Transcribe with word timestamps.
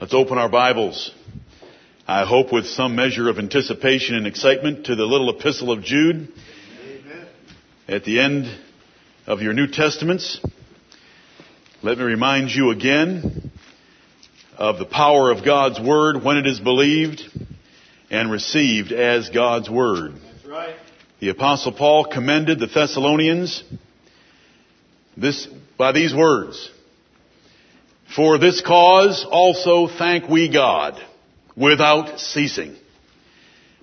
Let's 0.00 0.12
open 0.12 0.38
our 0.38 0.48
Bibles. 0.48 1.12
I 2.04 2.26
hope 2.26 2.52
with 2.52 2.66
some 2.66 2.96
measure 2.96 3.28
of 3.28 3.38
anticipation 3.38 4.16
and 4.16 4.26
excitement 4.26 4.86
to 4.86 4.96
the 4.96 5.04
little 5.04 5.30
epistle 5.30 5.70
of 5.70 5.84
Jude. 5.84 6.32
Amen. 6.82 7.26
At 7.86 8.04
the 8.04 8.18
end 8.18 8.46
of 9.28 9.40
your 9.40 9.52
New 9.52 9.68
Testaments, 9.68 10.40
let 11.84 11.96
me 11.96 12.02
remind 12.02 12.50
you 12.50 12.72
again 12.72 13.52
of 14.58 14.78
the 14.78 14.84
power 14.84 15.30
of 15.30 15.44
God's 15.44 15.78
Word 15.80 16.24
when 16.24 16.38
it 16.38 16.46
is 16.48 16.58
believed 16.58 17.22
and 18.10 18.32
received 18.32 18.90
as 18.90 19.28
God's 19.28 19.70
Word. 19.70 20.14
That's 20.14 20.44
right. 20.44 20.74
The 21.20 21.28
Apostle 21.28 21.70
Paul 21.70 22.06
commended 22.06 22.58
the 22.58 22.66
Thessalonians 22.66 23.62
this, 25.16 25.46
by 25.78 25.92
these 25.92 26.12
words. 26.12 26.68
For 28.14 28.38
this 28.38 28.60
cause 28.60 29.26
also 29.28 29.88
thank 29.88 30.28
we 30.28 30.48
God 30.48 31.02
without 31.56 32.20
ceasing. 32.20 32.76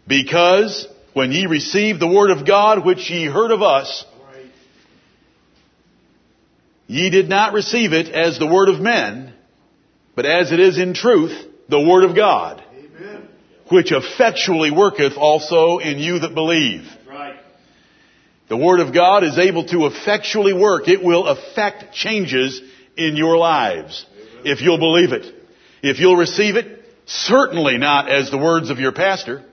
Because 0.07 0.87
when 1.13 1.31
ye 1.31 1.45
received 1.45 1.99
the 1.99 2.07
word 2.07 2.31
of 2.31 2.45
God 2.45 2.85
which 2.85 3.09
ye 3.09 3.25
heard 3.25 3.51
of 3.51 3.61
us, 3.61 4.05
ye 6.87 7.09
did 7.09 7.29
not 7.29 7.53
receive 7.53 7.93
it 7.93 8.09
as 8.09 8.37
the 8.37 8.47
word 8.47 8.69
of 8.69 8.79
men, 8.79 9.33
but 10.15 10.25
as 10.25 10.51
it 10.51 10.59
is 10.59 10.77
in 10.77 10.93
truth 10.93 11.47
the 11.69 11.79
word 11.79 12.03
of 12.03 12.15
God, 12.15 12.61
Amen. 12.73 13.27
which 13.69 13.91
effectually 13.91 14.71
worketh 14.71 15.17
also 15.17 15.77
in 15.77 15.99
you 15.99 16.19
that 16.19 16.35
believe. 16.35 16.85
Right. 17.07 17.39
The 18.49 18.57
Word 18.57 18.81
of 18.81 18.93
God 18.93 19.23
is 19.23 19.39
able 19.39 19.65
to 19.67 19.85
effectually 19.85 20.51
work. 20.51 20.89
It 20.89 21.01
will 21.01 21.25
affect 21.25 21.93
changes 21.93 22.61
in 22.97 23.15
your 23.15 23.37
lives. 23.37 24.05
If 24.45 24.61
you'll 24.61 24.77
believe 24.77 25.11
it. 25.11 25.33
If 25.83 25.99
you'll 25.99 26.15
receive 26.15 26.55
it, 26.55 26.83
certainly 27.05 27.77
not 27.77 28.09
as 28.09 28.29
the 28.29 28.37
words 28.37 28.69
of 28.69 28.79
your 28.79 28.91
pastor, 28.91 29.43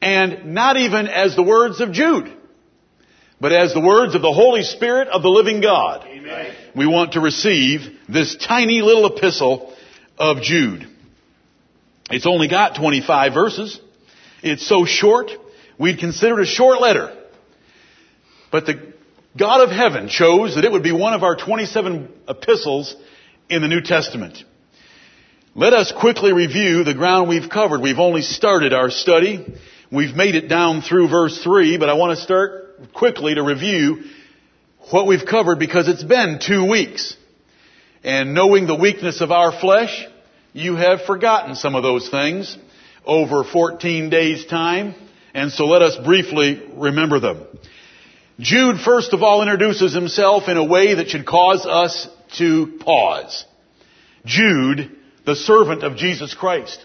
and 0.00 0.54
not 0.54 0.76
even 0.76 1.06
as 1.06 1.36
the 1.36 1.42
words 1.42 1.80
of 1.80 1.92
Jude, 1.92 2.32
but 3.40 3.52
as 3.52 3.74
the 3.74 3.80
words 3.80 4.14
of 4.14 4.22
the 4.22 4.32
Holy 4.32 4.62
Spirit 4.62 5.08
of 5.08 5.22
the 5.22 5.28
living 5.28 5.60
God. 5.60 6.06
Amen. 6.06 6.54
We 6.74 6.86
want 6.86 7.12
to 7.12 7.20
receive 7.20 7.80
this 8.08 8.36
tiny 8.36 8.80
little 8.80 9.06
epistle 9.16 9.74
of 10.18 10.42
Jude. 10.42 10.86
It's 12.10 12.26
only 12.26 12.48
got 12.48 12.76
25 12.76 13.34
verses. 13.34 13.80
It's 14.42 14.66
so 14.66 14.84
short, 14.84 15.30
we'd 15.78 15.98
consider 15.98 16.40
it 16.40 16.44
a 16.44 16.46
short 16.46 16.80
letter. 16.80 17.16
But 18.50 18.66
the 18.66 18.92
God 19.36 19.62
of 19.62 19.70
heaven 19.70 20.08
chose 20.08 20.56
that 20.56 20.64
it 20.64 20.72
would 20.72 20.82
be 20.82 20.92
one 20.92 21.14
of 21.14 21.22
our 21.22 21.36
27 21.36 22.08
epistles 22.28 22.96
in 23.50 23.62
the 23.62 23.68
New 23.68 23.80
Testament. 23.80 24.44
Let 25.56 25.72
us 25.72 25.92
quickly 25.92 26.32
review 26.32 26.84
the 26.84 26.94
ground 26.94 27.28
we've 27.28 27.50
covered. 27.50 27.80
We've 27.80 27.98
only 27.98 28.22
started 28.22 28.72
our 28.72 28.90
study. 28.90 29.44
We've 29.90 30.14
made 30.14 30.36
it 30.36 30.48
down 30.48 30.82
through 30.82 31.08
verse 31.08 31.42
3, 31.42 31.76
but 31.76 31.88
I 31.88 31.94
want 31.94 32.16
to 32.16 32.22
start 32.22 32.92
quickly 32.94 33.34
to 33.34 33.42
review 33.42 34.04
what 34.90 35.08
we've 35.08 35.26
covered 35.28 35.58
because 35.58 35.88
it's 35.88 36.04
been 36.04 36.38
two 36.40 36.64
weeks. 36.64 37.16
And 38.04 38.34
knowing 38.34 38.68
the 38.68 38.76
weakness 38.76 39.20
of 39.20 39.32
our 39.32 39.50
flesh, 39.50 40.06
you 40.52 40.76
have 40.76 41.02
forgotten 41.02 41.56
some 41.56 41.74
of 41.74 41.82
those 41.82 42.08
things 42.08 42.56
over 43.04 43.42
14 43.42 44.10
days 44.10 44.46
time. 44.46 44.94
And 45.34 45.50
so 45.50 45.66
let 45.66 45.82
us 45.82 45.96
briefly 46.04 46.62
remember 46.74 47.18
them. 47.18 47.46
Jude 48.38 48.80
first 48.80 49.12
of 49.12 49.24
all 49.24 49.42
introduces 49.42 49.92
himself 49.92 50.48
in 50.48 50.56
a 50.56 50.64
way 50.64 50.94
that 50.94 51.08
should 51.08 51.26
cause 51.26 51.66
us 51.66 52.08
to 52.38 52.78
pause. 52.80 53.44
Jude, 54.24 54.96
the 55.24 55.36
servant 55.36 55.82
of 55.82 55.96
Jesus 55.96 56.34
Christ. 56.34 56.84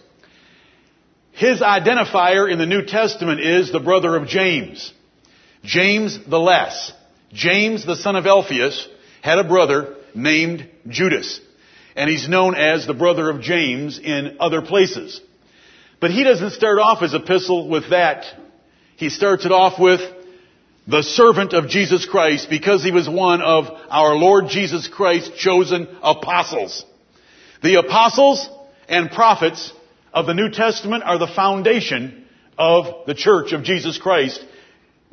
His 1.31 1.59
identifier 1.59 2.49
in 2.49 2.57
the 2.57 2.65
New 2.65 2.85
Testament 2.85 3.41
is 3.41 3.71
the 3.71 3.79
brother 3.79 4.15
of 4.15 4.27
James. 4.27 4.93
James 5.63 6.17
the 6.27 6.39
Less. 6.39 6.93
James 7.33 7.85
the 7.85 7.97
son 7.97 8.15
of 8.15 8.25
Alphaeus 8.25 8.87
had 9.21 9.39
a 9.39 9.43
brother 9.43 9.95
named 10.13 10.69
Judas. 10.87 11.41
And 11.95 12.09
he's 12.09 12.29
known 12.29 12.55
as 12.55 12.87
the 12.87 12.93
brother 12.93 13.29
of 13.29 13.41
James 13.41 13.99
in 13.99 14.37
other 14.39 14.61
places. 14.61 15.19
But 15.99 16.11
he 16.11 16.23
doesn't 16.23 16.51
start 16.51 16.79
off 16.79 17.01
his 17.01 17.13
epistle 17.13 17.69
with 17.69 17.89
that. 17.89 18.25
He 18.97 19.09
starts 19.09 19.45
it 19.45 19.51
off 19.51 19.79
with 19.79 20.01
the 20.87 21.01
servant 21.01 21.53
of 21.53 21.67
Jesus 21.67 22.05
Christ 22.05 22.49
because 22.49 22.83
he 22.83 22.91
was 22.91 23.09
one 23.09 23.41
of 23.41 23.65
our 23.89 24.15
Lord 24.15 24.49
Jesus 24.49 24.87
Christ's 24.87 25.35
chosen 25.37 25.87
apostles. 26.01 26.85
The 27.63 27.79
apostles 27.79 28.47
and 28.87 29.09
prophets 29.09 29.73
of 30.13 30.27
the 30.27 30.33
New 30.33 30.51
Testament 30.51 31.03
are 31.03 31.17
the 31.17 31.27
foundation 31.27 32.25
of 32.57 33.07
the 33.07 33.15
church 33.15 33.51
of 33.51 33.63
Jesus 33.63 33.97
Christ. 33.97 34.43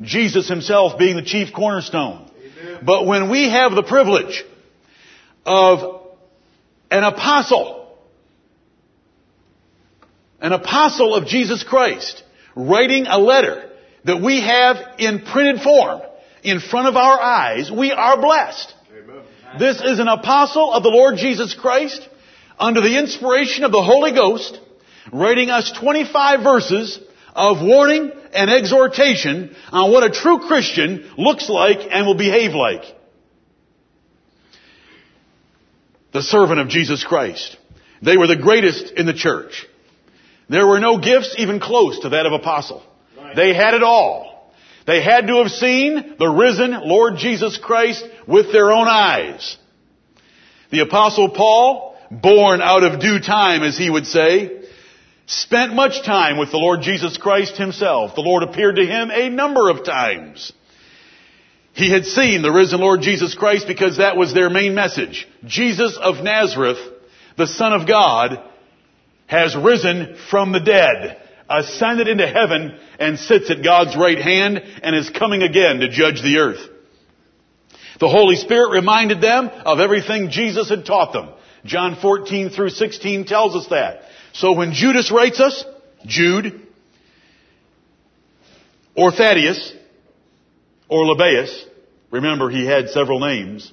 Jesus 0.01 0.47
himself 0.47 0.99
being 0.99 1.15
the 1.15 1.23
chief 1.23 1.53
cornerstone. 1.53 2.29
Amen. 2.37 2.79
But 2.85 3.07
when 3.07 3.29
we 3.29 3.49
have 3.49 3.73
the 3.73 3.83
privilege 3.83 4.43
of 5.45 6.01
an 6.91 7.03
apostle, 7.03 7.97
an 10.39 10.53
apostle 10.53 11.15
of 11.15 11.25
Jesus 11.25 11.63
Christ, 11.63 12.23
writing 12.55 13.07
a 13.07 13.17
letter 13.17 13.71
that 14.05 14.21
we 14.21 14.41
have 14.41 14.77
in 14.97 15.21
printed 15.21 15.61
form 15.61 16.01
in 16.43 16.59
front 16.59 16.87
of 16.87 16.95
our 16.95 17.19
eyes, 17.19 17.71
we 17.71 17.91
are 17.91 18.19
blessed. 18.19 18.73
Amen. 18.91 19.23
This 19.59 19.81
is 19.81 19.99
an 19.99 20.07
apostle 20.07 20.73
of 20.73 20.83
the 20.83 20.89
Lord 20.89 21.17
Jesus 21.17 21.53
Christ 21.53 22.07
under 22.59 22.81
the 22.81 22.97
inspiration 22.97 23.63
of 23.63 23.71
the 23.71 23.81
Holy 23.81 24.11
Ghost, 24.11 24.59
writing 25.11 25.49
us 25.49 25.71
25 25.71 26.43
verses 26.43 26.99
of 27.33 27.61
warning 27.61 28.11
and 28.33 28.49
exhortation 28.49 29.55
on 29.71 29.91
what 29.91 30.03
a 30.03 30.09
true 30.09 30.39
Christian 30.47 31.11
looks 31.17 31.49
like 31.49 31.79
and 31.91 32.05
will 32.05 32.15
behave 32.15 32.53
like. 32.53 32.83
The 36.11 36.21
servant 36.21 36.59
of 36.59 36.67
Jesus 36.67 37.03
Christ. 37.03 37.57
They 38.01 38.17
were 38.17 38.27
the 38.27 38.35
greatest 38.35 38.91
in 38.91 39.05
the 39.05 39.13
church. 39.13 39.65
There 40.49 40.67
were 40.67 40.79
no 40.79 40.99
gifts 40.99 41.35
even 41.37 41.59
close 41.59 41.99
to 41.99 42.09
that 42.09 42.25
of 42.25 42.33
apostle. 42.33 42.83
They 43.35 43.53
had 43.53 43.73
it 43.73 43.83
all. 43.83 44.51
They 44.85 45.01
had 45.01 45.27
to 45.27 45.37
have 45.37 45.51
seen 45.51 46.15
the 46.19 46.27
risen 46.27 46.71
Lord 46.71 47.17
Jesus 47.17 47.57
Christ 47.57 48.05
with 48.27 48.51
their 48.51 48.71
own 48.71 48.87
eyes. 48.87 49.57
The 50.71 50.81
apostle 50.81 51.29
Paul, 51.29 51.95
born 52.11 52.61
out 52.61 52.83
of 52.83 52.99
due 52.99 53.19
time 53.19 53.63
as 53.63 53.77
he 53.77 53.89
would 53.89 54.07
say, 54.07 54.63
spent 55.25 55.73
much 55.73 56.03
time 56.05 56.37
with 56.37 56.51
the 56.51 56.57
Lord 56.57 56.81
Jesus 56.81 57.17
Christ 57.17 57.57
himself. 57.57 58.15
The 58.15 58.21
Lord 58.21 58.43
appeared 58.43 58.75
to 58.75 58.85
him 58.85 59.09
a 59.09 59.29
number 59.29 59.69
of 59.69 59.85
times. 59.85 60.51
He 61.73 61.89
had 61.91 62.05
seen 62.05 62.41
the 62.41 62.51
risen 62.51 62.79
Lord 62.79 63.01
Jesus 63.01 63.33
Christ 63.33 63.67
because 63.67 63.97
that 63.97 64.17
was 64.17 64.33
their 64.33 64.49
main 64.49 64.75
message. 64.75 65.27
Jesus 65.45 65.97
of 65.99 66.23
Nazareth, 66.23 66.77
the 67.37 67.47
Son 67.47 67.73
of 67.73 67.87
God, 67.87 68.39
has 69.25 69.55
risen 69.55 70.17
from 70.29 70.51
the 70.51 70.59
dead, 70.59 71.19
ascended 71.49 72.07
into 72.07 72.27
heaven, 72.27 72.77
and 72.99 73.19
sits 73.19 73.49
at 73.51 73.63
God's 73.63 73.95
right 73.97 74.17
hand 74.17 74.59
and 74.81 74.95
is 74.95 75.09
coming 75.09 75.43
again 75.43 75.79
to 75.79 75.89
judge 75.89 76.21
the 76.21 76.37
earth. 76.37 76.69
The 77.99 78.09
Holy 78.09 78.35
Spirit 78.35 78.71
reminded 78.71 79.21
them 79.21 79.49
of 79.65 79.79
everything 79.79 80.29
Jesus 80.29 80.69
had 80.69 80.85
taught 80.85 81.13
them. 81.13 81.29
John 81.65 81.97
14 82.01 82.49
through 82.49 82.69
16 82.69 83.25
tells 83.25 83.55
us 83.55 83.67
that. 83.69 84.01
So 84.33 84.53
when 84.53 84.73
Judas 84.73 85.11
writes 85.11 85.39
us, 85.39 85.63
Jude, 86.05 86.61
or 88.95 89.11
Thaddeus, 89.11 89.73
or 90.89 91.05
Lebbaeus, 91.05 91.65
remember 92.11 92.49
he 92.49 92.65
had 92.65 92.89
several 92.89 93.19
names, 93.19 93.71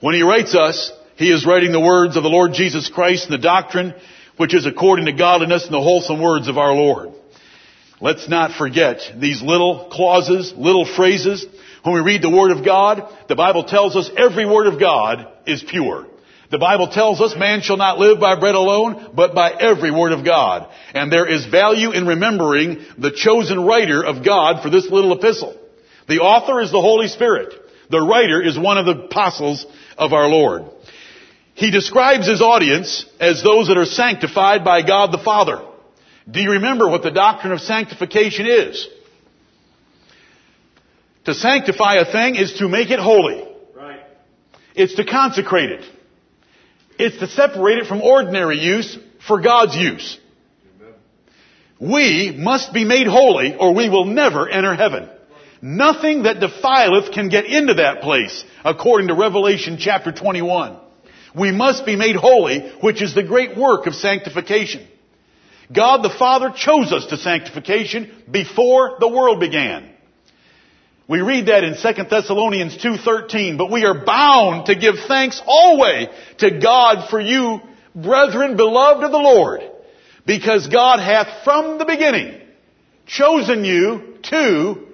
when 0.00 0.14
he 0.14 0.22
writes 0.22 0.54
us, 0.54 0.92
he 1.16 1.30
is 1.30 1.44
writing 1.44 1.72
the 1.72 1.80
words 1.80 2.16
of 2.16 2.22
the 2.22 2.28
Lord 2.28 2.52
Jesus 2.52 2.88
Christ 2.88 3.24
and 3.24 3.32
the 3.32 3.42
doctrine 3.42 3.94
which 4.38 4.54
is 4.54 4.66
according 4.66 5.06
to 5.06 5.12
godliness 5.12 5.64
and 5.64 5.74
the 5.74 5.80
wholesome 5.80 6.20
words 6.20 6.48
of 6.48 6.56
our 6.56 6.72
Lord. 6.72 7.12
Let's 8.00 8.28
not 8.28 8.52
forget 8.52 9.00
these 9.16 9.42
little 9.42 9.88
clauses, 9.90 10.54
little 10.56 10.86
phrases. 10.86 11.44
When 11.82 11.94
we 11.94 12.00
read 12.00 12.22
the 12.22 12.30
Word 12.30 12.52
of 12.52 12.64
God, 12.64 13.12
the 13.28 13.34
Bible 13.34 13.64
tells 13.64 13.96
us 13.96 14.08
every 14.16 14.46
Word 14.46 14.68
of 14.68 14.80
God 14.80 15.26
is 15.46 15.62
pure. 15.62 16.06
The 16.50 16.58
Bible 16.58 16.88
tells 16.88 17.20
us 17.20 17.36
man 17.36 17.60
shall 17.60 17.76
not 17.76 17.98
live 17.98 18.20
by 18.20 18.38
bread 18.38 18.54
alone, 18.54 19.10
but 19.14 19.34
by 19.34 19.50
every 19.50 19.90
Word 19.90 20.12
of 20.12 20.24
God. 20.24 20.70
And 20.94 21.12
there 21.12 21.26
is 21.26 21.44
value 21.46 21.90
in 21.90 22.06
remembering 22.06 22.84
the 22.96 23.10
chosen 23.10 23.66
writer 23.66 24.02
of 24.02 24.24
God 24.24 24.62
for 24.62 24.70
this 24.70 24.88
little 24.88 25.12
epistle. 25.12 25.58
The 26.08 26.20
author 26.20 26.60
is 26.60 26.70
the 26.70 26.80
Holy 26.80 27.08
Spirit. 27.08 27.52
The 27.90 28.00
writer 28.00 28.40
is 28.40 28.58
one 28.58 28.78
of 28.78 28.86
the 28.86 29.04
apostles 29.06 29.66
of 29.98 30.12
our 30.12 30.28
Lord. 30.28 30.70
He 31.58 31.72
describes 31.72 32.28
his 32.28 32.40
audience 32.40 33.04
as 33.18 33.42
those 33.42 33.66
that 33.66 33.76
are 33.76 33.84
sanctified 33.84 34.62
by 34.64 34.82
God 34.82 35.10
the 35.10 35.18
Father. 35.18 35.60
Do 36.30 36.40
you 36.40 36.52
remember 36.52 36.88
what 36.88 37.02
the 37.02 37.10
doctrine 37.10 37.52
of 37.52 37.60
sanctification 37.60 38.46
is? 38.46 38.86
To 41.24 41.34
sanctify 41.34 41.94
a 41.94 42.04
thing 42.12 42.36
is 42.36 42.54
to 42.58 42.68
make 42.68 42.90
it 42.90 43.00
holy. 43.00 43.44
Right. 43.74 44.02
It's 44.76 44.94
to 44.94 45.04
consecrate 45.04 45.70
it. 45.70 45.84
It's 46.96 47.18
to 47.18 47.26
separate 47.26 47.78
it 47.78 47.86
from 47.86 48.02
ordinary 48.02 48.60
use 48.60 48.96
for 49.26 49.40
God's 49.40 49.74
use. 49.74 50.16
Amen. 50.80 50.94
We 51.80 52.36
must 52.38 52.72
be 52.72 52.84
made 52.84 53.08
holy 53.08 53.56
or 53.56 53.74
we 53.74 53.88
will 53.88 54.04
never 54.04 54.48
enter 54.48 54.76
heaven. 54.76 55.10
Nothing 55.60 56.22
that 56.22 56.38
defileth 56.38 57.12
can 57.12 57.30
get 57.30 57.46
into 57.46 57.74
that 57.74 58.00
place, 58.00 58.44
according 58.64 59.08
to 59.08 59.14
Revelation 59.14 59.76
chapter 59.80 60.12
21. 60.12 60.82
We 61.38 61.52
must 61.52 61.86
be 61.86 61.96
made 61.96 62.16
holy, 62.16 62.70
which 62.80 63.02
is 63.02 63.14
the 63.14 63.22
great 63.22 63.56
work 63.56 63.86
of 63.86 63.94
sanctification. 63.94 64.86
God 65.72 66.02
the 66.02 66.10
Father 66.10 66.50
chose 66.50 66.92
us 66.92 67.06
to 67.06 67.18
sanctification 67.18 68.10
before 68.30 68.96
the 69.00 69.08
world 69.08 69.40
began. 69.40 69.90
We 71.06 71.20
read 71.20 71.46
that 71.46 71.64
in 71.64 71.74
2 71.74 72.04
Thessalonians 72.04 72.76
2.13, 72.76 73.56
but 73.56 73.70
we 73.70 73.84
are 73.84 74.04
bound 74.04 74.66
to 74.66 74.74
give 74.74 74.96
thanks 75.06 75.40
always 75.46 76.08
to 76.38 76.58
God 76.58 77.08
for 77.08 77.20
you, 77.20 77.60
brethren, 77.94 78.56
beloved 78.56 79.04
of 79.04 79.10
the 79.10 79.18
Lord, 79.18 79.62
because 80.26 80.66
God 80.66 81.00
hath 81.00 81.44
from 81.44 81.78
the 81.78 81.86
beginning 81.86 82.38
chosen 83.06 83.64
you 83.64 84.18
to 84.24 84.86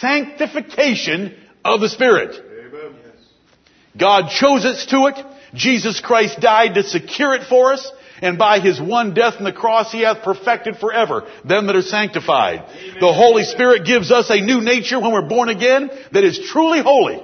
sanctification 0.00 1.36
of 1.64 1.80
the 1.80 1.88
Spirit. 1.88 2.34
Amen. 2.34 2.94
God 3.96 4.30
chose 4.30 4.64
us 4.64 4.86
to 4.86 5.06
it. 5.06 5.31
Jesus 5.54 6.00
Christ 6.00 6.40
died 6.40 6.74
to 6.74 6.82
secure 6.82 7.34
it 7.34 7.44
for 7.48 7.72
us. 7.72 7.90
And 8.20 8.38
by 8.38 8.60
His 8.60 8.80
one 8.80 9.14
death 9.14 9.34
on 9.38 9.44
the 9.44 9.52
cross, 9.52 9.90
He 9.90 10.02
hath 10.02 10.22
perfected 10.22 10.76
forever 10.76 11.28
them 11.44 11.66
that 11.66 11.74
are 11.74 11.82
sanctified. 11.82 12.60
Amen. 12.60 12.96
The 13.00 13.12
Holy 13.12 13.42
Spirit 13.42 13.84
gives 13.84 14.12
us 14.12 14.30
a 14.30 14.40
new 14.40 14.60
nature 14.60 15.00
when 15.00 15.12
we're 15.12 15.28
born 15.28 15.48
again 15.48 15.90
that 16.12 16.22
is 16.22 16.38
truly 16.38 16.80
holy. 16.80 17.20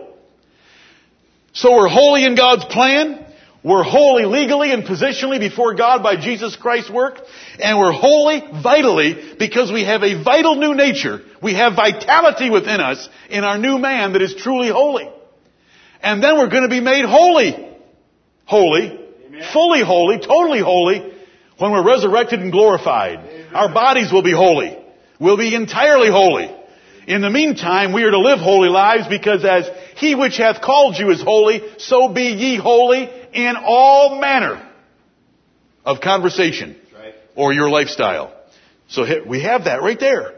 So 1.53 1.77
we're 1.77 1.89
holy 1.89 2.25
in 2.25 2.35
God's 2.35 2.65
plan. 2.65 3.25
We're 3.63 3.83
holy 3.83 4.25
legally 4.25 4.73
and 4.73 4.85
positionally 4.85 5.41
before 5.41 5.75
God 5.75 6.03
by 6.03 6.17
Jesus 6.17 6.57
Christ's 6.57 6.91
work. 6.91 7.21
And 7.61 7.79
we're 7.79 7.93
holy 7.93 8.41
vitally 8.63 9.35
because 9.39 9.71
we 9.71 9.85
have 9.85 10.03
a 10.03 10.23
vital 10.23 10.57
new 10.57 10.75
nature. 10.75 11.21
We 11.43 11.55
have 11.55 11.75
vitality 11.75 12.51
within 12.51 12.81
us 12.81 13.09
in 13.31 13.45
our 13.45 13.59
new 13.59 13.79
man 13.79 14.13
that 14.13 14.23
is 14.23 14.35
truly 14.35 14.69
holy. 14.69 15.09
And 16.03 16.23
then 16.23 16.39
we're 16.39 16.49
going 16.49 16.63
to 16.63 16.69
be 16.69 16.81
made 16.81 17.05
holy. 17.05 17.68
Holy. 18.49 18.99
Amen. 19.27 19.43
Fully 19.53 19.83
holy, 19.83 20.19
totally 20.19 20.61
holy 20.61 21.13
when 21.59 21.71
we're 21.71 21.85
resurrected 21.85 22.41
and 22.41 22.51
glorified. 22.51 23.19
Amen. 23.19 23.55
Our 23.55 23.73
bodies 23.73 24.11
will 24.11 24.23
be 24.23 24.33
holy. 24.33 24.79
We'll 25.21 25.37
be 25.37 25.55
entirely 25.55 26.11
holy. 26.11 26.51
In 27.07 27.21
the 27.21 27.29
meantime, 27.29 27.93
we 27.93 28.05
are 28.05 28.11
to 28.11 28.19
live 28.19 28.39
holy 28.39 28.71
lives 28.71 29.07
because 29.07 29.45
as 29.45 29.69
he 29.97 30.15
which 30.15 30.39
hath 30.39 30.63
called 30.63 30.97
you 30.97 31.11
is 31.11 31.21
holy, 31.23 31.61
so 31.77 32.09
be 32.09 32.23
ye 32.23 32.57
holy 32.57 33.11
in 33.35 33.55
all 33.63 34.19
manner 34.19 34.67
of 35.85 36.01
conversation 36.01 36.75
or 37.35 37.53
your 37.53 37.69
lifestyle. 37.69 38.33
So 38.89 39.05
we 39.27 39.43
have 39.43 39.65
that 39.65 39.83
right 39.83 40.01
there. 40.01 40.35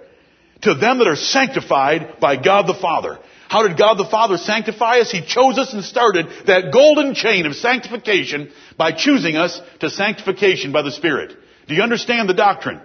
To 0.63 0.75
them 0.75 0.99
that 0.99 1.07
are 1.07 1.17
sanctified 1.17 2.19
by 2.21 2.43
God 2.43 2.67
the 2.67 2.75
Father. 2.75 3.21
How 3.51 3.67
did 3.67 3.77
God 3.77 3.95
the 3.95 4.05
Father 4.05 4.37
sanctify 4.37 5.01
us? 5.01 5.11
He 5.11 5.23
chose 5.23 5.59
us 5.59 5.73
and 5.73 5.83
started 5.83 6.29
that 6.47 6.73
golden 6.73 7.15
chain 7.15 7.47
of 7.47 7.57
sanctification 7.57 8.53
by 8.77 8.93
choosing 8.93 9.37
us 9.37 9.61
to 9.81 9.91
sanctification 9.91 10.71
by 10.71 10.83
the 10.83 10.93
Spirit. 10.93 11.37
Do 11.67 11.75
you 11.75 11.83
understand 11.83 12.29
the 12.29 12.35
doctrine? 12.35 12.81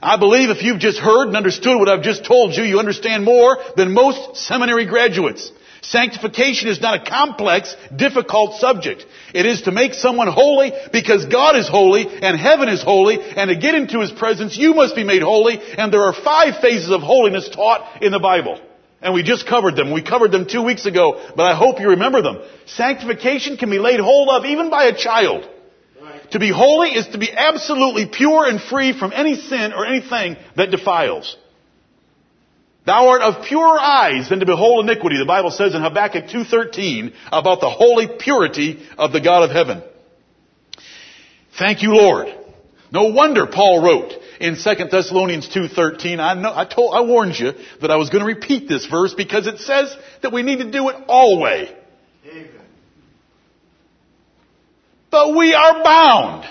I 0.00 0.16
believe 0.16 0.48
if 0.48 0.62
you've 0.62 0.78
just 0.78 0.98
heard 0.98 1.28
and 1.28 1.36
understood 1.36 1.78
what 1.78 1.90
I've 1.90 2.02
just 2.02 2.24
told 2.24 2.54
you, 2.54 2.62
you 2.64 2.78
understand 2.78 3.26
more 3.26 3.58
than 3.76 3.92
most 3.92 4.38
seminary 4.38 4.86
graduates. 4.86 5.52
Sanctification 5.82 6.70
is 6.70 6.80
not 6.80 7.02
a 7.02 7.10
complex, 7.10 7.76
difficult 7.94 8.58
subject. 8.58 9.04
It 9.34 9.44
is 9.44 9.62
to 9.62 9.72
make 9.72 9.92
someone 9.92 10.28
holy 10.28 10.72
because 10.90 11.26
God 11.26 11.54
is 11.54 11.68
holy 11.68 12.06
and 12.06 12.40
heaven 12.40 12.70
is 12.70 12.82
holy 12.82 13.20
and 13.20 13.50
to 13.50 13.56
get 13.56 13.74
into 13.74 14.00
His 14.00 14.10
presence 14.10 14.56
you 14.56 14.72
must 14.72 14.96
be 14.96 15.04
made 15.04 15.20
holy 15.20 15.60
and 15.60 15.92
there 15.92 16.04
are 16.04 16.14
five 16.14 16.62
phases 16.62 16.90
of 16.90 17.02
holiness 17.02 17.50
taught 17.50 18.02
in 18.02 18.10
the 18.10 18.18
Bible. 18.18 18.58
And 19.06 19.14
we 19.14 19.22
just 19.22 19.46
covered 19.46 19.76
them. 19.76 19.92
We 19.92 20.02
covered 20.02 20.32
them 20.32 20.48
two 20.48 20.62
weeks 20.62 20.84
ago, 20.84 21.30
but 21.36 21.44
I 21.44 21.54
hope 21.54 21.78
you 21.78 21.90
remember 21.90 22.22
them. 22.22 22.42
Sanctification 22.66 23.56
can 23.56 23.70
be 23.70 23.78
laid 23.78 24.00
hold 24.00 24.28
of 24.30 24.44
even 24.44 24.68
by 24.68 24.86
a 24.86 24.96
child. 24.96 25.48
To 26.32 26.40
be 26.40 26.50
holy 26.50 26.88
is 26.88 27.06
to 27.08 27.18
be 27.18 27.30
absolutely 27.30 28.06
pure 28.06 28.46
and 28.46 28.60
free 28.60 28.98
from 28.98 29.12
any 29.14 29.36
sin 29.36 29.72
or 29.72 29.86
anything 29.86 30.36
that 30.56 30.72
defiles. 30.72 31.36
Thou 32.84 33.10
art 33.10 33.22
of 33.22 33.44
purer 33.44 33.78
eyes 33.78 34.28
than 34.28 34.40
to 34.40 34.46
behold 34.46 34.90
iniquity, 34.90 35.18
the 35.18 35.24
Bible 35.24 35.52
says 35.52 35.76
in 35.76 35.82
Habakkuk 35.82 36.24
2.13 36.24 37.14
about 37.30 37.60
the 37.60 37.70
holy 37.70 38.08
purity 38.18 38.84
of 38.98 39.12
the 39.12 39.20
God 39.20 39.44
of 39.44 39.52
heaven. 39.52 39.84
Thank 41.56 41.84
you, 41.84 41.94
Lord. 41.94 42.26
No 42.90 43.12
wonder 43.12 43.46
Paul 43.46 43.84
wrote 43.84 44.14
in 44.40 44.56
2 44.56 44.74
Thessalonians 44.90 45.48
2.13, 45.48 46.18
I, 46.18 46.34
know, 46.34 46.52
I, 46.54 46.64
told, 46.64 46.94
I 46.94 47.00
warned 47.02 47.38
you 47.38 47.52
that 47.80 47.90
I 47.90 47.96
was 47.96 48.10
going 48.10 48.20
to 48.20 48.26
repeat 48.26 48.68
this 48.68 48.86
verse 48.86 49.14
because 49.14 49.46
it 49.46 49.58
says 49.58 49.94
that 50.22 50.32
we 50.32 50.42
need 50.42 50.58
to 50.58 50.70
do 50.70 50.88
it 50.88 50.96
always. 51.08 51.68
Amen. 52.26 52.50
But 55.10 55.36
we 55.36 55.54
are 55.54 55.82
bound 55.82 56.44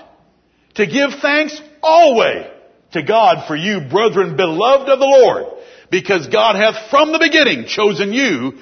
to 0.76 0.88
give 0.88 1.12
thanks 1.22 1.62
always 1.82 2.46
to 2.94 3.04
God 3.04 3.48
for 3.48 3.56
you, 3.56 3.82
brethren, 3.82 4.38
beloved 4.38 4.90
of 4.90 5.00
the 5.00 5.06
Lord 5.06 5.56
because 5.92 6.28
God 6.28 6.56
hath 6.56 6.90
from 6.90 7.12
the 7.12 7.20
beginning 7.20 7.68
chosen 7.68 8.14
you 8.14 8.54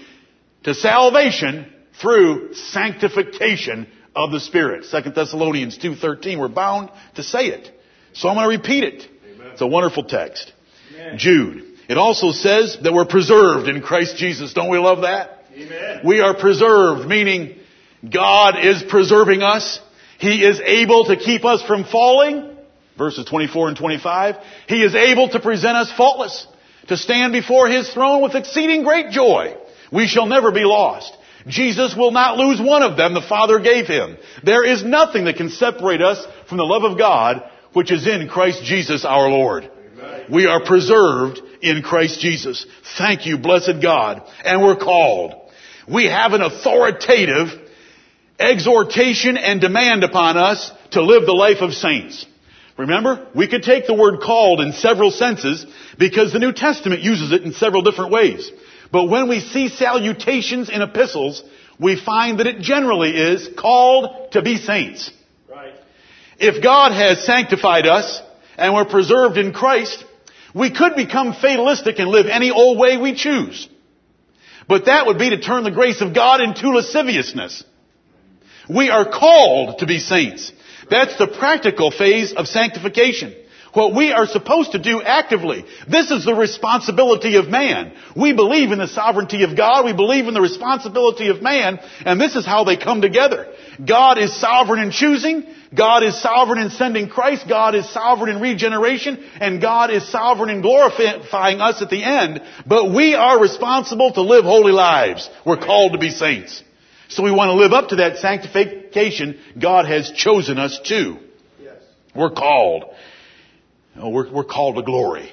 to 0.64 0.74
salvation 0.74 1.72
through 2.02 2.54
sanctification 2.54 3.88
of 4.16 4.32
the 4.32 4.40
Spirit. 4.40 4.86
2 4.90 5.12
Thessalonians 5.12 5.78
2.13. 5.78 6.40
We're 6.40 6.48
bound 6.48 6.90
to 7.16 7.24
say 7.24 7.48
it. 7.48 7.72
So 8.14 8.30
I'm 8.30 8.36
going 8.36 8.50
to 8.50 8.58
repeat 8.58 8.84
it. 8.84 9.10
It's 9.54 9.62
a 9.62 9.68
wonderful 9.68 10.04
text. 10.04 10.52
Amen. 10.94 11.18
Jude. 11.18 11.64
It 11.88 11.98
also 11.98 12.32
says 12.32 12.78
that 12.82 12.94
we're 12.94 13.06
preserved 13.06 13.68
in 13.68 13.82
Christ 13.82 14.18
Jesus. 14.18 14.54
Don't 14.54 14.70
we 14.70 14.78
love 14.78 15.02
that? 15.02 15.46
Amen. 15.54 16.02
We 16.04 16.22
are 16.22 16.36
preserved, 16.36 17.08
meaning 17.08 17.60
God 18.10 18.56
is 18.64 18.82
preserving 18.84 19.44
us. 19.44 19.80
He 20.18 20.44
is 20.44 20.60
able 20.60 21.06
to 21.06 21.18
keep 21.18 21.46
us 21.46 21.62
from 21.64 21.84
falling. 21.84 22.58
Verses 22.98 23.26
24 23.26 23.70
and 23.70 23.78
25. 23.78 24.36
He 24.68 24.84
is 24.84 24.96
able 24.96 25.30
to 25.30 25.40
present 25.40 25.78
us 25.78 25.92
faultless 25.92 26.48
to 26.88 26.98
stand 26.98 27.34
before 27.34 27.68
His 27.68 27.90
throne 27.90 28.22
with 28.22 28.36
exceeding 28.36 28.84
great 28.84 29.12
joy. 29.12 29.56
We 29.92 30.08
shall 30.08 30.26
never 30.26 30.52
be 30.52 30.64
lost. 30.64 31.16
Jesus 31.48 31.96
will 31.96 32.12
not 32.12 32.38
lose 32.38 32.60
one 32.62 32.84
of 32.84 32.98
them 32.98 33.14
the 33.14 33.22
Father 33.22 33.60
gave 33.60 33.88
Him. 33.88 34.18
There 34.44 34.64
is 34.64 34.84
nothing 34.84 35.26
that 35.26 35.36
can 35.36 35.50
separate 35.50 36.02
us 36.02 36.26
from 36.48 36.58
the 36.58 36.64
love 36.64 36.84
of 36.84 36.98
God 36.98 37.44
which 37.74 37.92
is 37.92 38.08
in 38.08 38.28
Christ 38.28 38.64
Jesus 38.64 39.06
our 39.06 39.30
Lord. 39.30 39.70
Amen. 39.94 40.26
We 40.32 40.46
are 40.46 40.64
preserved 40.64 41.42
in 41.62 41.82
Christ 41.82 42.20
Jesus. 42.20 42.66
Thank 42.98 43.26
you, 43.26 43.38
blessed 43.38 43.82
God. 43.82 44.24
And 44.44 44.62
we're 44.62 44.76
called. 44.76 45.34
We 45.88 46.06
have 46.06 46.34
an 46.34 46.42
authoritative 46.42 47.50
exhortation 48.40 49.38
and 49.38 49.62
demand 49.62 50.04
upon 50.04 50.38
us 50.38 50.72
to 50.92 51.02
live 51.02 51.26
the 51.26 51.34
life 51.34 51.62
of 51.62 51.74
saints. 51.74 52.26
Remember, 52.78 53.28
we 53.36 53.48
could 53.48 53.64
take 53.64 53.86
the 53.86 53.94
word 53.94 54.22
called 54.22 54.60
in 54.60 54.74
several 54.74 55.12
senses 55.12 55.66
because 56.00 56.34
the 56.34 56.40
New 56.40 56.54
Testament 56.54 57.02
uses 57.02 57.32
it 57.32 57.44
in 57.44 57.54
several 57.54 57.84
different 57.84 58.12
ways. 58.12 58.52
But 58.92 59.10
when 59.10 59.30
we 59.30 59.40
see 59.40 59.70
salutations 59.70 60.70
in 60.70 60.82
epistles, 60.82 61.44
we 61.80 62.00
find 62.00 62.40
that 62.40 62.48
it 62.48 62.60
generally 62.62 63.12
is 63.12 63.50
called 63.58 64.32
to 64.32 64.42
be 64.42 64.58
saints. 64.58 65.12
If 66.40 66.64
God 66.64 66.92
has 66.92 67.26
sanctified 67.26 67.86
us 67.86 68.22
and 68.58 68.74
we're 68.74 68.86
preserved 68.86 69.38
in 69.38 69.54
Christ, 69.54 70.04
we 70.54 70.72
could 70.72 70.96
become 70.96 71.34
fatalistic 71.34 72.00
and 72.00 72.10
live 72.10 72.28
any 72.28 72.52
old 72.52 72.78
way 72.78 72.98
we 72.98 73.16
choose. 73.16 73.68
But 74.68 74.86
that 74.86 75.06
would 75.06 75.18
be 75.18 75.32
to 75.32 75.40
turn 75.40 75.64
the 75.64 75.72
grace 75.72 76.02
of 76.02 76.14
God 76.14 76.42
into 76.42 76.70
lasciviousness. 76.70 77.64
We 78.70 78.90
are 78.90 79.10
called 79.10 79.80
to 79.80 79.86
be 79.86 80.00
saints. 80.00 80.52
That's 80.90 81.18
the 81.18 81.28
practical 81.28 81.92
phase 81.92 82.34
of 82.34 82.48
sanctification. 82.48 83.36
What 83.74 83.96
we 83.96 84.12
are 84.12 84.28
supposed 84.28 84.74
to 84.74 84.80
do 84.80 85.02
actively. 85.02 85.66
This 85.88 86.12
is 86.12 86.26
the 86.26 86.36
responsibility 86.36 87.38
of 87.38 87.48
man. 87.48 87.94
We 88.16 88.32
believe 88.34 88.72
in 88.72 88.78
the 88.78 88.88
sovereignty 88.88 89.44
of 89.44 89.58
God. 89.58 89.84
We 89.84 89.94
believe 89.94 90.28
in 90.28 90.36
the 90.36 90.42
responsibility 90.42 91.30
of 91.30 91.42
man. 91.42 91.80
And 92.06 92.22
this 92.22 92.36
is 92.36 92.46
how 92.46 92.66
they 92.66 92.78
come 92.78 93.02
together. 93.02 93.52
God 93.84 94.20
is 94.20 94.40
sovereign 94.40 94.80
in 94.80 94.92
choosing. 94.92 95.46
God 95.76 96.04
is 96.04 96.22
sovereign 96.22 96.60
in 96.60 96.70
sending 96.70 97.10
Christ. 97.10 97.48
God 97.48 97.76
is 97.76 97.90
sovereign 97.92 98.36
in 98.36 98.42
regeneration. 98.42 99.24
And 99.40 99.62
God 99.62 99.90
is 99.90 100.08
sovereign 100.10 100.50
in 100.50 100.62
glorifying 100.62 101.62
us 101.62 101.82
at 101.82 101.90
the 101.90 102.04
end. 102.04 102.42
But 102.66 102.94
we 102.94 103.16
are 103.16 103.42
responsible 103.42 104.14
to 104.14 104.22
live 104.22 104.44
holy 104.44 104.72
lives. 104.72 105.30
We're 105.46 105.58
called 105.58 105.94
to 105.94 106.00
be 106.00 106.10
saints. 106.10 106.64
So 107.10 107.24
we 107.24 107.32
want 107.32 107.50
to 107.50 107.54
live 107.54 107.74
up 107.74 107.90
to 107.90 107.98
that 107.98 108.18
sanctification 108.18 109.40
God 109.60 109.86
has 109.86 110.12
chosen 110.12 110.58
us 110.58 110.80
to. 110.86 111.18
Yes. 111.62 111.78
We're 112.16 112.32
called. 112.32 112.86
Know, 113.96 114.10
we're, 114.10 114.32
we're 114.32 114.44
called 114.44 114.76
to 114.76 114.84
glory. 114.84 115.32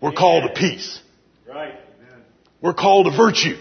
We're 0.00 0.08
Amen. 0.08 0.18
called 0.18 0.42
to 0.44 0.60
peace. 0.60 1.00
Right. 1.48 1.74
Amen. 1.74 2.22
We're 2.60 2.74
called 2.74 3.06
to 3.06 3.16
virtue. 3.16 3.56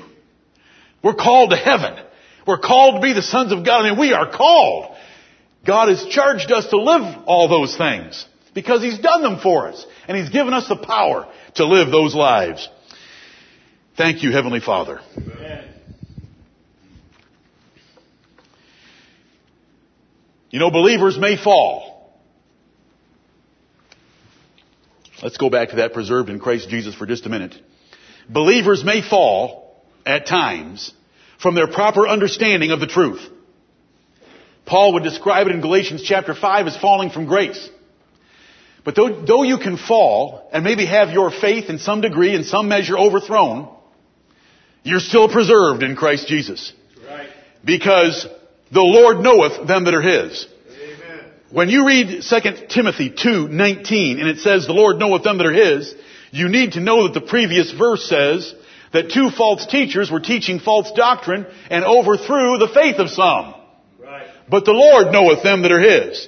We're 1.03 1.13
called 1.13 1.51
to 1.51 1.57
heaven. 1.57 2.03
We're 2.47 2.59
called 2.59 2.95
to 2.95 3.01
be 3.01 3.13
the 3.13 3.21
sons 3.21 3.51
of 3.51 3.65
God. 3.65 3.85
I 3.85 3.89
mean, 3.89 3.99
we 3.99 4.13
are 4.13 4.31
called. 4.31 4.94
God 5.65 5.89
has 5.89 6.05
charged 6.05 6.51
us 6.51 6.67
to 6.67 6.77
live 6.77 7.23
all 7.25 7.47
those 7.47 7.75
things 7.75 8.25
because 8.53 8.81
He's 8.81 8.99
done 8.99 9.21
them 9.21 9.39
for 9.39 9.67
us 9.67 9.85
and 10.07 10.17
He's 10.17 10.29
given 10.29 10.53
us 10.53 10.67
the 10.67 10.75
power 10.75 11.31
to 11.55 11.65
live 11.65 11.91
those 11.91 12.13
lives. 12.13 12.69
Thank 13.97 14.23
you, 14.23 14.31
Heavenly 14.31 14.59
Father. 14.59 14.99
Amen. 15.17 15.69
You 20.51 20.59
know, 20.59 20.71
believers 20.71 21.17
may 21.17 21.35
fall. 21.35 22.13
Let's 25.21 25.37
go 25.37 25.49
back 25.49 25.69
to 25.69 25.77
that 25.77 25.93
preserved 25.93 26.29
in 26.29 26.39
Christ 26.39 26.69
Jesus 26.69 26.93
for 26.93 27.05
just 27.05 27.25
a 27.25 27.29
minute. 27.29 27.55
Believers 28.29 28.83
may 28.83 29.01
fall 29.01 29.83
at 30.05 30.27
times 30.27 30.93
from 31.39 31.55
their 31.55 31.67
proper 31.67 32.07
understanding 32.07 32.71
of 32.71 32.79
the 32.79 32.87
truth. 32.87 33.21
Paul 34.65 34.93
would 34.93 35.03
describe 35.03 35.47
it 35.47 35.53
in 35.53 35.61
Galatians 35.61 36.01
chapter 36.03 36.33
5 36.33 36.67
as 36.67 36.77
falling 36.77 37.11
from 37.11 37.25
grace. 37.25 37.69
But 38.83 38.95
though, 38.95 39.25
though, 39.25 39.43
you 39.43 39.57
can 39.57 39.77
fall 39.77 40.49
and 40.53 40.63
maybe 40.63 40.85
have 40.85 41.09
your 41.09 41.31
faith 41.31 41.69
in 41.69 41.79
some 41.79 42.01
degree, 42.01 42.35
in 42.35 42.43
some 42.43 42.67
measure 42.67 42.97
overthrown, 42.97 43.67
you're 44.83 44.99
still 44.99 45.27
preserved 45.27 45.81
in 45.81 45.95
Christ 45.95 46.27
Jesus. 46.27 46.71
Right. 47.07 47.29
Because 47.63 48.27
the 48.71 48.81
Lord 48.81 49.19
knoweth 49.19 49.67
them 49.67 49.85
that 49.85 49.93
are 49.95 50.01
His. 50.01 50.47
Amen. 50.69 51.25
When 51.51 51.69
you 51.69 51.87
read 51.87 52.21
2 52.21 52.67
Timothy 52.69 53.09
2, 53.09 53.47
19, 53.47 54.19
and 54.19 54.29
it 54.29 54.39
says 54.39 54.67
the 54.67 54.73
Lord 54.73 54.97
knoweth 54.97 55.23
them 55.23 55.39
that 55.39 55.47
are 55.47 55.51
His, 55.51 55.93
you 56.29 56.49
need 56.49 56.73
to 56.73 56.79
know 56.79 57.07
that 57.07 57.19
the 57.19 57.25
previous 57.25 57.71
verse 57.71 58.07
says 58.07 58.53
that 58.93 59.09
two 59.09 59.31
false 59.31 59.65
teachers 59.65 60.11
were 60.11 60.19
teaching 60.19 60.59
false 60.59 60.91
doctrine 60.91 61.47
and 61.71 61.83
overthrew 61.83 62.59
the 62.59 62.71
faith 62.71 62.97
of 62.97 63.09
some. 63.09 63.55
But 64.49 64.65
the 64.65 64.71
Lord 64.71 65.11
knoweth 65.11 65.43
them 65.43 65.61
that 65.63 65.71
are 65.71 65.79
His. 65.79 66.27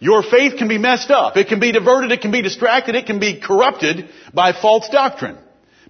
Your 0.00 0.22
faith 0.22 0.56
can 0.58 0.68
be 0.68 0.78
messed 0.78 1.10
up. 1.10 1.36
It 1.36 1.48
can 1.48 1.60
be 1.60 1.72
diverted. 1.72 2.12
It 2.12 2.20
can 2.20 2.30
be 2.30 2.42
distracted. 2.42 2.94
It 2.94 3.06
can 3.06 3.20
be 3.20 3.40
corrupted 3.40 4.08
by 4.32 4.52
false 4.52 4.88
doctrine. 4.90 5.38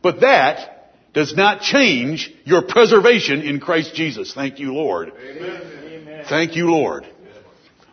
But 0.02 0.20
that 0.20 0.92
does 1.14 1.34
not 1.34 1.62
change 1.62 2.32
your 2.44 2.62
preservation 2.62 3.40
in 3.40 3.60
Christ 3.60 3.94
Jesus. 3.94 4.34
Thank 4.34 4.58
you, 4.58 4.74
Lord. 4.74 5.12
Amen. 5.16 6.24
Thank 6.28 6.56
you, 6.56 6.70
Lord. 6.70 7.06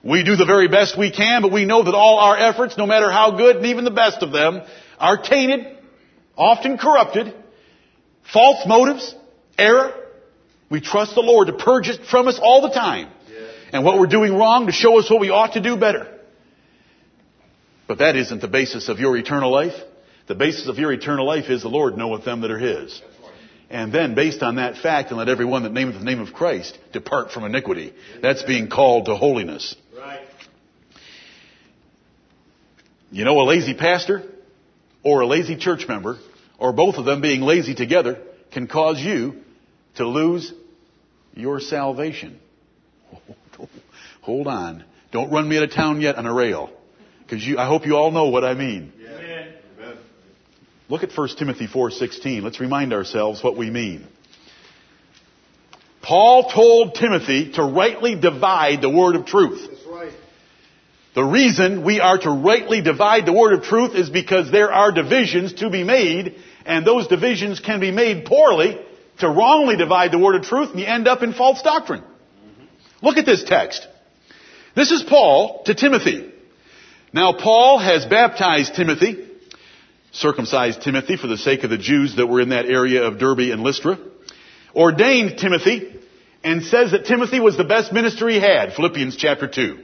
We 0.04 0.24
do 0.24 0.36
the 0.36 0.46
very 0.46 0.68
best 0.68 0.98
we 0.98 1.12
can, 1.12 1.44
but 1.44 1.52
we 1.52 1.66
know 1.66 1.84
that 1.84 1.94
all 1.94 2.18
our 2.18 2.36
efforts, 2.36 2.78
no 2.78 2.88
matter 2.88 3.12
how 3.12 3.38
good 3.38 3.58
and 3.58 3.66
even 3.68 3.84
the 3.86 3.92
best 3.92 4.24
of 4.24 4.32
them, 4.32 4.62
are 4.98 5.18
tainted, 5.18 5.78
often 6.36 6.78
corrupted, 6.78 7.34
false 8.34 8.66
motives, 8.66 9.16
error. 9.58 9.94
We 10.72 10.80
trust 10.80 11.16
the 11.16 11.22
Lord 11.22 11.48
to 11.48 11.54
purge 11.54 11.90
it 11.90 12.06
from 12.10 12.30
us 12.30 12.40
all 12.42 12.62
the 12.62 12.74
time. 12.74 13.10
And 13.74 13.84
what 13.84 14.00
we're 14.00 14.08
doing 14.08 14.34
wrong 14.34 14.68
to 14.68 14.72
show 14.72 14.98
us 15.00 15.10
what 15.10 15.20
we 15.20 15.30
ought 15.30 15.54
to 15.54 15.62
do 15.62 15.76
better. 15.76 16.08
But 17.88 18.00
that 18.00 18.16
isn't 18.16 18.42
the 18.42 18.48
basis 18.48 18.88
of 18.88 18.98
your 18.98 19.18
eternal 19.18 19.52
life. 19.52 19.74
The 20.28 20.36
basis 20.36 20.70
of 20.70 20.78
your 20.78 20.94
eternal 20.94 21.26
life 21.28 21.50
is 21.50 21.62
the 21.62 21.68
Lord 21.68 21.98
knoweth 21.98 22.24
them 22.24 22.40
that 22.42 22.52
are 22.52 22.58
His. 22.58 23.02
And 23.70 23.94
then 23.94 24.16
based 24.16 24.42
on 24.44 24.56
that 24.56 24.78
fact, 24.78 25.10
and 25.10 25.18
let 25.18 25.28
everyone 25.28 25.64
that 25.64 25.74
nameth 25.74 26.00
the 26.00 26.06
name 26.06 26.22
of 26.22 26.34
Christ 26.34 26.78
depart 26.94 27.32
from 27.32 27.44
iniquity. 27.44 27.94
That's 28.22 28.44
being 28.44 28.70
called 28.70 29.06
to 29.06 29.16
holiness. 29.16 29.76
Right. 29.98 30.26
You 33.12 33.26
know 33.26 33.42
a 33.42 33.44
lazy 33.44 33.74
pastor 33.74 34.24
or 35.04 35.20
a 35.20 35.26
lazy 35.26 35.58
church 35.58 35.86
member, 35.88 36.18
or 36.58 36.72
both 36.72 36.96
of 36.96 37.04
them 37.04 37.20
being 37.20 37.42
lazy 37.42 37.76
together, 37.76 38.22
can 38.52 38.68
cause 38.68 39.00
you 39.00 39.36
to 39.96 40.08
lose 40.08 40.54
your 41.36 41.60
salvation. 41.60 42.40
Hold 44.22 44.48
on. 44.48 44.84
Don't 45.12 45.32
run 45.32 45.48
me 45.48 45.58
out 45.58 45.64
of 45.64 45.72
town 45.72 46.02
yet 46.02 46.16
on 46.16 46.26
a 46.26 46.34
rail. 46.34 46.70
Because 47.22 47.44
I 47.58 47.66
hope 47.66 47.86
you 47.86 47.96
all 47.96 48.12
know 48.12 48.30
what 48.30 48.44
I 48.44 48.54
mean. 48.54 48.94
Amen. 49.00 49.98
Look 50.90 51.04
at 51.04 51.12
1 51.16 51.30
Timothy 51.38 51.68
4.16. 51.68 52.44
Let's 52.44 52.60
remind 52.60 52.94
ourselves 52.94 53.44
what 53.44 53.58
we 53.58 53.70
mean. 53.70 54.08
Paul 56.02 56.52
told 56.52 56.96
Timothy 56.96 57.54
to 57.54 57.64
rightly 57.64 58.16
divide 58.16 58.82
the 58.82 58.90
word 58.90 59.16
of 59.16 59.26
truth. 59.26 59.70
That's 59.70 59.86
right. 59.86 60.14
The 61.14 61.24
reason 61.24 61.84
we 61.86 62.00
are 62.00 62.18
to 62.18 62.30
rightly 62.30 62.82
divide 62.82 63.26
the 63.26 63.34
word 63.34 63.54
of 63.54 63.64
truth 63.64 63.96
is 63.96 64.10
because 64.10 64.52
there 64.52 64.72
are 64.72 64.92
divisions 64.92 65.54
to 65.56 65.70
be 65.70 65.84
made, 65.84 66.36
and 66.66 66.86
those 66.86 67.08
divisions 67.08 67.60
can 67.60 67.80
be 67.80 67.92
made 67.92 68.26
poorly 68.26 68.80
to 69.20 69.30
wrongly 69.30 69.78
divide 69.78 70.12
the 70.12 70.20
word 70.20 70.36
of 70.36 70.44
truth, 70.44 70.72
and 70.72 70.80
you 70.80 70.86
end 70.86 71.08
up 71.08 71.22
in 71.22 71.34
false 71.34 71.62
doctrine. 71.62 72.04
Look 73.02 73.18
at 73.18 73.26
this 73.26 73.44
text. 73.44 73.88
This 74.76 74.92
is 74.92 75.04
Paul 75.04 75.64
to 75.66 75.76
Timothy. 75.76 76.32
Now 77.14 77.34
Paul 77.34 77.80
has 77.80 78.06
baptized 78.06 78.76
Timothy, 78.76 79.28
circumcised 80.12 80.82
Timothy 80.82 81.18
for 81.18 81.28
the 81.28 81.38
sake 81.38 81.64
of 81.64 81.70
the 81.70 81.78
Jews 81.78 82.16
that 82.16 82.28
were 82.28 82.42
in 82.42 82.50
that 82.50 82.66
area 82.66 83.04
of 83.04 83.20
Derbe 83.20 83.52
and 83.52 83.62
Lystra, 83.62 84.00
ordained 84.74 85.38
Timothy, 85.38 85.94
and 86.44 86.64
says 86.64 86.92
that 86.92 87.06
Timothy 87.06 87.40
was 87.40 87.58
the 87.58 87.64
best 87.64 87.92
minister 87.92 88.30
he 88.30 88.40
had, 88.40 88.74
Philippians 88.74 89.18
chapter 89.18 89.48
2. 89.48 89.78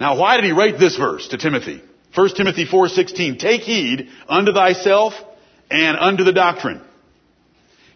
Now 0.00 0.18
why 0.18 0.36
did 0.36 0.44
he 0.44 0.52
write 0.52 0.78
this 0.78 0.96
verse 0.96 1.28
to 1.28 1.38
Timothy? 1.38 1.80
1 2.14 2.28
Timothy 2.34 2.66
4:16 2.66 3.38
Take 3.38 3.62
heed 3.62 4.08
unto 4.28 4.52
thyself 4.52 5.14
and 5.70 5.96
unto 5.96 6.24
the 6.24 6.32
doctrine. 6.32 6.80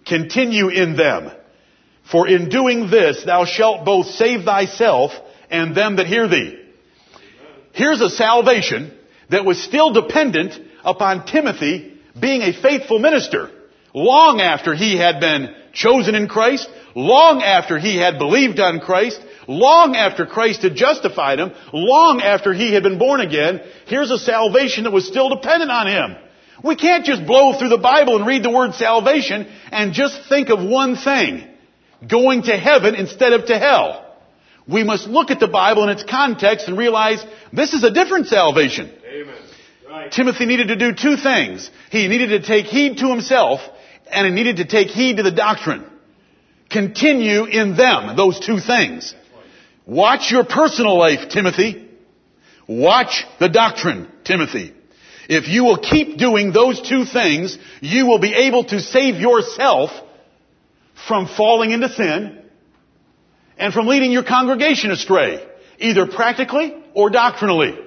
Continue 0.06 0.68
in 0.68 0.96
them. 0.96 1.30
For 2.10 2.28
in 2.28 2.48
doing 2.48 2.90
this 2.90 3.24
thou 3.24 3.44
shalt 3.44 3.84
both 3.84 4.06
save 4.06 4.44
thyself 4.44 5.12
and 5.50 5.74
them 5.74 5.96
that 5.96 6.06
hear 6.06 6.28
thee. 6.28 6.60
Here's 7.72 8.00
a 8.00 8.10
salvation 8.10 8.92
that 9.30 9.44
was 9.44 9.62
still 9.62 9.92
dependent 9.92 10.58
upon 10.84 11.26
Timothy 11.26 11.98
being 12.18 12.42
a 12.42 12.52
faithful 12.52 12.98
minister 12.98 13.50
long 13.94 14.40
after 14.40 14.74
he 14.74 14.96
had 14.96 15.20
been 15.20 15.54
chosen 15.72 16.14
in 16.14 16.28
Christ, 16.28 16.68
long 16.94 17.42
after 17.42 17.78
he 17.78 17.96
had 17.96 18.18
believed 18.18 18.60
on 18.60 18.80
Christ, 18.80 19.20
long 19.46 19.96
after 19.96 20.26
Christ 20.26 20.62
had 20.62 20.74
justified 20.74 21.38
him, 21.38 21.52
long 21.72 22.20
after 22.20 22.52
he 22.52 22.74
had 22.74 22.82
been 22.82 22.98
born 22.98 23.20
again, 23.20 23.60
here's 23.86 24.10
a 24.10 24.18
salvation 24.18 24.84
that 24.84 24.92
was 24.92 25.06
still 25.06 25.28
dependent 25.28 25.70
on 25.70 25.86
him. 25.86 26.16
We 26.64 26.76
can't 26.76 27.04
just 27.04 27.26
blow 27.26 27.58
through 27.58 27.68
the 27.68 27.76
Bible 27.76 28.16
and 28.16 28.26
read 28.26 28.42
the 28.42 28.50
word 28.50 28.74
salvation 28.74 29.46
and 29.70 29.92
just 29.92 30.18
think 30.30 30.48
of 30.48 30.64
one 30.64 30.96
thing. 30.96 31.46
Going 32.08 32.42
to 32.44 32.56
heaven 32.56 32.94
instead 32.94 33.34
of 33.34 33.44
to 33.46 33.58
hell. 33.58 34.16
We 34.66 34.82
must 34.82 35.06
look 35.06 35.30
at 35.30 35.40
the 35.40 35.46
Bible 35.46 35.84
in 35.84 35.90
its 35.90 36.04
context 36.04 36.66
and 36.66 36.78
realize 36.78 37.22
this 37.52 37.74
is 37.74 37.84
a 37.84 37.90
different 37.90 38.28
salvation. 38.28 38.90
Amen. 39.06 39.34
Right. 39.86 40.10
Timothy 40.10 40.46
needed 40.46 40.68
to 40.68 40.76
do 40.76 40.94
two 40.94 41.18
things. 41.18 41.70
He 41.90 42.08
needed 42.08 42.28
to 42.28 42.40
take 42.40 42.64
heed 42.64 42.96
to 42.98 43.08
himself 43.08 43.60
and 44.10 44.26
he 44.26 44.32
needed 44.32 44.56
to 44.56 44.64
take 44.64 44.88
heed 44.88 45.18
to 45.18 45.22
the 45.22 45.32
doctrine. 45.32 45.84
Continue 46.70 47.44
in 47.44 47.76
them, 47.76 48.16
those 48.16 48.40
two 48.40 48.58
things. 48.58 49.14
Watch 49.84 50.32
your 50.32 50.44
personal 50.44 50.98
life, 50.98 51.28
Timothy. 51.28 51.90
Watch 52.66 53.26
the 53.38 53.50
doctrine, 53.50 54.10
Timothy. 54.24 54.72
If 55.28 55.48
you 55.48 55.64
will 55.64 55.78
keep 55.78 56.18
doing 56.18 56.52
those 56.52 56.80
two 56.80 57.04
things, 57.04 57.58
you 57.80 58.06
will 58.06 58.18
be 58.18 58.34
able 58.34 58.64
to 58.64 58.80
save 58.80 59.16
yourself 59.16 59.90
from 61.08 61.26
falling 61.26 61.70
into 61.70 61.88
sin 61.88 62.42
and 63.56 63.72
from 63.72 63.86
leading 63.86 64.12
your 64.12 64.24
congregation 64.24 64.90
astray, 64.90 65.46
either 65.78 66.06
practically 66.06 66.74
or 66.94 67.10
doctrinally. 67.10 67.78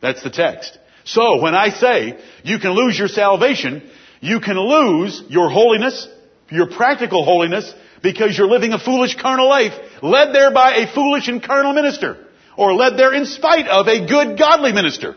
That's 0.00 0.22
the 0.22 0.30
text. 0.30 0.78
So 1.04 1.40
when 1.40 1.54
I 1.54 1.70
say 1.70 2.18
you 2.42 2.58
can 2.58 2.72
lose 2.72 2.98
your 2.98 3.08
salvation, 3.08 3.88
you 4.20 4.40
can 4.40 4.58
lose 4.58 5.22
your 5.28 5.50
holiness, 5.50 6.08
your 6.50 6.66
practical 6.66 7.24
holiness, 7.24 7.72
because 8.02 8.36
you're 8.36 8.48
living 8.48 8.72
a 8.72 8.78
foolish 8.78 9.16
carnal 9.16 9.48
life, 9.48 9.72
led 10.02 10.34
there 10.34 10.52
by 10.52 10.76
a 10.76 10.94
foolish 10.94 11.28
and 11.28 11.42
carnal 11.42 11.72
minister, 11.72 12.26
or 12.56 12.74
led 12.74 12.98
there 12.98 13.14
in 13.14 13.26
spite 13.26 13.66
of 13.66 13.86
a 13.86 14.06
good 14.06 14.38
godly 14.38 14.72
minister. 14.72 15.16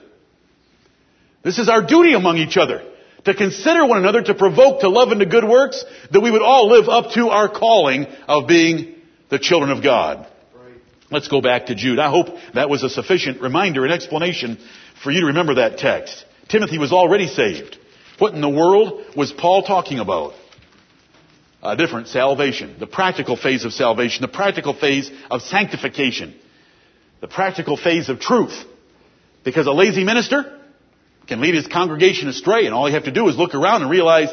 This 1.48 1.60
is 1.60 1.70
our 1.70 1.82
duty 1.82 2.14
among 2.14 2.40
each 2.40 2.58
other, 2.58 2.84
to 3.24 3.34
consider 3.34 3.86
one 3.86 4.00
another, 4.00 4.22
to 4.22 4.36
provoke 4.36 4.82
to 4.82 4.90
love 4.90 5.12
and 5.12 5.22
to 5.22 5.26
good 5.26 5.46
works, 5.46 5.82
that 6.12 6.20
we 6.20 6.30
would 6.30 6.42
all 6.42 6.68
live 6.68 6.90
up 6.90 7.14
to 7.14 7.30
our 7.30 7.48
calling 7.48 8.06
of 8.28 8.50
being 8.50 8.96
the 9.30 9.40
children 9.40 9.72
of 9.72 9.82
God. 9.82 10.28
Let's 11.10 11.30
go 11.30 11.40
back 11.40 11.68
to 11.68 11.76
Jude. 11.76 12.00
I 12.00 12.10
hope 12.10 12.28
that 12.54 12.70
was 12.70 12.84
a 12.84 12.90
sufficient 12.90 13.40
reminder 13.40 13.86
and 13.86 13.94
explanation 13.94 14.58
for 15.02 15.10
you 15.10 15.22
to 15.22 15.28
remember 15.28 15.54
that 15.54 15.78
text. 15.78 16.26
Timothy 16.50 16.80
was 16.80 16.92
already 16.92 17.30
saved. 17.30 17.78
What 18.20 18.34
in 18.34 18.42
the 18.42 18.50
world 18.50 19.06
was 19.16 19.32
Paul 19.32 19.64
talking 19.64 20.00
about? 20.00 20.34
A 21.64 21.78
different 21.78 22.10
salvation. 22.10 22.76
The 22.78 22.88
practical 22.88 23.38
phase 23.38 23.64
of 23.64 23.72
salvation. 23.72 24.22
The 24.22 24.28
practical 24.28 24.74
phase 24.74 25.10
of 25.32 25.42
sanctification. 25.44 26.38
The 27.22 27.30
practical 27.30 27.78
phase 27.78 28.10
of 28.10 28.20
truth. 28.20 28.66
Because 29.46 29.66
a 29.66 29.72
lazy 29.72 30.04
minister 30.04 30.56
can 31.28 31.42
lead 31.42 31.56
his 31.56 31.68
congregation 31.68 32.28
astray 32.28 32.66
and 32.66 32.74
all 32.74 32.88
you 32.88 32.96
have 32.96 33.06
to 33.06 33.12
do 33.12 33.28
is 33.28 33.38
look 33.38 33.54
around 33.54 33.82
and 33.82 33.92
realize 33.92 34.30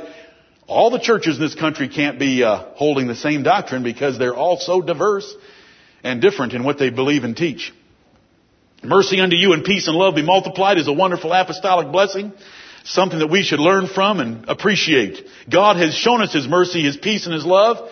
all 0.67 0.91
the 0.91 0.99
churches 0.99 1.37
in 1.37 1.43
this 1.43 1.55
country 1.55 1.89
can't 1.89 2.19
be 2.19 2.43
uh, 2.43 2.73
holding 2.75 3.07
the 3.07 3.15
same 3.15 3.43
doctrine 3.43 3.83
because 3.83 4.19
they're 4.19 4.35
all 4.35 4.59
so 4.59 4.81
diverse 4.81 5.35
and 6.03 6.21
different 6.21 6.53
in 6.53 6.65
what 6.65 6.79
they 6.79 6.91
believe 6.91 7.25
and 7.25 7.37
teach. 7.37 7.73
Mercy 8.83 9.21
unto 9.21 9.37
you 9.37 9.53
and 9.53 9.65
peace 9.65 9.89
and 9.89 9.97
love 9.97 10.15
be 10.15 10.23
multiplied 10.23 10.79
is 10.79 10.89
a 10.89 10.93
wonderful 10.93 11.33
apostolic 11.33 11.91
blessing. 11.91 12.33
Something 12.85 13.19
that 13.21 13.31
we 13.31 13.43
should 13.43 13.61
learn 13.61 13.87
from 13.87 14.21
and 14.21 14.49
appreciate. 14.49 15.27
God 15.51 15.77
has 15.77 15.95
shown 15.95 16.21
us 16.21 16.35
His 16.35 16.47
mercy, 16.47 16.83
His 16.83 16.99
peace, 16.99 17.25
and 17.25 17.35
His 17.35 17.47
love. 17.47 17.91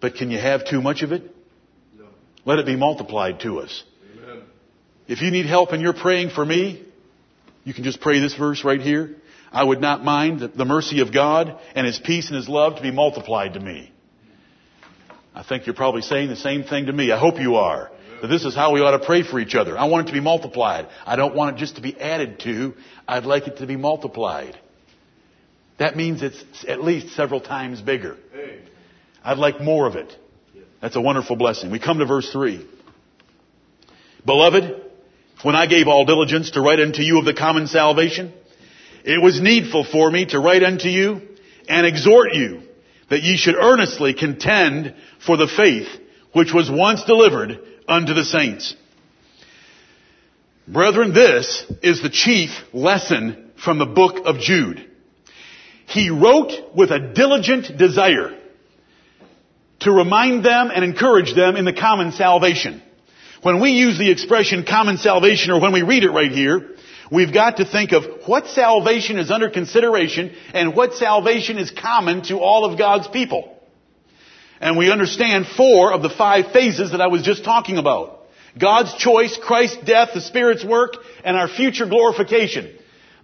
But 0.00 0.14
can 0.14 0.30
you 0.30 0.38
have 0.38 0.66
too 0.66 0.80
much 0.80 1.02
of 1.02 1.12
it? 1.12 1.22
No. 1.98 2.06
Let 2.46 2.58
it 2.58 2.64
be 2.64 2.76
multiplied 2.76 3.40
to 3.40 3.60
us. 3.60 3.84
Amen. 4.14 4.44
If 5.08 5.20
you 5.20 5.30
need 5.30 5.44
help 5.44 5.72
and 5.72 5.82
you're 5.82 5.92
praying 5.92 6.30
for 6.30 6.44
me, 6.44 6.85
you 7.66 7.74
can 7.74 7.82
just 7.82 8.00
pray 8.00 8.20
this 8.20 8.34
verse 8.34 8.62
right 8.62 8.80
here. 8.80 9.16
I 9.50 9.64
would 9.64 9.80
not 9.80 10.04
mind 10.04 10.40
the 10.40 10.64
mercy 10.64 11.00
of 11.00 11.12
God 11.12 11.58
and 11.74 11.84
His 11.84 11.98
peace 11.98 12.28
and 12.28 12.36
His 12.36 12.48
love 12.48 12.76
to 12.76 12.82
be 12.82 12.92
multiplied 12.92 13.54
to 13.54 13.60
me. 13.60 13.92
I 15.34 15.42
think 15.42 15.66
you're 15.66 15.74
probably 15.74 16.02
saying 16.02 16.28
the 16.28 16.36
same 16.36 16.62
thing 16.62 16.86
to 16.86 16.92
me. 16.92 17.10
I 17.10 17.18
hope 17.18 17.40
you 17.40 17.56
are. 17.56 17.90
That 18.22 18.28
this 18.28 18.44
is 18.44 18.54
how 18.54 18.72
we 18.72 18.80
ought 18.80 18.96
to 18.96 19.04
pray 19.04 19.24
for 19.24 19.40
each 19.40 19.56
other. 19.56 19.76
I 19.76 19.86
want 19.86 20.06
it 20.06 20.12
to 20.12 20.14
be 20.14 20.20
multiplied. 20.20 20.88
I 21.04 21.16
don't 21.16 21.34
want 21.34 21.56
it 21.56 21.58
just 21.58 21.74
to 21.74 21.82
be 21.82 22.00
added 22.00 22.38
to. 22.40 22.74
I'd 23.06 23.24
like 23.24 23.48
it 23.48 23.58
to 23.58 23.66
be 23.66 23.76
multiplied. 23.76 24.56
That 25.78 25.96
means 25.96 26.22
it's 26.22 26.64
at 26.68 26.84
least 26.84 27.16
several 27.16 27.40
times 27.40 27.80
bigger. 27.82 28.16
I'd 29.24 29.38
like 29.38 29.60
more 29.60 29.88
of 29.88 29.96
it. 29.96 30.16
That's 30.80 30.94
a 30.94 31.00
wonderful 31.00 31.34
blessing. 31.34 31.72
We 31.72 31.80
come 31.80 31.98
to 31.98 32.06
verse 32.06 32.30
3. 32.30 32.64
Beloved, 34.24 34.85
when 35.42 35.54
I 35.54 35.66
gave 35.66 35.88
all 35.88 36.04
diligence 36.04 36.52
to 36.52 36.60
write 36.60 36.80
unto 36.80 37.02
you 37.02 37.18
of 37.18 37.24
the 37.24 37.34
common 37.34 37.66
salvation, 37.66 38.32
it 39.04 39.22
was 39.22 39.40
needful 39.40 39.84
for 39.84 40.10
me 40.10 40.26
to 40.26 40.40
write 40.40 40.62
unto 40.62 40.88
you 40.88 41.22
and 41.68 41.86
exhort 41.86 42.34
you 42.34 42.62
that 43.08 43.22
ye 43.22 43.36
should 43.36 43.54
earnestly 43.54 44.14
contend 44.14 44.94
for 45.24 45.36
the 45.36 45.46
faith 45.46 45.88
which 46.32 46.52
was 46.52 46.70
once 46.70 47.04
delivered 47.04 47.58
unto 47.88 48.14
the 48.14 48.24
saints. 48.24 48.74
Brethren, 50.68 51.14
this 51.14 51.64
is 51.82 52.02
the 52.02 52.10
chief 52.10 52.50
lesson 52.72 53.52
from 53.62 53.78
the 53.78 53.86
book 53.86 54.26
of 54.26 54.40
Jude. 54.40 54.84
He 55.86 56.10
wrote 56.10 56.52
with 56.74 56.90
a 56.90 56.98
diligent 56.98 57.78
desire 57.78 58.36
to 59.80 59.92
remind 59.92 60.44
them 60.44 60.70
and 60.74 60.84
encourage 60.84 61.34
them 61.34 61.54
in 61.54 61.64
the 61.64 61.72
common 61.72 62.10
salvation. 62.10 62.82
When 63.42 63.60
we 63.60 63.70
use 63.72 63.98
the 63.98 64.10
expression 64.10 64.64
common 64.64 64.96
salvation 64.96 65.50
or 65.50 65.60
when 65.60 65.72
we 65.72 65.82
read 65.82 66.04
it 66.04 66.10
right 66.10 66.30
here, 66.30 66.70
we've 67.10 67.32
got 67.32 67.58
to 67.58 67.64
think 67.64 67.92
of 67.92 68.04
what 68.26 68.46
salvation 68.48 69.18
is 69.18 69.30
under 69.30 69.50
consideration 69.50 70.34
and 70.54 70.74
what 70.74 70.94
salvation 70.94 71.58
is 71.58 71.70
common 71.70 72.22
to 72.24 72.38
all 72.38 72.64
of 72.64 72.78
God's 72.78 73.08
people. 73.08 73.52
And 74.60 74.78
we 74.78 74.90
understand 74.90 75.46
four 75.46 75.92
of 75.92 76.02
the 76.02 76.10
five 76.10 76.52
phases 76.52 76.92
that 76.92 77.00
I 77.00 77.08
was 77.08 77.22
just 77.22 77.44
talking 77.44 77.76
about. 77.76 78.22
God's 78.58 78.94
choice, 78.94 79.36
Christ's 79.36 79.84
death, 79.84 80.10
the 80.14 80.22
Spirit's 80.22 80.64
work, 80.64 80.94
and 81.24 81.36
our 81.36 81.48
future 81.48 81.86
glorification. 81.86 82.74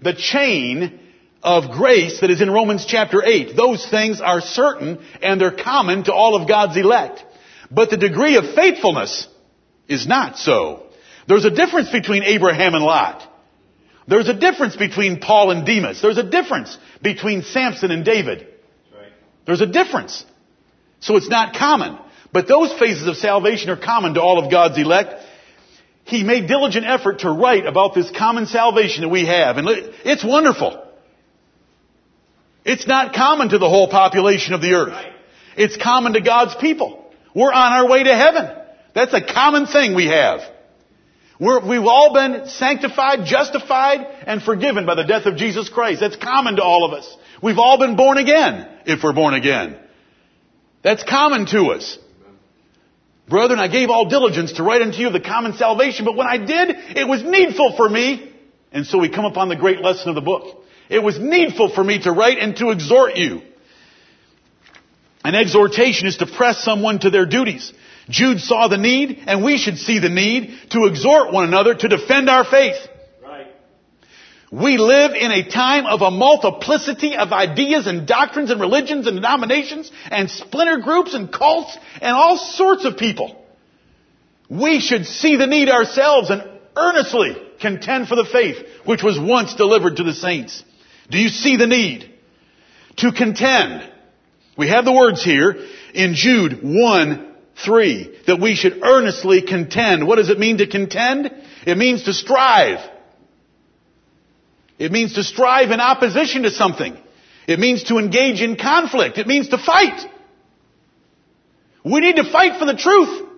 The 0.03 0.13
chain 0.13 1.01
of 1.43 1.71
grace 1.71 2.21
that 2.21 2.31
is 2.31 2.43
in 2.43 2.51
Romans 2.51 2.85
chapter 2.87 3.23
8. 3.25 3.57
Those 3.57 3.89
things 3.89 4.21
are 4.21 4.43
certain 4.43 5.03
and 5.23 5.41
they're 5.41 5.57
common 5.57 6.05
to 6.05 6.13
all 6.13 6.37
of 6.37 6.47
God's 6.47 6.77
elect. 6.77 7.25
But 7.71 7.89
the 7.89 7.97
degree 7.97 8.37
of 8.37 8.55
faithfulness 8.55 9.27
is 9.89 10.07
not 10.07 10.39
so. 10.39 10.87
There's 11.29 11.45
a 11.45 11.51
difference 11.51 11.91
between 11.91 12.23
Abraham 12.25 12.75
and 12.75 12.85
Lot. 12.85 13.29
There's 14.09 14.29
a 14.29 14.35
difference 14.35 14.77
between 14.77 15.21
Paul 15.21 15.51
and 15.51 15.65
Demas. 15.65 16.03
There's 16.03 16.19
a 16.19 16.29
difference 16.29 16.77
between 17.01 17.43
Samson 17.43 17.91
and 17.91 18.05
David. 18.05 18.49
There's 19.47 19.61
a 19.61 19.67
difference. 19.67 20.25
So 21.01 21.17
it's 21.17 21.29
not 21.29 21.55
common. 21.55 21.99
But 22.33 22.49
those 22.49 22.73
phases 22.79 23.07
of 23.07 23.17
salvation 23.17 23.71
are 23.71 23.77
common 23.77 24.15
to 24.15 24.23
all 24.23 24.39
of 24.39 24.51
God's 24.51 24.79
elect. 24.79 25.23
He 26.05 26.25
made 26.25 26.49
diligent 26.49 26.87
effort 26.87 27.21
to 27.21 27.31
write 27.31 27.67
about 27.67 27.95
this 27.95 28.11
common 28.11 28.47
salvation 28.47 29.03
that 29.03 29.09
we 29.09 29.27
have. 29.27 29.57
And 29.57 29.69
it's 30.05 30.25
wonderful. 30.25 30.85
It's 32.65 32.87
not 32.87 33.15
common 33.15 33.51
to 33.51 33.59
the 33.59 33.69
whole 33.69 33.89
population 33.89 34.55
of 34.55 34.61
the 34.61 34.75
earth. 34.75 35.05
It's 35.57 35.77
common 35.77 36.15
to 36.15 36.21
God's 36.21 36.55
people. 36.57 37.05
We're 37.35 37.53
on 37.53 37.73
our 37.73 37.89
way 37.89 38.03
to 38.05 38.15
heaven. 38.15 38.62
That's 38.95 39.15
a 39.15 39.23
common 39.23 39.67
thing 39.67 39.95
we 39.95 40.07
have. 40.07 40.41
We're, 41.41 41.67
we've 41.67 41.85
all 41.85 42.13
been 42.13 42.49
sanctified, 42.49 43.27
justified, 43.27 44.07
and 44.27 44.43
forgiven 44.43 44.87
by 44.87 44.95
the 44.95 45.05
death 45.05 45.27
of 45.27 45.37
Jesus 45.37 45.69
Christ. 45.69 46.01
That's 46.01 46.17
common 46.17 46.57
to 46.57 46.63
all 46.63 46.85
of 46.85 46.93
us. 46.93 47.17
We've 47.43 47.59
all 47.59 47.79
been 47.79 47.97
born 47.97 48.19
again, 48.19 48.69
if 48.87 49.03
we're 49.03 49.13
born 49.13 49.35
again. 49.35 49.77
That's 50.83 51.03
common 51.03 51.47
to 51.47 51.73
us. 51.73 51.99
Brethren, 53.29 53.59
I 53.59 53.69
gave 53.69 53.89
all 53.89 54.09
diligence 54.09 54.55
to 54.55 54.63
write 54.63 54.83
unto 54.83 54.99
you 54.99 55.11
the 55.11 55.21
common 55.21 55.55
salvation, 55.55 56.05
but 56.05 56.17
when 56.17 56.27
I 56.27 56.39
did, 56.39 56.77
it 56.97 57.09
was 57.09 57.23
needful 57.23 57.77
for 57.77 57.89
me. 57.89 58.33
And 58.73 58.87
so 58.87 58.99
we 58.99 59.09
come 59.09 59.25
upon 59.25 59.49
the 59.49 59.57
great 59.57 59.81
lesson 59.81 60.09
of 60.11 60.15
the 60.15 60.21
book. 60.21 60.65
It 60.89 61.03
was 61.03 61.19
needful 61.19 61.71
for 61.71 61.83
me 61.83 62.01
to 62.03 62.13
write 62.13 62.39
and 62.39 62.57
to 62.57 62.71
exhort 62.71 63.17
you. 63.17 63.43
An 65.25 65.35
exhortation 65.35 66.09
is 66.09 66.19
to 66.19 66.27
press 66.27 66.63
someone 66.63 66.99
to 67.01 67.11
their 67.11 67.27
duties. 67.27 67.73
Jude 68.09 68.41
saw 68.41 68.69
the 68.69 68.79
need, 68.79 69.23
and 69.27 69.45
we 69.45 69.59
should 69.59 69.79
see 69.79 69.99
the 69.99 70.09
need 70.09 70.55
to 70.71 70.87
exhort 70.87 71.33
one 71.33 71.45
another 71.45 71.75
to 71.75 71.89
defend 71.89 72.29
our 72.29 72.45
faith. 72.45 72.77
Right. 73.23 73.47
We 74.51 74.77
live 74.77 75.13
in 75.13 75.31
a 75.31 75.49
time 75.49 75.87
of 75.87 76.03
a 76.03 76.11
multiplicity 76.11 77.17
of 77.17 77.33
ideas 77.33 77.87
and 77.87 78.07
doctrines 78.07 78.51
and 78.51 78.61
religions 78.61 79.07
and 79.07 79.17
denominations 79.17 79.91
and 80.11 80.31
splinter 80.31 80.79
groups 80.79 81.15
and 81.15 81.33
cults 81.33 81.77
and 82.01 82.15
all 82.15 82.37
sorts 82.37 82.85
of 82.85 82.97
people. 82.97 83.37
We 84.51 84.81
should 84.81 85.07
see 85.07 85.37
the 85.37 85.47
need 85.47 85.71
ourselves 85.71 86.31
and 86.31 86.43
earnestly 86.77 87.37
contend 87.61 88.09
for 88.09 88.17
the 88.17 88.27
faith 88.31 88.57
which 88.85 89.03
was 89.03 89.19
once 89.19 89.55
delivered 89.55 89.97
to 89.97 90.03
the 90.03 90.13
saints. 90.13 90.63
Do 91.09 91.19
you 91.19 91.29
see 91.29 91.57
the 91.57 91.67
need? 91.67 92.11
To 92.97 93.13
contend. 93.13 93.91
We 94.57 94.69
have 94.69 94.85
the 94.85 94.93
words 94.93 95.25
here 95.25 95.57
in 95.95 96.15
Jude 96.15 96.61
1 96.63 97.32
3, 97.65 98.23
that 98.27 98.41
we 98.41 98.55
should 98.55 98.83
earnestly 98.83 99.43
contend. 99.43 100.07
What 100.07 100.17
does 100.17 100.31
it 100.31 100.39
mean 100.39 100.59
to 100.59 100.67
contend? 100.67 101.31
It 101.67 101.77
means 101.77 102.05
to 102.05 102.13
strive. 102.13 102.79
It 104.79 104.93
means 104.93 105.15
to 105.15 105.25
strive 105.25 105.71
in 105.71 105.81
opposition 105.81 106.43
to 106.43 106.51
something. 106.51 106.97
It 107.47 107.59
means 107.59 107.85
to 107.85 107.99
engage 107.99 108.41
in 108.41 108.57
conflict. 108.57 109.19
It 109.19 109.27
means 109.27 109.49
to 109.49 109.59
fight. 109.59 110.09
We 111.85 112.01
need 112.01 112.17
to 112.17 112.31
fight 112.31 112.59
for 112.59 112.67
the 112.67 112.77
truth. 112.77 113.29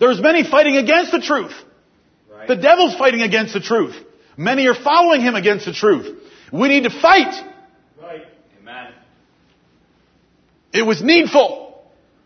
There's 0.00 0.20
many 0.20 0.42
fighting 0.42 0.76
against 0.76 1.12
the 1.12 1.20
truth. 1.20 1.54
Right. 2.30 2.48
The 2.48 2.56
devil's 2.56 2.96
fighting 2.96 3.22
against 3.22 3.54
the 3.54 3.60
truth. 3.60 3.94
Many 4.36 4.66
are 4.66 4.74
following 4.74 5.20
him 5.20 5.34
against 5.34 5.66
the 5.66 5.72
truth. 5.72 6.20
We 6.52 6.68
need 6.68 6.84
to 6.84 6.90
fight. 6.90 7.32
Right. 8.00 8.26
Amen. 8.60 8.92
It 10.72 10.82
was 10.82 11.00
needful 11.02 11.63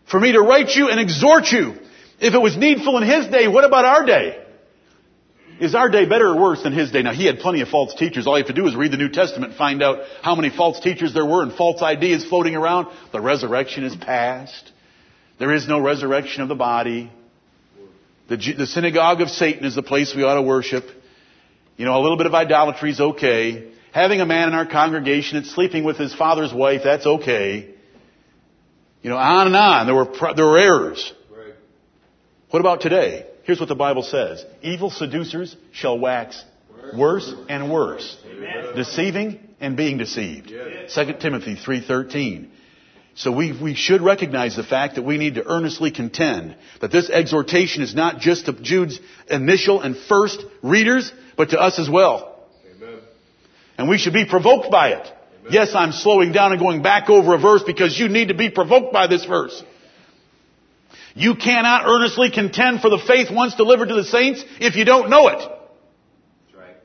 for 0.09 0.19
me 0.19 0.31
to 0.31 0.41
write 0.41 0.69
you 0.69 0.89
and 0.89 0.99
exhort 0.99 1.51
you. 1.51 1.75
If 2.19 2.33
it 2.33 2.41
was 2.41 2.57
needful 2.57 2.97
in 2.97 3.03
his 3.03 3.27
day, 3.27 3.47
what 3.47 3.63
about 3.63 3.85
our 3.85 4.05
day? 4.05 4.43
Is 5.61 5.75
our 5.75 5.89
day 5.89 6.05
better 6.05 6.27
or 6.27 6.39
worse 6.39 6.63
than 6.63 6.73
his 6.73 6.91
day? 6.91 7.01
Now, 7.01 7.13
he 7.13 7.25
had 7.25 7.39
plenty 7.39 7.61
of 7.61 7.67
false 7.67 7.93
teachers. 7.93 8.27
All 8.27 8.37
you 8.37 8.43
have 8.45 8.55
to 8.55 8.61
do 8.61 8.67
is 8.67 8.75
read 8.75 8.91
the 8.91 8.97
New 8.97 9.09
Testament 9.09 9.51
and 9.51 9.57
find 9.57 9.83
out 9.83 9.99
how 10.21 10.35
many 10.35 10.49
false 10.49 10.79
teachers 10.79 11.13
there 11.13 11.25
were 11.25 11.43
and 11.43 11.53
false 11.53 11.81
ideas 11.81 12.25
floating 12.25 12.55
around. 12.55 12.87
The 13.11 13.19
resurrection 13.19 13.83
is 13.83 13.95
past. 13.95 14.71
There 15.37 15.53
is 15.53 15.67
no 15.67 15.79
resurrection 15.79 16.41
of 16.41 16.49
the 16.49 16.55
body. 16.55 17.11
The, 18.29 18.37
the 18.57 18.67
synagogue 18.67 19.21
of 19.21 19.29
Satan 19.29 19.65
is 19.65 19.75
the 19.75 19.83
place 19.83 20.15
we 20.15 20.23
ought 20.23 20.35
to 20.35 20.41
worship. 20.41 20.85
You 21.77 21.85
know, 21.85 21.99
a 21.99 22.01
little 22.01 22.17
bit 22.17 22.25
of 22.25 22.33
idolatry 22.33 22.91
is 22.91 22.99
okay. 22.99 23.71
Having 23.91 24.21
a 24.21 24.25
man 24.25 24.49
in 24.49 24.53
our 24.53 24.65
congregation 24.65 25.39
that's 25.39 25.53
sleeping 25.53 25.83
with 25.83 25.97
his 25.97 26.13
father's 26.13 26.53
wife, 26.53 26.81
that's 26.83 27.05
okay. 27.05 27.73
You 29.01 29.09
know, 29.09 29.17
on 29.17 29.47
and 29.47 29.55
on. 29.55 29.85
There 29.85 29.95
were, 29.95 30.33
there 30.35 30.45
were 30.45 30.57
errors. 30.57 31.13
Right. 31.31 31.53
What 32.49 32.59
about 32.59 32.81
today? 32.81 33.25
Here's 33.43 33.59
what 33.59 33.69
the 33.69 33.75
Bible 33.75 34.03
says. 34.03 34.45
Evil 34.61 34.89
seducers 34.89 35.55
shall 35.71 35.97
wax 35.97 36.43
worse 36.95 37.33
and 37.49 37.71
worse, 37.71 38.17
Amen. 38.25 38.75
deceiving 38.75 39.39
and 39.59 39.75
being 39.75 39.97
deceived. 39.97 40.49
2 40.49 41.13
Timothy 41.19 41.55
3.13. 41.55 42.49
So 43.15 43.31
we, 43.31 43.59
we 43.59 43.75
should 43.75 44.01
recognize 44.01 44.55
the 44.55 44.63
fact 44.63 44.95
that 44.95 45.03
we 45.03 45.17
need 45.17 45.35
to 45.35 45.45
earnestly 45.45 45.91
contend 45.91 46.55
that 46.79 46.91
this 46.91 47.09
exhortation 47.09 47.81
is 47.81 47.93
not 47.93 48.19
just 48.19 48.45
to 48.45 48.53
Jude's 48.53 48.99
initial 49.29 49.81
and 49.81 49.97
first 49.97 50.43
readers, 50.61 51.11
but 51.35 51.49
to 51.49 51.59
us 51.59 51.79
as 51.79 51.89
well. 51.89 52.47
Amen. 52.75 52.99
And 53.77 53.89
we 53.89 53.97
should 53.97 54.13
be 54.13 54.25
provoked 54.25 54.71
by 54.71 54.89
it. 54.89 55.11
Yes, 55.51 55.73
I'm 55.75 55.91
slowing 55.91 56.31
down 56.31 56.51
and 56.51 56.59
going 56.59 56.81
back 56.81 57.09
over 57.09 57.35
a 57.35 57.39
verse 57.39 57.63
because 57.63 57.97
you 57.97 58.07
need 58.07 58.27
to 58.27 58.33
be 58.33 58.49
provoked 58.49 58.93
by 58.93 59.07
this 59.07 59.25
verse. 59.25 59.63
You 61.15 61.35
cannot 61.35 61.85
earnestly 61.85 62.31
contend 62.31 62.81
for 62.81 62.89
the 62.89 62.99
faith 62.99 63.29
once 63.31 63.55
delivered 63.55 63.89
to 63.89 63.95
the 63.95 64.03
saints 64.03 64.43
if 64.59 64.75
you 64.75 64.85
don't 64.85 65.09
know 65.09 65.27
it. 65.27 65.49
Right. 66.55 66.75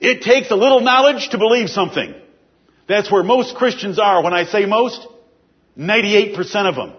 It 0.00 0.22
takes 0.22 0.50
a 0.50 0.56
little 0.56 0.80
knowledge 0.80 1.30
to 1.30 1.38
believe 1.38 1.70
something. 1.70 2.14
That's 2.88 3.10
where 3.10 3.22
most 3.22 3.56
Christians 3.56 3.98
are. 3.98 4.22
When 4.22 4.34
I 4.34 4.44
say 4.44 4.66
most, 4.66 5.06
98% 5.78 6.68
of 6.68 6.74
them. 6.74 6.92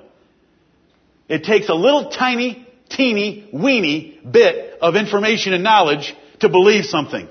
It 1.28 1.43
takes 1.43 1.69
a 1.69 1.76
little 1.76 2.10
tiny, 2.10 2.67
teeny, 2.89 3.50
weeny 3.52 4.19
bit 4.30 4.80
of 4.82 4.95
information 4.95 5.54
and 5.54 5.63
knowledge 5.63 6.15
to 6.39 6.50
believe 6.50 6.86
something. 6.86 7.28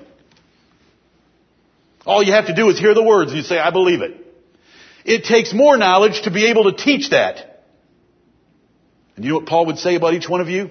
All 2.05 2.23
you 2.23 2.33
have 2.33 2.47
to 2.47 2.55
do 2.55 2.69
is 2.69 2.79
hear 2.79 2.93
the 2.93 3.03
words 3.03 3.31
and 3.31 3.37
you 3.37 3.43
say, 3.43 3.57
I 3.57 3.71
believe 3.71 4.01
it. 4.01 4.21
It 5.05 5.23
takes 5.23 5.53
more 5.53 5.77
knowledge 5.77 6.23
to 6.23 6.31
be 6.31 6.47
able 6.47 6.71
to 6.71 6.77
teach 6.77 7.09
that. 7.11 7.63
And 9.15 9.23
you 9.23 9.31
know 9.31 9.37
what 9.37 9.47
Paul 9.47 9.67
would 9.67 9.77
say 9.77 9.95
about 9.95 10.13
each 10.13 10.29
one 10.29 10.41
of 10.41 10.49
you? 10.49 10.69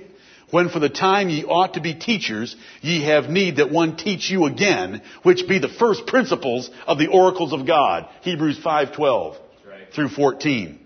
When 0.51 0.68
for 0.68 0.79
the 0.79 0.88
time 0.88 1.31
ye 1.31 1.44
ought 1.44 1.75
to 1.75 1.81
be 1.81 1.94
teachers, 1.94 2.55
ye 2.81 3.05
have 3.05 3.29
need 3.29 3.57
that 3.57 3.73
one 3.73 3.97
teach 3.97 4.31
you 4.31 4.44
again, 4.44 5.03
which 5.23 5.49
be 5.49 5.59
the 5.59 5.68
first 5.68 6.07
principles 6.07 6.70
of 6.87 6.99
the 6.99 7.09
oracles 7.09 7.53
of 7.53 7.66
God. 7.66 8.09
Hebrews 8.23 8.59
5:12 8.59 9.37
right. 9.66 9.92
through 9.92 10.11
14. 10.11 10.79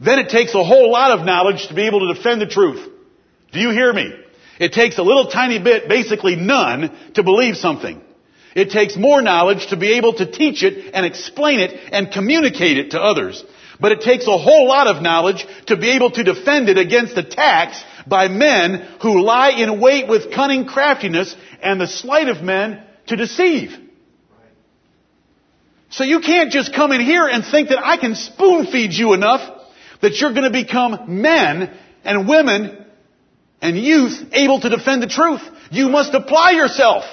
Then 0.00 0.18
it 0.20 0.28
takes 0.28 0.54
a 0.54 0.62
whole 0.62 0.92
lot 0.92 1.18
of 1.18 1.26
knowledge 1.26 1.66
to 1.68 1.74
be 1.74 1.86
able 1.86 2.06
to 2.06 2.14
defend 2.14 2.40
the 2.40 2.46
truth. 2.46 2.88
Do 3.50 3.58
you 3.58 3.70
hear 3.70 3.92
me? 3.92 4.12
It 4.60 4.72
takes 4.72 4.98
a 4.98 5.02
little 5.02 5.28
tiny 5.28 5.58
bit, 5.58 5.88
basically 5.88 6.36
none, 6.36 6.96
to 7.14 7.22
believe 7.22 7.56
something. 7.56 8.00
It 8.54 8.70
takes 8.70 8.96
more 8.96 9.22
knowledge 9.22 9.68
to 9.68 9.76
be 9.76 9.94
able 9.94 10.14
to 10.14 10.30
teach 10.30 10.62
it 10.62 10.90
and 10.94 11.04
explain 11.04 11.60
it 11.60 11.78
and 11.92 12.10
communicate 12.10 12.78
it 12.78 12.90
to 12.92 13.00
others. 13.00 13.44
But 13.80 13.92
it 13.92 14.00
takes 14.00 14.26
a 14.26 14.38
whole 14.38 14.66
lot 14.66 14.88
of 14.88 15.02
knowledge 15.02 15.46
to 15.66 15.76
be 15.76 15.90
able 15.90 16.10
to 16.12 16.24
defend 16.24 16.68
it 16.68 16.78
against 16.78 17.16
attacks 17.16 17.82
by 18.06 18.28
men 18.28 18.88
who 19.02 19.22
lie 19.22 19.50
in 19.50 19.80
wait 19.80 20.08
with 20.08 20.32
cunning 20.32 20.66
craftiness 20.66 21.34
and 21.62 21.80
the 21.80 21.86
sleight 21.86 22.28
of 22.28 22.42
men 22.42 22.82
to 23.06 23.16
deceive. 23.16 23.76
So 25.90 26.04
you 26.04 26.20
can't 26.20 26.50
just 26.50 26.74
come 26.74 26.92
in 26.92 27.00
here 27.00 27.26
and 27.26 27.44
think 27.44 27.68
that 27.70 27.84
I 27.84 27.96
can 27.96 28.14
spoon 28.14 28.66
feed 28.66 28.92
you 28.92 29.14
enough 29.14 29.40
that 30.00 30.20
you're 30.20 30.32
going 30.32 30.44
to 30.44 30.50
become 30.50 31.22
men 31.22 31.76
and 32.04 32.28
women 32.28 32.84
and 33.60 33.76
youth 33.76 34.22
able 34.32 34.60
to 34.60 34.68
defend 34.68 35.02
the 35.02 35.08
truth. 35.08 35.42
You 35.70 35.88
must 35.88 36.14
apply 36.14 36.52
yourself. 36.52 37.04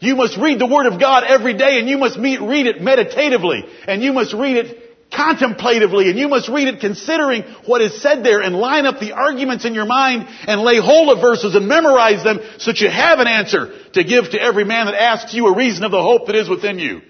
You 0.00 0.16
must 0.16 0.36
read 0.36 0.58
the 0.58 0.66
Word 0.66 0.86
of 0.86 1.00
God 1.00 1.24
every 1.24 1.54
day 1.54 1.78
and 1.78 1.88
you 1.88 1.98
must 1.98 2.18
meet, 2.18 2.40
read 2.40 2.66
it 2.66 2.80
meditatively 2.80 3.64
and 3.86 4.02
you 4.02 4.12
must 4.12 4.32
read 4.32 4.56
it 4.56 5.10
contemplatively 5.12 6.10
and 6.10 6.18
you 6.18 6.28
must 6.28 6.48
read 6.48 6.68
it 6.68 6.80
considering 6.80 7.42
what 7.66 7.80
is 7.80 8.00
said 8.00 8.22
there 8.22 8.40
and 8.40 8.54
line 8.54 8.86
up 8.86 9.00
the 9.00 9.12
arguments 9.12 9.64
in 9.64 9.74
your 9.74 9.86
mind 9.86 10.28
and 10.46 10.60
lay 10.60 10.78
hold 10.78 11.16
of 11.16 11.20
verses 11.20 11.54
and 11.54 11.66
memorize 11.66 12.22
them 12.22 12.38
so 12.58 12.70
that 12.70 12.80
you 12.80 12.88
have 12.88 13.18
an 13.18 13.26
answer 13.26 13.72
to 13.94 14.04
give 14.04 14.30
to 14.30 14.40
every 14.40 14.64
man 14.64 14.86
that 14.86 14.94
asks 14.94 15.34
you 15.34 15.46
a 15.46 15.56
reason 15.56 15.84
of 15.84 15.90
the 15.90 16.02
hope 16.02 16.26
that 16.26 16.36
is 16.36 16.48
within 16.48 16.78
you. 16.78 17.00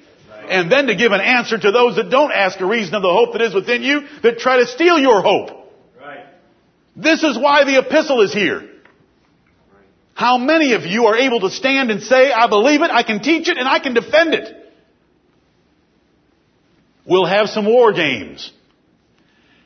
And 0.48 0.72
then 0.72 0.87
to 0.87 0.94
give 0.94 1.12
an 1.12 1.20
answer 1.20 1.59
to 1.59 1.70
those 1.72 1.96
that 1.96 2.09
don't 2.09 2.33
ask 2.33 2.59
a 2.61 2.66
reason 2.66 2.94
of 2.94 3.03
the 3.03 3.12
hope 3.12 3.33
that 3.33 3.42
is 3.42 3.53
within 3.53 3.83
you 3.83 4.07
that 4.22 4.38
try 4.38 4.59
to 4.59 4.66
steal 4.66 4.98
your 4.98 5.20
hope. 5.20 5.51
This 6.96 7.22
is 7.22 7.37
why 7.38 7.64
the 7.64 7.79
epistle 7.79 8.22
is 8.22 8.33
here. 8.33 8.68
How 10.18 10.37
many 10.37 10.72
of 10.72 10.83
you 10.83 11.07
are 11.07 11.16
able 11.16 11.38
to 11.42 11.50
stand 11.50 11.92
and 11.92 12.02
say, 12.02 12.33
I 12.33 12.48
believe 12.48 12.83
it, 12.83 12.90
I 12.90 13.04
can 13.04 13.22
teach 13.22 13.46
it, 13.46 13.57
and 13.57 13.68
I 13.68 13.78
can 13.78 13.94
defend 13.94 14.35
it? 14.35 14.52
We'll 17.07 17.24
have 17.24 17.48
some 17.48 17.66
war 17.66 17.92
games 17.92 18.50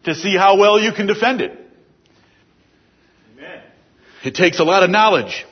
to 0.04 0.14
see 0.14 0.36
how 0.36 0.58
well 0.58 0.78
you 0.78 0.92
can 0.92 1.06
defend 1.06 1.40
it. 1.40 1.58
Amen. 3.32 3.62
It 4.24 4.34
takes 4.34 4.60
a 4.60 4.64
lot 4.64 4.82
of 4.82 4.90
knowledge. 4.90 5.46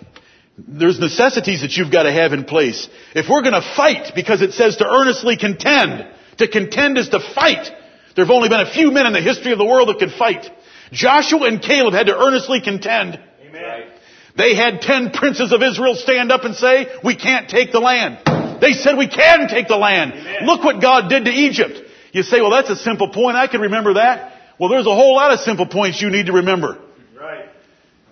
There's 0.58 1.00
necessities 1.00 1.62
that 1.62 1.78
you've 1.78 1.90
got 1.90 2.02
to 2.02 2.12
have 2.12 2.34
in 2.34 2.44
place. 2.44 2.86
If 3.14 3.30
we're 3.30 3.40
going 3.40 3.54
to 3.54 3.74
fight, 3.74 4.12
because 4.14 4.42
it 4.42 4.52
says 4.52 4.76
to 4.76 4.86
earnestly 4.86 5.38
contend, 5.38 6.08
to 6.36 6.46
contend 6.46 6.98
is 6.98 7.08
to 7.08 7.20
fight. 7.34 7.70
There 8.16 8.26
have 8.26 8.30
only 8.30 8.50
been 8.50 8.60
a 8.60 8.70
few 8.70 8.90
men 8.90 9.06
in 9.06 9.14
the 9.14 9.22
history 9.22 9.52
of 9.52 9.58
the 9.58 9.64
world 9.64 9.88
that 9.88 9.98
could 9.98 10.12
fight. 10.12 10.44
Joshua 10.92 11.46
and 11.46 11.62
Caleb 11.62 11.94
had 11.94 12.08
to 12.08 12.18
earnestly 12.18 12.60
contend. 12.60 13.18
Amen. 13.46 13.92
They 14.36 14.54
had 14.54 14.80
ten 14.80 15.10
princes 15.10 15.52
of 15.52 15.62
Israel 15.62 15.94
stand 15.94 16.30
up 16.30 16.44
and 16.44 16.54
say, 16.54 16.86
we 17.04 17.16
can't 17.16 17.48
take 17.48 17.72
the 17.72 17.80
land. 17.80 18.18
They 18.60 18.72
said 18.72 18.96
we 18.96 19.08
can 19.08 19.48
take 19.48 19.68
the 19.68 19.76
land. 19.76 20.12
Amen. 20.12 20.46
Look 20.46 20.62
what 20.62 20.80
God 20.80 21.08
did 21.08 21.24
to 21.24 21.30
Egypt. 21.30 21.80
You 22.12 22.22
say, 22.22 22.40
well 22.40 22.50
that's 22.50 22.70
a 22.70 22.76
simple 22.76 23.08
point. 23.10 23.36
I 23.36 23.46
can 23.46 23.60
remember 23.60 23.94
that. 23.94 24.34
Well 24.58 24.68
there's 24.68 24.86
a 24.86 24.94
whole 24.94 25.14
lot 25.14 25.32
of 25.32 25.40
simple 25.40 25.66
points 25.66 26.00
you 26.00 26.10
need 26.10 26.26
to 26.26 26.32
remember. 26.32 26.78
Right. 27.18 27.46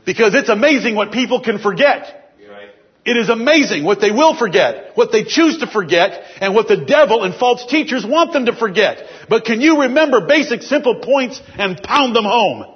Because 0.07 0.35
it's 0.35 0.49
amazing 0.49 0.95
what 0.95 1.13
people 1.13 1.41
can 1.43 1.59
forget. 1.59 2.33
Right. 2.49 2.71
It 3.05 3.17
is 3.17 3.29
amazing 3.29 3.85
what 3.85 4.01
they 4.01 4.11
will 4.11 4.37
forget, 4.37 4.93
what 4.97 5.13
they 5.13 5.25
choose 5.25 5.59
to 5.59 5.67
forget, 5.67 6.23
and 6.41 6.55
what 6.55 6.69
the 6.69 6.85
devil 6.85 7.25
and 7.25 7.35
false 7.35 7.67
teachers 7.67 8.05
want 8.07 8.33
them 8.33 8.47
to 8.47 8.57
forget. 8.57 9.05
But 9.29 9.45
can 9.45 9.61
you 9.61 9.83
remember 9.83 10.27
basic 10.27 10.63
simple 10.63 10.97
points 10.97 11.41
and 11.59 11.83
pound 11.83 12.17
them 12.17 12.25
home? 12.25 12.75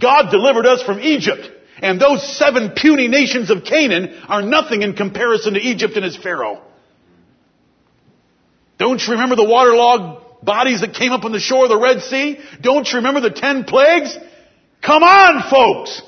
God 0.00 0.30
delivered 0.30 0.66
us 0.66 0.82
from 0.82 1.00
Egypt, 1.00 1.48
and 1.82 2.00
those 2.00 2.36
seven 2.36 2.72
puny 2.76 3.08
nations 3.08 3.50
of 3.50 3.64
Canaan 3.64 4.14
are 4.28 4.42
nothing 4.42 4.82
in 4.82 4.94
comparison 4.94 5.54
to 5.54 5.60
Egypt 5.60 5.96
and 5.96 6.04
its 6.04 6.16
Pharaoh. 6.16 6.62
Don't 8.78 9.00
you 9.04 9.12
remember 9.12 9.36
the 9.36 9.44
waterlogged 9.44 10.44
bodies 10.44 10.80
that 10.80 10.94
came 10.94 11.12
up 11.12 11.24
on 11.24 11.32
the 11.32 11.40
shore 11.40 11.64
of 11.64 11.70
the 11.70 11.78
Red 11.78 12.02
Sea? 12.02 12.38
Don't 12.60 12.86
you 12.88 12.96
remember 12.96 13.20
the 13.20 13.30
ten 13.30 13.64
plagues? 13.64 14.16
Come 14.82 15.02
on, 15.02 15.50
folks! 15.50 16.02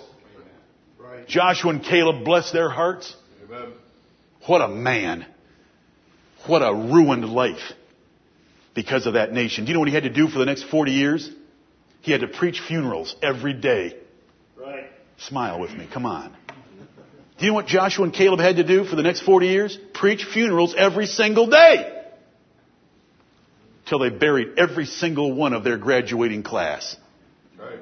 Right. 0.98 1.26
Joshua 1.26 1.70
and 1.70 1.82
Caleb, 1.82 2.24
bless 2.24 2.52
their 2.52 2.68
hearts. 2.68 3.14
Amen. 3.44 3.72
What 4.46 4.60
a 4.60 4.68
man. 4.68 5.26
What 6.46 6.60
a 6.60 6.72
ruined 6.72 7.24
life 7.24 7.72
because 8.74 9.06
of 9.06 9.14
that 9.14 9.32
nation. 9.32 9.64
Do 9.64 9.70
you 9.70 9.74
know 9.74 9.80
what 9.80 9.88
he 9.88 9.94
had 9.94 10.04
to 10.04 10.10
do 10.10 10.28
for 10.28 10.38
the 10.38 10.44
next 10.44 10.64
40 10.64 10.92
years? 10.92 11.30
He 12.02 12.12
had 12.12 12.20
to 12.20 12.28
preach 12.28 12.60
funerals 12.60 13.16
every 13.22 13.54
day. 13.54 13.96
Smile 15.18 15.60
with 15.60 15.72
me, 15.72 15.88
come 15.92 16.06
on. 16.06 16.34
Do 17.38 17.44
you 17.44 17.48
know 17.48 17.54
what 17.54 17.66
Joshua 17.66 18.04
and 18.04 18.14
Caleb 18.14 18.40
had 18.40 18.56
to 18.56 18.64
do 18.64 18.84
for 18.84 18.96
the 18.96 19.02
next 19.02 19.20
40 19.22 19.46
years? 19.46 19.78
Preach 19.92 20.24
funerals 20.24 20.74
every 20.76 21.06
single 21.06 21.48
day. 21.48 21.92
Till 23.88 23.98
they 23.98 24.08
buried 24.08 24.58
every 24.58 24.86
single 24.86 25.32
one 25.32 25.52
of 25.52 25.62
their 25.62 25.78
graduating 25.78 26.42
class. 26.42 26.96
Right. 27.58 27.78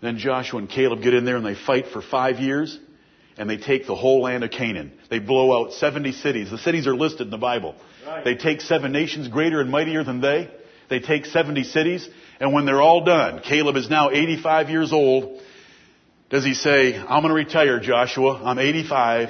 Then 0.00 0.18
Joshua 0.18 0.60
and 0.60 0.68
Caleb 0.68 1.02
get 1.02 1.14
in 1.14 1.24
there 1.24 1.36
and 1.36 1.44
they 1.44 1.54
fight 1.54 1.88
for 1.88 2.00
five 2.00 2.38
years 2.38 2.78
and 3.36 3.48
they 3.48 3.56
take 3.56 3.86
the 3.86 3.94
whole 3.94 4.22
land 4.22 4.44
of 4.44 4.50
Canaan. 4.50 4.92
They 5.08 5.18
blow 5.18 5.60
out 5.60 5.72
70 5.74 6.12
cities. 6.12 6.50
The 6.50 6.58
cities 6.58 6.86
are 6.86 6.94
listed 6.94 7.22
in 7.22 7.30
the 7.30 7.38
Bible. 7.38 7.74
Right. 8.06 8.24
They 8.24 8.34
take 8.34 8.60
seven 8.60 8.92
nations 8.92 9.28
greater 9.28 9.60
and 9.60 9.70
mightier 9.70 10.04
than 10.04 10.20
they. 10.20 10.50
They 10.90 11.00
take 11.00 11.24
70 11.24 11.64
cities 11.64 12.08
and 12.40 12.54
when 12.54 12.64
they're 12.64 12.80
all 12.80 13.04
done, 13.04 13.40
Caleb 13.40 13.76
is 13.76 13.88
now 13.90 14.10
85 14.10 14.70
years 14.70 14.92
old. 14.92 15.40
Does 16.30 16.44
he 16.44 16.54
say, 16.54 16.96
I'm 16.96 17.22
going 17.22 17.28
to 17.28 17.34
retire, 17.34 17.78
Joshua. 17.80 18.40
I'm 18.42 18.58
85. 18.58 19.28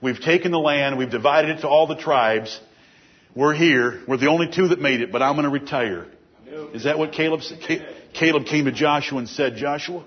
We've 0.00 0.20
taken 0.20 0.52
the 0.52 0.58
land. 0.58 0.96
We've 0.96 1.10
divided 1.10 1.58
it 1.58 1.60
to 1.62 1.68
all 1.68 1.86
the 1.86 1.96
tribes. 1.96 2.58
We're 3.34 3.54
here. 3.54 4.02
We're 4.06 4.16
the 4.16 4.28
only 4.28 4.50
two 4.50 4.68
that 4.68 4.80
made 4.80 5.00
it, 5.00 5.10
but 5.10 5.22
I'm 5.22 5.34
going 5.34 5.44
to 5.44 5.50
retire. 5.50 6.06
Is 6.72 6.84
that 6.84 6.98
what 6.98 7.12
Caleb 7.12 7.42
said? 7.42 7.60
Caleb 8.12 8.46
came 8.46 8.66
to 8.66 8.72
Joshua 8.72 9.18
and 9.18 9.28
said, 9.28 9.56
Joshua, 9.56 10.04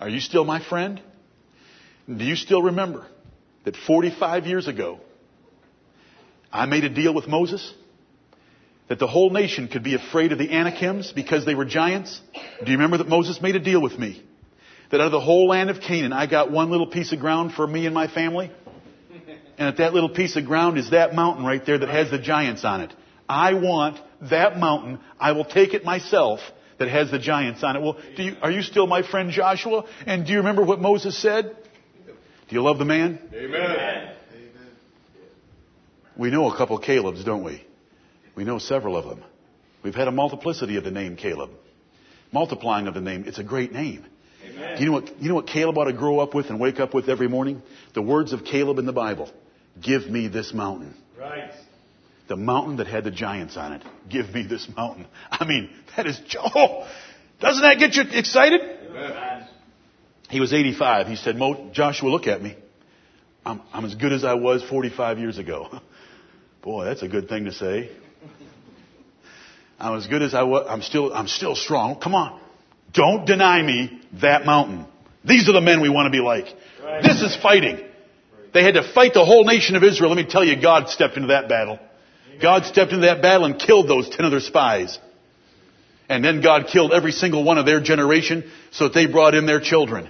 are 0.00 0.08
you 0.08 0.20
still 0.20 0.44
my 0.44 0.62
friend? 0.62 1.02
Do 2.06 2.24
you 2.24 2.36
still 2.36 2.62
remember 2.62 3.06
that 3.64 3.76
45 3.76 4.46
years 4.46 4.68
ago, 4.68 5.00
I 6.52 6.66
made 6.66 6.84
a 6.84 6.88
deal 6.88 7.12
with 7.12 7.26
Moses? 7.26 7.74
That 8.88 8.98
the 8.98 9.06
whole 9.06 9.30
nation 9.30 9.68
could 9.68 9.82
be 9.82 9.94
afraid 9.94 10.32
of 10.32 10.38
the 10.38 10.50
Anakims 10.50 11.12
because 11.12 11.44
they 11.44 11.54
were 11.54 11.66
giants? 11.66 12.20
Do 12.64 12.70
you 12.70 12.78
remember 12.78 12.98
that 12.98 13.08
Moses 13.08 13.40
made 13.42 13.54
a 13.54 13.60
deal 13.60 13.82
with 13.82 13.98
me? 13.98 14.22
That 14.90 15.00
out 15.00 15.06
of 15.06 15.12
the 15.12 15.20
whole 15.20 15.48
land 15.48 15.68
of 15.68 15.80
Canaan, 15.80 16.14
I 16.14 16.26
got 16.26 16.50
one 16.50 16.70
little 16.70 16.86
piece 16.86 17.12
of 17.12 17.20
ground 17.20 17.52
for 17.52 17.66
me 17.66 17.84
and 17.84 17.94
my 17.94 18.08
family? 18.08 18.50
And 19.58 19.68
at 19.68 19.78
that 19.78 19.92
little 19.92 20.08
piece 20.08 20.36
of 20.36 20.46
ground 20.46 20.78
is 20.78 20.90
that 20.90 21.14
mountain 21.14 21.44
right 21.44 21.64
there 21.64 21.78
that 21.78 21.88
has 21.88 22.10
the 22.10 22.18
giants 22.18 22.64
on 22.64 22.80
it. 22.80 22.94
I 23.28 23.54
want 23.54 23.98
that 24.30 24.58
mountain. 24.58 25.00
I 25.20 25.32
will 25.32 25.44
take 25.44 25.74
it 25.74 25.84
myself 25.84 26.40
that 26.78 26.88
has 26.88 27.10
the 27.10 27.18
giants 27.18 27.62
on 27.62 27.76
it. 27.76 27.82
Well, 27.82 27.98
do 28.16 28.22
you, 28.22 28.36
are 28.40 28.50
you 28.50 28.62
still 28.62 28.86
my 28.86 29.02
friend 29.02 29.30
Joshua? 29.30 29.84
And 30.06 30.24
do 30.24 30.32
you 30.32 30.38
remember 30.38 30.64
what 30.64 30.80
Moses 30.80 31.20
said? 31.20 31.56
Do 32.06 32.54
you 32.54 32.62
love 32.62 32.78
the 32.78 32.84
man? 32.84 33.18
Amen. 33.34 33.60
Amen. 33.60 34.14
We 36.16 36.30
know 36.30 36.50
a 36.50 36.56
couple 36.56 36.78
of 36.78 36.84
Calebs, 36.84 37.24
don't 37.24 37.44
we? 37.44 37.67
We 38.38 38.44
know 38.44 38.60
several 38.60 38.96
of 38.96 39.04
them. 39.04 39.24
We've 39.82 39.96
had 39.96 40.06
a 40.06 40.12
multiplicity 40.12 40.76
of 40.76 40.84
the 40.84 40.92
name 40.92 41.16
Caleb. 41.16 41.50
Multiplying 42.30 42.86
of 42.86 42.94
the 42.94 43.00
name. 43.00 43.24
It's 43.26 43.40
a 43.40 43.42
great 43.42 43.72
name. 43.72 44.06
Amen. 44.46 44.76
Do 44.76 44.84
you 44.84 44.90
know 44.90 44.92
what, 44.92 45.20
you 45.20 45.28
know 45.28 45.34
what 45.34 45.48
Caleb 45.48 45.76
ought 45.76 45.86
to 45.86 45.92
grow 45.92 46.20
up 46.20 46.36
with 46.36 46.46
and 46.46 46.60
wake 46.60 46.78
up 46.78 46.94
with 46.94 47.08
every 47.08 47.26
morning? 47.26 47.62
The 47.94 48.02
words 48.02 48.32
of 48.32 48.44
Caleb 48.44 48.78
in 48.78 48.86
the 48.86 48.92
Bible. 48.92 49.28
Give 49.82 50.06
me 50.06 50.28
this 50.28 50.54
mountain. 50.54 50.94
Right. 51.18 51.50
The 52.28 52.36
mountain 52.36 52.76
that 52.76 52.86
had 52.86 53.02
the 53.02 53.10
giants 53.10 53.56
on 53.56 53.72
it. 53.72 53.82
Give 54.08 54.32
me 54.32 54.46
this 54.46 54.68
mountain. 54.76 55.08
I 55.32 55.44
mean, 55.44 55.70
that 55.96 56.06
is, 56.06 56.20
oh, 56.38 56.88
doesn't 57.40 57.62
that 57.62 57.80
get 57.80 57.96
you 57.96 58.04
excited? 58.16 58.60
Amen. 58.60 59.48
He 60.30 60.38
was 60.38 60.52
85. 60.52 61.08
He 61.08 61.16
said, 61.16 61.34
Mo, 61.34 61.70
Joshua, 61.72 62.08
look 62.08 62.28
at 62.28 62.40
me. 62.40 62.54
I'm, 63.44 63.62
I'm 63.72 63.84
as 63.84 63.96
good 63.96 64.12
as 64.12 64.22
I 64.22 64.34
was 64.34 64.62
45 64.62 65.18
years 65.18 65.38
ago. 65.38 65.80
Boy, 66.62 66.84
that's 66.84 67.02
a 67.02 67.08
good 67.08 67.28
thing 67.28 67.46
to 67.46 67.52
say. 67.52 67.90
I'm 69.78 69.96
as 69.96 70.06
good 70.06 70.22
as 70.22 70.34
I 70.34 70.42
was. 70.42 70.66
I'm 70.68 70.82
still, 70.82 71.12
I'm 71.12 71.28
still 71.28 71.54
strong. 71.54 72.00
Come 72.00 72.14
on. 72.14 72.40
Don't 72.92 73.24
deny 73.26 73.62
me 73.62 74.00
that 74.20 74.44
mountain. 74.44 74.86
These 75.24 75.48
are 75.48 75.52
the 75.52 75.60
men 75.60 75.80
we 75.80 75.88
want 75.88 76.06
to 76.06 76.10
be 76.10 76.22
like. 76.22 76.46
Right. 76.82 77.02
This 77.02 77.22
is 77.22 77.36
fighting. 77.36 77.80
They 78.54 78.64
had 78.64 78.74
to 78.74 78.92
fight 78.92 79.14
the 79.14 79.24
whole 79.24 79.44
nation 79.44 79.76
of 79.76 79.84
Israel. 79.84 80.10
Let 80.10 80.16
me 80.16 80.28
tell 80.28 80.44
you, 80.44 80.60
God 80.60 80.88
stepped 80.88 81.16
into 81.16 81.28
that 81.28 81.48
battle. 81.48 81.78
God 82.40 82.64
stepped 82.64 82.92
into 82.92 83.06
that 83.06 83.20
battle 83.20 83.44
and 83.46 83.58
killed 83.58 83.88
those 83.88 84.08
ten 84.08 84.24
other 84.24 84.40
spies. 84.40 84.98
And 86.08 86.24
then 86.24 86.40
God 86.40 86.68
killed 86.72 86.92
every 86.92 87.12
single 87.12 87.44
one 87.44 87.58
of 87.58 87.66
their 87.66 87.80
generation 87.80 88.50
so 88.70 88.84
that 88.84 88.94
they 88.94 89.06
brought 89.06 89.34
in 89.34 89.44
their 89.44 89.60
children. 89.60 90.08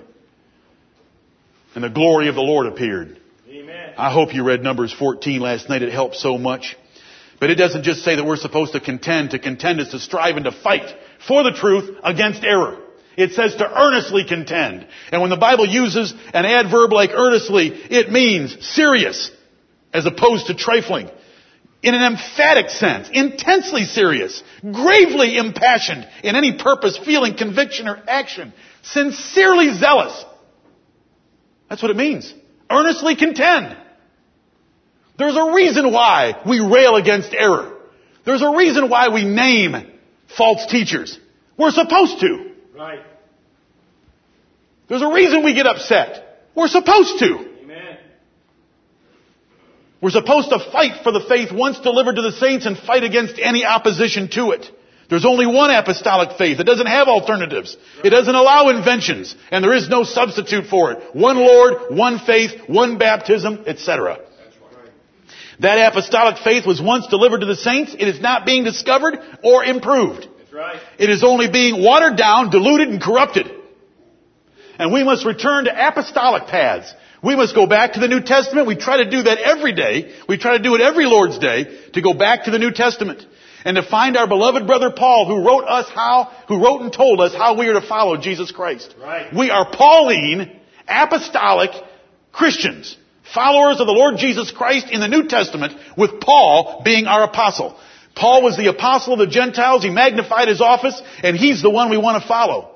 And 1.75 1.83
the 1.83 1.91
glory 1.91 2.29
of 2.29 2.35
the 2.35 2.41
Lord 2.41 2.67
appeared. 2.67 3.21
Amen. 3.49 3.95
I 3.97 4.13
hope 4.13 4.35
you 4.35 4.45
read 4.45 4.63
Numbers 4.63 4.93
14 4.93 5.41
last 5.41 5.69
night. 5.69 5.83
It 5.83 5.93
helped 5.93 6.17
so 6.17 6.39
much. 6.39 6.77
But 7.41 7.51
it 7.51 7.55
doesn't 7.55 7.85
just 7.85 8.05
say 8.05 8.17
that 8.17 8.25
we're 8.25 8.37
supposed 8.37 8.73
to 8.73 8.81
contend. 8.81 9.31
To 9.31 9.39
contend 9.39 9.81
is 9.81 9.89
to 9.91 10.01
strive 10.01 10.37
and 10.37 10.45
to 10.45 10.53
fight 10.53 10.95
for 11.27 11.43
the 11.45 11.53
truth 11.53 11.97
against 12.03 12.43
error. 12.45 12.79
It 13.17 13.33
says 13.33 13.57
to 13.57 13.81
earnestly 13.81 14.25
contend. 14.25 14.87
And 15.13 15.21
when 15.21 15.31
the 15.31 15.37
Bible 15.37 15.67
uses 15.67 16.13
an 16.33 16.45
adverb 16.45 16.93
like 16.93 17.11
earnestly, 17.13 17.69
it 17.69 18.11
means 18.11 18.57
serious 18.65 19.31
as 19.93 20.07
opposed 20.07 20.47
to 20.47 20.55
trifling. 20.55 21.11
In 21.81 21.95
an 21.95 22.03
emphatic 22.03 22.71
sense, 22.71 23.09
intensely 23.13 23.85
serious, 23.85 24.43
gravely 24.63 25.37
impassioned 25.37 26.09
in 26.25 26.35
any 26.35 26.59
purpose, 26.59 26.99
feeling, 26.99 27.37
conviction, 27.37 27.87
or 27.87 28.03
action, 28.09 28.53
sincerely 28.83 29.73
zealous. 29.75 30.25
That's 31.69 31.81
what 31.81 31.93
it 31.93 31.97
means. 31.97 32.35
Earnestly 32.69 33.15
contend. 33.15 33.77
There's 35.19 35.37
a 35.37 35.53
reason 35.53 35.93
why 35.93 36.41
we 36.47 36.61
rail 36.61 36.95
against 36.95 37.35
error. 37.35 37.77
There's 38.25 38.43
a 38.43 38.51
reason 38.51 38.89
why 38.89 39.09
we 39.09 39.25
name 39.25 39.75
false 40.37 40.67
teachers. 40.67 41.19
We're 41.57 41.73
supposed 41.73 42.21
to. 42.21 42.53
Right. 42.75 43.01
There's 44.89 45.03
a 45.03 45.13
reason 45.13 45.45
we 45.45 45.55
get 45.55 45.67
upset. 45.67 46.47
We're 46.55 46.69
supposed 46.69 47.19
to. 47.19 47.27
Amen. 47.63 47.99
We're 50.01 50.11
supposed 50.11 50.51
to 50.51 50.61
fight 50.71 51.03
for 51.03 51.11
the 51.11 51.25
faith 51.29 51.51
once 51.53 51.81
delivered 51.81 52.15
to 52.15 52.23
the 52.23 52.33
saints 52.33 52.67
and 52.67 52.79
fight 52.79 53.03
against 53.03 53.41
any 53.43 53.65
opposition 53.65 54.29
to 54.31 54.53
it. 54.53 54.71
There's 55.11 55.25
only 55.25 55.47
one 55.47 55.71
apostolic 55.71 56.37
faith. 56.39 56.61
It 56.61 56.65
doesn't 56.65 56.87
have 56.87 57.09
alternatives. 57.09 57.77
It 58.05 58.11
doesn't 58.11 58.35
allow 58.35 58.69
inventions, 58.69 59.35
and 59.51 59.65
there 59.65 59.75
is 59.75 59.89
no 59.89 60.05
substitute 60.05 60.67
for 60.67 60.93
it. 60.93 61.17
One 61.17 61.39
Lord, 61.39 61.97
one 61.97 62.19
faith, 62.21 62.69
one 62.69 62.99
baptism, 62.99 63.65
etc. 63.67 64.19
That 65.61 65.91
apostolic 65.91 66.39
faith 66.39 66.67
was 66.67 66.81
once 66.81 67.07
delivered 67.09 67.41
to 67.41 67.47
the 67.47 67.57
saints. 67.57 67.95
It 67.99 68.07
is 68.07 68.21
not 68.21 68.47
being 68.47 68.65
discovered 68.65 69.19
or 69.43 69.65
improved. 69.65 70.29
That's 70.39 70.53
right. 70.53 70.81
It 70.99 71.11
is 71.11 71.25
only 71.25 71.51
being 71.51 71.83
watered 71.83 72.17
down, 72.17 72.51
diluted, 72.51 72.89
and 72.89 73.03
corrupted. 73.03 73.51
And 74.79 74.93
we 74.93 75.03
must 75.03 75.27
return 75.27 75.65
to 75.65 75.89
apostolic 75.89 76.47
paths. 76.47 76.95
We 77.23 77.35
must 77.35 77.55
go 77.55 77.67
back 77.67 77.95
to 77.95 78.01
the 78.01 78.07
New 78.07 78.21
Testament. 78.21 78.69
We 78.69 78.77
try 78.77 78.99
to 78.99 79.11
do 79.11 79.23
that 79.23 79.39
every 79.39 79.73
day. 79.73 80.15
We 80.29 80.39
try 80.39 80.57
to 80.57 80.63
do 80.63 80.77
it 80.77 80.81
every 80.81 81.07
Lord's 81.07 81.39
Day 81.39 81.91
to 81.95 82.01
go 82.01 82.15
back 82.15 82.45
to 82.45 82.53
the 82.53 82.61
New 82.61 82.71
Testament 82.71 83.27
and 83.65 83.77
to 83.77 83.83
find 83.83 84.17
our 84.17 84.29
beloved 84.29 84.69
brother 84.69 84.93
Paul 84.93 85.27
who 85.27 85.45
wrote 85.45 85.65
us 85.65 85.91
how, 85.93 86.33
who 86.47 86.63
wrote 86.63 86.83
and 86.83 86.93
told 86.93 87.21
us 87.21 87.35
how 87.35 87.59
we 87.59 87.67
are 87.67 87.81
to 87.81 87.87
follow 87.87 88.17
Jesus 88.17 88.53
Christ. 88.53 88.95
Right. 89.01 89.35
We 89.35 89.51
are 89.51 89.69
Pauline, 89.71 90.61
apostolic 90.87 91.71
Christians, 92.33 92.97
followers 93.35 93.81
of 93.81 93.87
the 93.87 93.93
Lord 93.93 94.17
Jesus 94.19 94.51
Christ 94.51 94.89
in 94.91 95.01
the 95.01 95.09
New 95.09 95.29
Testament 95.29 95.75
with 95.97 96.21
Paul 96.21 96.83
being 96.85 97.07
our 97.07 97.25
apostle. 97.25 97.79
Paul 98.15 98.43
was 98.43 98.57
the 98.57 98.67
apostle 98.67 99.13
of 99.15 99.21
the 99.21 99.27
Gentiles. 99.27 99.83
He 99.83 99.91
magnified 99.91 100.49
his 100.49 100.61
office 100.61 101.01
and 101.23 101.37
he's 101.37 101.63
the 101.63 101.71
one 101.71 101.91
we 101.91 101.99
want 101.99 102.21
to 102.23 102.29
follow. 102.29 102.75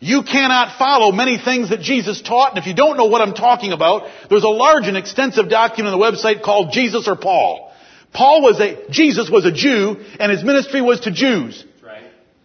You 0.00 0.22
cannot 0.22 0.78
follow 0.78 1.12
many 1.12 1.38
things 1.38 1.70
that 1.70 1.80
Jesus 1.80 2.20
taught, 2.20 2.50
and 2.50 2.58
if 2.58 2.66
you 2.66 2.74
don't 2.74 2.98
know 2.98 3.06
what 3.06 3.22
I'm 3.22 3.32
talking 3.32 3.72
about, 3.72 4.10
there's 4.28 4.44
a 4.44 4.48
large 4.48 4.86
and 4.86 4.98
extensive 4.98 5.48
document 5.48 5.94
on 5.94 5.98
the 5.98 6.04
website 6.04 6.42
called 6.42 6.72
Jesus 6.72 7.08
or 7.08 7.16
Paul. 7.16 7.72
Paul 8.12 8.42
was 8.42 8.60
a, 8.60 8.90
Jesus 8.90 9.30
was 9.30 9.46
a 9.46 9.52
Jew, 9.52 10.04
and 10.20 10.30
his 10.30 10.44
ministry 10.44 10.82
was 10.82 11.00
to 11.00 11.10
Jews 11.10 11.64
right. 11.82 12.02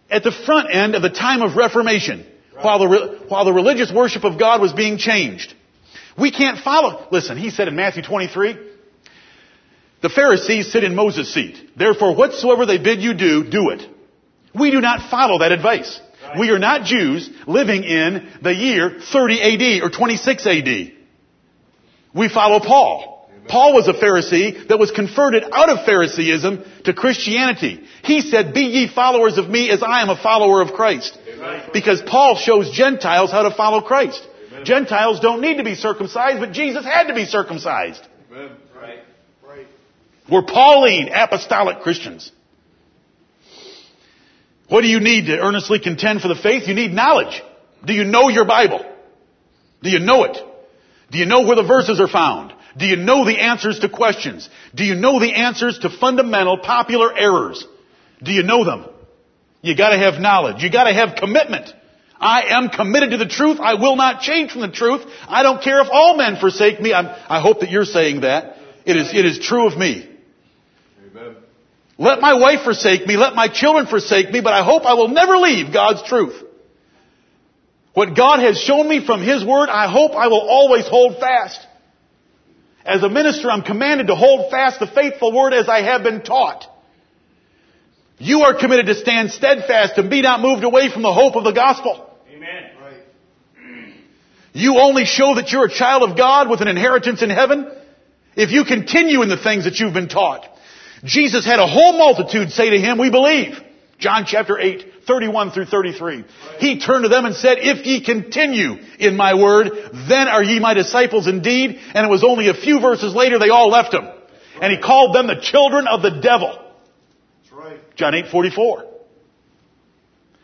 at 0.08 0.22
the 0.22 0.32
front 0.32 0.74
end 0.74 0.94
of 0.94 1.02
the 1.02 1.10
time 1.10 1.42
of 1.42 1.54
Reformation, 1.54 2.26
while 2.54 2.78
the, 2.78 3.20
while 3.28 3.44
the 3.44 3.52
religious 3.52 3.92
worship 3.92 4.24
of 4.24 4.38
God 4.38 4.62
was 4.62 4.72
being 4.72 4.96
changed. 4.96 5.54
We 6.20 6.30
can't 6.30 6.58
follow, 6.58 7.06
listen, 7.10 7.38
he 7.38 7.50
said 7.50 7.68
in 7.68 7.76
Matthew 7.76 8.02
23, 8.02 8.56
the 10.02 10.08
Pharisees 10.08 10.70
sit 10.70 10.84
in 10.84 10.94
Moses' 10.94 11.32
seat. 11.32 11.70
Therefore, 11.76 12.14
whatsoever 12.14 12.66
they 12.66 12.78
bid 12.78 13.00
you 13.00 13.14
do, 13.14 13.44
do 13.44 13.70
it. 13.70 13.88
We 14.54 14.70
do 14.70 14.80
not 14.80 15.10
follow 15.10 15.38
that 15.38 15.52
advice. 15.52 16.00
Right. 16.22 16.38
We 16.38 16.50
are 16.50 16.58
not 16.58 16.84
Jews 16.84 17.30
living 17.46 17.84
in 17.84 18.30
the 18.42 18.54
year 18.54 18.98
30 19.00 19.80
AD 19.80 19.82
or 19.82 19.90
26 19.90 20.46
AD. 20.46 20.92
We 22.14 22.28
follow 22.28 22.60
Paul. 22.60 23.28
Paul 23.48 23.74
was 23.74 23.88
a 23.88 23.94
Pharisee 23.94 24.68
that 24.68 24.78
was 24.78 24.90
converted 24.90 25.44
out 25.50 25.70
of 25.70 25.84
Phariseeism 25.84 26.64
to 26.84 26.92
Christianity. 26.92 27.82
He 28.04 28.20
said, 28.20 28.54
be 28.54 28.62
ye 28.62 28.88
followers 28.88 29.38
of 29.38 29.48
me 29.48 29.70
as 29.70 29.82
I 29.82 30.02
am 30.02 30.10
a 30.10 30.20
follower 30.20 30.60
of 30.60 30.72
Christ. 30.72 31.18
Right. 31.38 31.72
Because 31.72 32.02
Paul 32.02 32.36
shows 32.36 32.70
Gentiles 32.70 33.30
how 33.30 33.42
to 33.42 33.54
follow 33.54 33.80
Christ. 33.80 34.26
Gentiles 34.64 35.20
don't 35.20 35.40
need 35.40 35.58
to 35.58 35.64
be 35.64 35.74
circumcised, 35.74 36.40
but 36.40 36.52
Jesus 36.52 36.84
had 36.84 37.08
to 37.08 37.14
be 37.14 37.24
circumcised. 37.24 38.06
Right. 38.30 38.50
Right. 38.76 39.00
We're 40.30 40.42
Pauline 40.42 41.08
apostolic 41.12 41.80
Christians. 41.80 42.30
What 44.68 44.82
do 44.82 44.86
you 44.86 45.00
need 45.00 45.26
to 45.26 45.38
earnestly 45.38 45.80
contend 45.80 46.20
for 46.20 46.28
the 46.28 46.36
faith? 46.36 46.68
You 46.68 46.74
need 46.74 46.92
knowledge. 46.92 47.42
Do 47.84 47.92
you 47.92 48.04
know 48.04 48.28
your 48.28 48.44
Bible? 48.44 48.84
Do 49.82 49.90
you 49.90 49.98
know 49.98 50.24
it? 50.24 50.36
Do 51.10 51.18
you 51.18 51.26
know 51.26 51.42
where 51.42 51.56
the 51.56 51.64
verses 51.64 52.00
are 52.00 52.08
found? 52.08 52.54
Do 52.76 52.86
you 52.86 52.96
know 52.96 53.24
the 53.24 53.40
answers 53.40 53.80
to 53.80 53.88
questions? 53.88 54.48
Do 54.74 54.84
you 54.84 54.94
know 54.94 55.18
the 55.18 55.34
answers 55.34 55.80
to 55.80 55.90
fundamental 55.90 56.58
popular 56.58 57.12
errors? 57.16 57.66
Do 58.22 58.30
you 58.30 58.44
know 58.44 58.64
them? 58.64 58.86
You 59.62 59.76
gotta 59.76 59.98
have 59.98 60.20
knowledge. 60.20 60.62
You 60.62 60.70
gotta 60.70 60.94
have 60.94 61.16
commitment. 61.16 61.72
I 62.20 62.42
am 62.50 62.68
committed 62.68 63.12
to 63.12 63.16
the 63.16 63.26
truth. 63.26 63.58
I 63.60 63.74
will 63.74 63.96
not 63.96 64.20
change 64.20 64.52
from 64.52 64.60
the 64.60 64.70
truth. 64.70 65.02
I 65.26 65.42
don't 65.42 65.62
care 65.62 65.80
if 65.80 65.88
all 65.90 66.18
men 66.18 66.36
forsake 66.36 66.78
me. 66.78 66.92
I'm, 66.92 67.06
I 67.06 67.40
hope 67.40 67.60
that 67.60 67.70
you're 67.70 67.86
saying 67.86 68.20
that. 68.20 68.58
It 68.84 68.96
is, 68.96 69.14
it 69.14 69.24
is 69.24 69.38
true 69.38 69.66
of 69.66 69.78
me. 69.78 70.06
Amen. 71.10 71.36
Let 71.96 72.20
my 72.20 72.34
wife 72.34 72.62
forsake 72.62 73.06
me, 73.06 73.16
let 73.16 73.34
my 73.34 73.48
children 73.48 73.86
forsake 73.86 74.30
me, 74.30 74.40
but 74.42 74.52
I 74.52 74.62
hope 74.62 74.84
I 74.84 74.94
will 74.94 75.08
never 75.08 75.38
leave 75.38 75.72
God's 75.72 76.02
truth. 76.02 76.42
What 77.94 78.14
God 78.14 78.40
has 78.40 78.58
shown 78.58 78.88
me 78.88 79.04
from 79.04 79.22
His 79.22 79.44
Word, 79.44 79.68
I 79.68 79.90
hope 79.90 80.12
I 80.12 80.28
will 80.28 80.40
always 80.40 80.86
hold 80.86 81.18
fast. 81.18 81.66
As 82.84 83.02
a 83.02 83.08
minister, 83.08 83.50
I'm 83.50 83.62
commanded 83.62 84.08
to 84.08 84.14
hold 84.14 84.50
fast 84.50 84.78
the 84.80 84.86
faithful 84.86 85.32
Word 85.34 85.54
as 85.54 85.68
I 85.68 85.82
have 85.82 86.02
been 86.02 86.22
taught. 86.22 86.66
You 88.18 88.42
are 88.42 88.58
committed 88.58 88.86
to 88.86 88.94
stand 88.94 89.30
steadfast 89.30 89.96
and 89.96 90.10
be 90.10 90.20
not 90.20 90.40
moved 90.40 90.64
away 90.64 90.90
from 90.92 91.02
the 91.02 91.12
hope 91.12 91.36
of 91.36 91.44
the 91.44 91.52
gospel. 91.52 92.09
You 94.52 94.78
only 94.78 95.04
show 95.04 95.34
that 95.36 95.52
you're 95.52 95.66
a 95.66 95.70
child 95.70 96.08
of 96.08 96.16
God 96.16 96.50
with 96.50 96.60
an 96.60 96.68
inheritance 96.68 97.22
in 97.22 97.30
heaven 97.30 97.70
if 98.36 98.50
you 98.50 98.64
continue 98.64 99.22
in 99.22 99.28
the 99.28 99.36
things 99.36 99.64
that 99.64 99.78
you've 99.78 99.94
been 99.94 100.08
taught. 100.08 100.46
Jesus 101.04 101.46
had 101.46 101.58
a 101.58 101.66
whole 101.66 101.96
multitude 101.96 102.50
say 102.50 102.70
to 102.70 102.78
him, 102.78 102.98
we 102.98 103.10
believe. 103.10 103.58
John 103.98 104.24
chapter 104.26 104.58
8, 104.58 105.04
31 105.06 105.50
through 105.50 105.66
33. 105.66 106.24
He 106.58 106.80
turned 106.80 107.04
to 107.04 107.08
them 107.08 107.26
and 107.26 107.34
said, 107.34 107.58
if 107.60 107.84
ye 107.86 108.02
continue 108.02 108.78
in 108.98 109.16
my 109.16 109.34
word, 109.34 109.70
then 110.08 110.28
are 110.28 110.42
ye 110.42 110.58
my 110.58 110.74
disciples 110.74 111.26
indeed. 111.26 111.78
And 111.94 112.06
it 112.06 112.10
was 112.10 112.24
only 112.24 112.48
a 112.48 112.54
few 112.54 112.80
verses 112.80 113.14
later 113.14 113.38
they 113.38 113.50
all 113.50 113.68
left 113.68 113.94
him. 113.94 114.08
And 114.60 114.72
he 114.72 114.78
called 114.78 115.14
them 115.14 115.26
the 115.26 115.40
children 115.40 115.86
of 115.86 116.02
the 116.02 116.20
devil. 116.20 116.58
John 117.94 118.14
8, 118.14 118.28
44. 118.30 118.84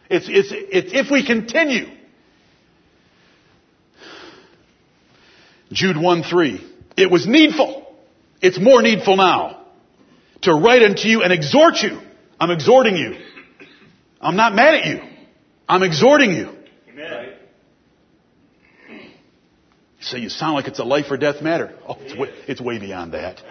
It's, 0.08 0.26
it's, 0.28 0.48
it's 0.52 0.92
if 0.92 1.10
we 1.10 1.26
continue. 1.26 1.95
Jude 5.76 5.98
1, 5.98 6.22
3. 6.22 6.74
It 6.96 7.10
was 7.10 7.26
needful. 7.26 7.86
It's 8.40 8.58
more 8.58 8.80
needful 8.80 9.16
now 9.16 9.66
to 10.42 10.54
write 10.54 10.82
unto 10.82 11.06
you 11.06 11.22
and 11.22 11.32
exhort 11.32 11.76
you. 11.82 12.00
I'm 12.40 12.50
exhorting 12.50 12.96
you. 12.96 13.16
I'm 14.18 14.36
not 14.36 14.54
mad 14.54 14.74
at 14.74 14.86
you. 14.86 15.00
I'm 15.68 15.82
exhorting 15.82 16.30
you. 16.30 16.56
Amen. 16.88 17.32
So 20.00 20.16
you 20.16 20.30
sound 20.30 20.54
like 20.54 20.66
it's 20.66 20.78
a 20.78 20.84
life 20.84 21.10
or 21.10 21.18
death 21.18 21.42
matter. 21.42 21.76
Oh, 21.86 21.96
it's 22.00 22.16
way, 22.16 22.30
it's 22.48 22.60
way 22.60 22.78
beyond 22.78 23.12
that. 23.12 23.42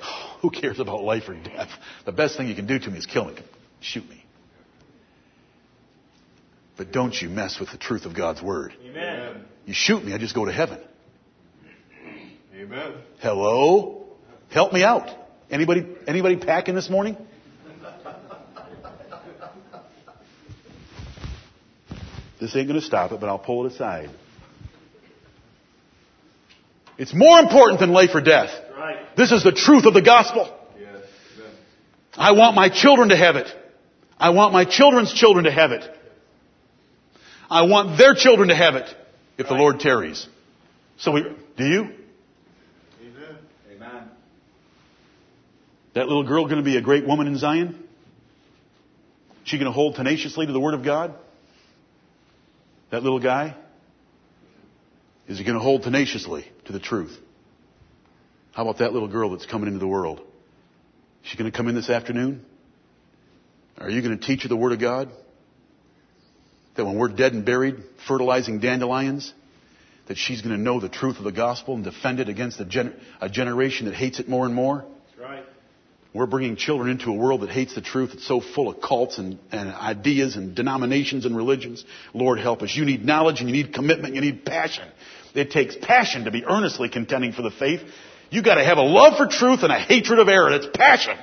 Who 0.42 0.50
cares 0.50 0.80
about 0.80 1.04
life 1.04 1.28
or 1.28 1.34
death? 1.34 1.68
The 2.04 2.12
best 2.12 2.36
thing 2.36 2.48
you 2.48 2.56
can 2.56 2.66
do 2.66 2.80
to 2.80 2.90
me 2.90 2.98
is 2.98 3.06
kill 3.06 3.26
me. 3.26 3.36
Shoot 3.80 4.08
me. 4.08 4.24
But 6.76 6.90
don't 6.90 7.14
you 7.14 7.28
mess 7.28 7.60
with 7.60 7.70
the 7.70 7.78
truth 7.78 8.06
of 8.06 8.16
God's 8.16 8.42
word. 8.42 8.74
Amen. 8.84 9.44
You 9.66 9.74
shoot 9.74 10.04
me, 10.04 10.14
I 10.14 10.18
just 10.18 10.34
go 10.34 10.46
to 10.46 10.52
heaven. 10.52 10.80
Amen. 12.74 12.94
Hello? 13.20 14.04
Help 14.50 14.72
me 14.72 14.82
out. 14.82 15.08
Anybody, 15.48 15.86
anybody 16.08 16.36
packing 16.36 16.74
this 16.74 16.90
morning? 16.90 17.16
This 22.40 22.56
ain't 22.56 22.66
going 22.66 22.80
to 22.80 22.84
stop 22.84 23.12
it, 23.12 23.20
but 23.20 23.28
I'll 23.28 23.38
pull 23.38 23.64
it 23.64 23.72
aside. 23.72 24.10
It's 26.98 27.14
more 27.14 27.38
important 27.38 27.78
than 27.78 27.92
life 27.92 28.10
or 28.12 28.20
death. 28.20 28.50
Right. 28.76 29.16
This 29.16 29.30
is 29.30 29.44
the 29.44 29.52
truth 29.52 29.86
of 29.86 29.94
the 29.94 30.02
gospel. 30.02 30.52
Yes. 30.76 31.02
I 32.14 32.32
want 32.32 32.56
my 32.56 32.70
children 32.70 33.10
to 33.10 33.16
have 33.16 33.36
it. 33.36 33.46
I 34.18 34.30
want 34.30 34.52
my 34.52 34.64
children's 34.64 35.14
children 35.14 35.44
to 35.44 35.52
have 35.52 35.70
it. 35.70 35.88
I 37.48 37.62
want 37.62 37.98
their 37.98 38.16
children 38.16 38.48
to 38.48 38.56
have 38.56 38.74
it 38.74 38.92
if 39.38 39.44
right. 39.44 39.48
the 39.48 39.54
Lord 39.54 39.78
tarries. 39.78 40.26
So 40.96 41.12
we, 41.12 41.22
do 41.56 41.64
you? 41.64 42.03
That 45.94 46.08
little 46.08 46.24
girl 46.24 46.44
going 46.44 46.56
to 46.56 46.62
be 46.62 46.76
a 46.76 46.82
great 46.82 47.06
woman 47.06 47.26
in 47.28 47.36
Zion? 47.38 47.82
She 49.44 49.58
going 49.58 49.66
to 49.66 49.72
hold 49.72 49.94
tenaciously 49.94 50.46
to 50.46 50.52
the 50.52 50.60
Word 50.60 50.74
of 50.74 50.84
God? 50.84 51.14
That 52.90 53.02
little 53.02 53.20
guy? 53.20 53.56
Is 55.28 55.38
he 55.38 55.44
going 55.44 55.56
to 55.56 55.62
hold 55.62 55.84
tenaciously 55.84 56.46
to 56.66 56.72
the 56.72 56.80
truth? 56.80 57.16
How 58.52 58.62
about 58.62 58.78
that 58.78 58.92
little 58.92 59.08
girl 59.08 59.30
that's 59.30 59.46
coming 59.46 59.68
into 59.68 59.78
the 59.78 59.86
world? 59.86 60.18
Is 60.18 61.30
she 61.30 61.38
going 61.38 61.50
to 61.50 61.56
come 61.56 61.68
in 61.68 61.74
this 61.74 61.88
afternoon? 61.88 62.44
Are 63.78 63.88
you 63.88 64.02
going 64.02 64.18
to 64.18 64.26
teach 64.26 64.42
her 64.42 64.48
the 64.48 64.56
Word 64.56 64.72
of 64.72 64.80
God? 64.80 65.10
That 66.76 66.84
when 66.84 66.98
we're 66.98 67.08
dead 67.08 67.34
and 67.34 67.44
buried, 67.44 67.76
fertilizing 68.08 68.58
dandelions, 68.58 69.32
that 70.06 70.18
she's 70.18 70.42
going 70.42 70.54
to 70.54 70.60
know 70.60 70.80
the 70.80 70.88
truth 70.88 71.18
of 71.18 71.24
the 71.24 71.32
gospel 71.32 71.74
and 71.74 71.84
defend 71.84 72.18
it 72.18 72.28
against 72.28 72.60
a, 72.60 72.92
a 73.20 73.28
generation 73.28 73.86
that 73.86 73.94
hates 73.94 74.18
it 74.18 74.28
more 74.28 74.44
and 74.44 74.54
more? 74.54 74.84
We're 76.14 76.26
bringing 76.26 76.54
children 76.54 76.90
into 76.90 77.10
a 77.10 77.12
world 77.12 77.40
that 77.40 77.50
hates 77.50 77.74
the 77.74 77.80
truth. 77.80 78.12
It's 78.14 78.26
so 78.26 78.40
full 78.40 78.68
of 78.68 78.80
cults 78.80 79.18
and, 79.18 79.36
and 79.50 79.68
ideas 79.68 80.36
and 80.36 80.54
denominations 80.54 81.26
and 81.26 81.36
religions. 81.36 81.84
Lord 82.14 82.38
help 82.38 82.62
us. 82.62 82.74
You 82.74 82.84
need 82.84 83.04
knowledge 83.04 83.40
and 83.40 83.50
you 83.50 83.56
need 83.56 83.74
commitment. 83.74 84.14
You 84.14 84.20
need 84.20 84.46
passion. 84.46 84.88
It 85.34 85.50
takes 85.50 85.74
passion 85.74 86.26
to 86.26 86.30
be 86.30 86.44
earnestly 86.44 86.88
contending 86.88 87.32
for 87.32 87.42
the 87.42 87.50
faith. 87.50 87.80
You 88.30 88.44
gotta 88.44 88.64
have 88.64 88.78
a 88.78 88.82
love 88.82 89.16
for 89.16 89.26
truth 89.26 89.64
and 89.64 89.72
a 89.72 89.78
hatred 89.78 90.20
of 90.20 90.28
error. 90.28 90.50
That's 90.50 90.68
passion. 90.72 91.18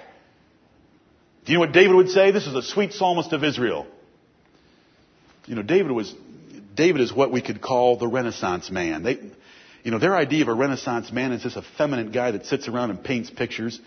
Do 1.45 1.53
you 1.53 1.57
know 1.57 1.61
what 1.61 1.71
David 1.71 1.95
would 1.95 2.09
say? 2.09 2.31
This 2.31 2.45
is 2.45 2.53
a 2.53 2.61
sweet 2.61 2.91
psalmist 2.91 3.31
of 3.31 3.45
Israel. 3.45 3.87
You 5.45 5.55
know, 5.55 5.63
David 5.63 5.91
was, 5.91 6.13
David 6.75 6.99
is 6.99 7.13
what 7.13 7.31
we 7.31 7.41
could 7.41 7.61
call 7.61 7.95
the 7.95 8.09
Renaissance 8.09 8.69
man. 8.69 9.03
They, 9.03 9.19
you 9.83 9.91
know, 9.91 9.99
their 9.99 10.17
idea 10.17 10.41
of 10.43 10.49
a 10.49 10.53
Renaissance 10.53 11.13
man 11.13 11.31
is 11.31 11.43
this 11.43 11.55
effeminate 11.55 12.11
guy 12.11 12.31
that 12.31 12.45
sits 12.45 12.67
around 12.67 12.89
and 12.89 13.01
paints 13.01 13.29
pictures 13.29 13.79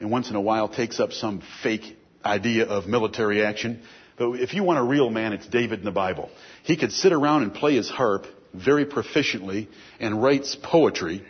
and 0.00 0.10
once 0.10 0.30
in 0.30 0.36
a 0.36 0.40
while 0.40 0.68
takes 0.68 1.00
up 1.00 1.12
some 1.12 1.42
fake 1.62 1.96
idea 2.24 2.66
of 2.66 2.86
military 2.86 3.44
action. 3.44 3.82
But 4.16 4.32
if 4.32 4.54
you 4.54 4.62
want 4.62 4.78
a 4.78 4.82
real 4.82 5.10
man, 5.10 5.32
it's 5.32 5.46
David 5.46 5.78
in 5.78 5.84
the 5.84 5.90
Bible. 5.90 6.30
He 6.64 6.76
could 6.76 6.92
sit 6.92 7.12
around 7.12 7.42
and 7.42 7.54
play 7.54 7.76
his 7.76 7.88
harp 7.88 8.26
very 8.54 8.84
proficiently 8.84 9.68
and 10.00 10.22
writes 10.22 10.56
poetry. 10.60 11.24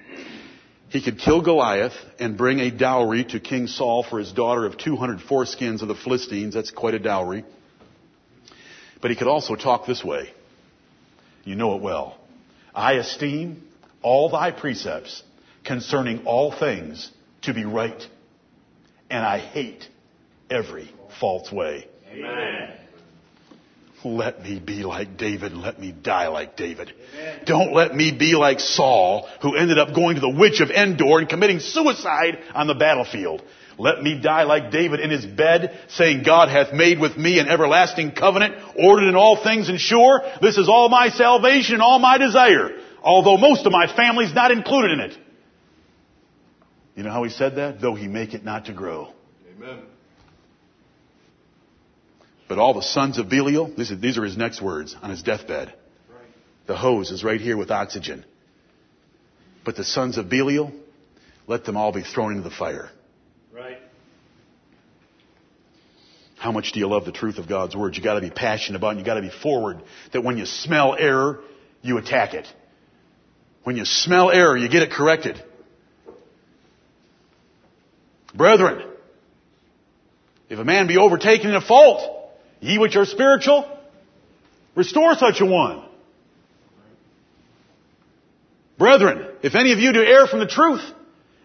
He 0.88 1.02
could 1.02 1.18
kill 1.18 1.42
Goliath 1.42 1.92
and 2.18 2.38
bring 2.38 2.60
a 2.60 2.70
dowry 2.70 3.24
to 3.24 3.40
King 3.40 3.66
Saul 3.66 4.02
for 4.02 4.18
his 4.18 4.32
daughter 4.32 4.64
of 4.64 4.78
200 4.78 5.20
foreskins 5.20 5.82
of 5.82 5.88
the 5.88 5.94
Philistines. 5.94 6.54
That's 6.54 6.70
quite 6.70 6.94
a 6.94 6.98
dowry. 6.98 7.44
But 9.02 9.10
he 9.10 9.16
could 9.16 9.28
also 9.28 9.54
talk 9.54 9.86
this 9.86 10.02
way. 10.02 10.32
You 11.44 11.56
know 11.56 11.76
it 11.76 11.82
well. 11.82 12.16
I 12.74 12.94
esteem 12.94 13.62
all 14.02 14.30
thy 14.30 14.50
precepts 14.50 15.22
concerning 15.64 16.24
all 16.26 16.52
things 16.52 17.10
to 17.42 17.52
be 17.52 17.64
right, 17.64 18.06
and 19.10 19.24
I 19.24 19.38
hate 19.38 19.86
every 20.50 20.92
false 21.20 21.50
way. 21.50 21.86
Amen. 22.12 22.74
Let 24.04 24.42
me 24.42 24.60
be 24.60 24.84
like 24.84 25.16
David 25.16 25.52
let 25.52 25.80
me 25.80 25.90
die 25.90 26.28
like 26.28 26.56
David. 26.56 26.92
Don't 27.44 27.72
let 27.74 27.94
me 27.94 28.12
be 28.16 28.34
like 28.34 28.60
Saul, 28.60 29.28
who 29.42 29.56
ended 29.56 29.78
up 29.78 29.92
going 29.92 30.14
to 30.14 30.20
the 30.20 30.30
witch 30.38 30.60
of 30.60 30.70
Endor 30.70 31.18
and 31.18 31.28
committing 31.28 31.58
suicide 31.58 32.38
on 32.54 32.68
the 32.68 32.74
battlefield. 32.74 33.42
Let 33.76 34.02
me 34.02 34.20
die 34.20 34.42
like 34.44 34.70
David 34.70 35.00
in 35.00 35.10
his 35.10 35.24
bed, 35.24 35.78
saying, 35.88 36.24
God 36.24 36.48
hath 36.48 36.72
made 36.72 36.98
with 36.98 37.16
me 37.16 37.38
an 37.38 37.48
everlasting 37.48 38.12
covenant, 38.12 38.54
ordered 38.76 39.08
in 39.08 39.14
all 39.14 39.42
things 39.42 39.68
and 39.68 39.80
sure. 39.80 40.22
This 40.40 40.58
is 40.58 40.68
all 40.68 40.88
my 40.88 41.10
salvation 41.10 41.74
and 41.74 41.82
all 41.82 42.00
my 42.00 42.18
desire, 42.18 42.70
although 43.02 43.36
most 43.36 43.66
of 43.66 43.72
my 43.72 43.92
family's 43.94 44.34
not 44.34 44.50
included 44.50 44.92
in 44.92 45.00
it. 45.00 45.18
You 46.98 47.04
know 47.04 47.12
how 47.12 47.22
he 47.22 47.30
said 47.30 47.54
that? 47.54 47.80
Though 47.80 47.94
he 47.94 48.08
make 48.08 48.34
it 48.34 48.44
not 48.44 48.64
to 48.64 48.72
grow. 48.72 49.12
Amen. 49.56 49.82
But 52.48 52.58
all 52.58 52.74
the 52.74 52.82
sons 52.82 53.18
of 53.18 53.28
Belial, 53.28 53.72
these 53.72 53.92
are, 53.92 53.96
these 53.96 54.18
are 54.18 54.24
his 54.24 54.36
next 54.36 54.60
words 54.60 54.96
on 55.00 55.08
his 55.10 55.22
deathbed. 55.22 55.68
Right. 55.68 56.26
The 56.66 56.76
hose 56.76 57.12
is 57.12 57.22
right 57.22 57.40
here 57.40 57.56
with 57.56 57.70
oxygen. 57.70 58.24
But 59.64 59.76
the 59.76 59.84
sons 59.84 60.18
of 60.18 60.28
Belial, 60.28 60.72
let 61.46 61.64
them 61.64 61.76
all 61.76 61.92
be 61.92 62.02
thrown 62.02 62.32
into 62.32 62.42
the 62.42 62.52
fire. 62.52 62.90
Right. 63.54 63.78
How 66.36 66.50
much 66.50 66.72
do 66.72 66.80
you 66.80 66.88
love 66.88 67.04
the 67.04 67.12
truth 67.12 67.38
of 67.38 67.48
God's 67.48 67.76
word? 67.76 67.96
You 67.96 68.02
gotta 68.02 68.22
be 68.22 68.30
passionate 68.30 68.76
about 68.76 68.96
it. 68.96 68.98
You 68.98 69.04
gotta 69.04 69.22
be 69.22 69.30
forward. 69.30 69.80
That 70.12 70.24
when 70.24 70.36
you 70.36 70.46
smell 70.46 70.96
error, 70.98 71.38
you 71.80 71.98
attack 71.98 72.34
it. 72.34 72.48
When 73.62 73.76
you 73.76 73.84
smell 73.84 74.32
error, 74.32 74.56
you 74.56 74.68
get 74.68 74.82
it 74.82 74.90
corrected. 74.90 75.40
Brethren, 78.34 78.84
if 80.48 80.58
a 80.58 80.64
man 80.64 80.86
be 80.86 80.96
overtaken 80.96 81.50
in 81.50 81.56
a 81.56 81.60
fault, 81.60 82.02
ye 82.60 82.78
which 82.78 82.96
are 82.96 83.04
spiritual, 83.04 83.68
restore 84.74 85.14
such 85.14 85.40
a 85.40 85.46
one. 85.46 85.82
Brethren, 88.78 89.26
if 89.42 89.54
any 89.54 89.72
of 89.72 89.78
you 89.78 89.92
do 89.92 90.02
err 90.02 90.26
from 90.26 90.38
the 90.38 90.46
truth, 90.46 90.82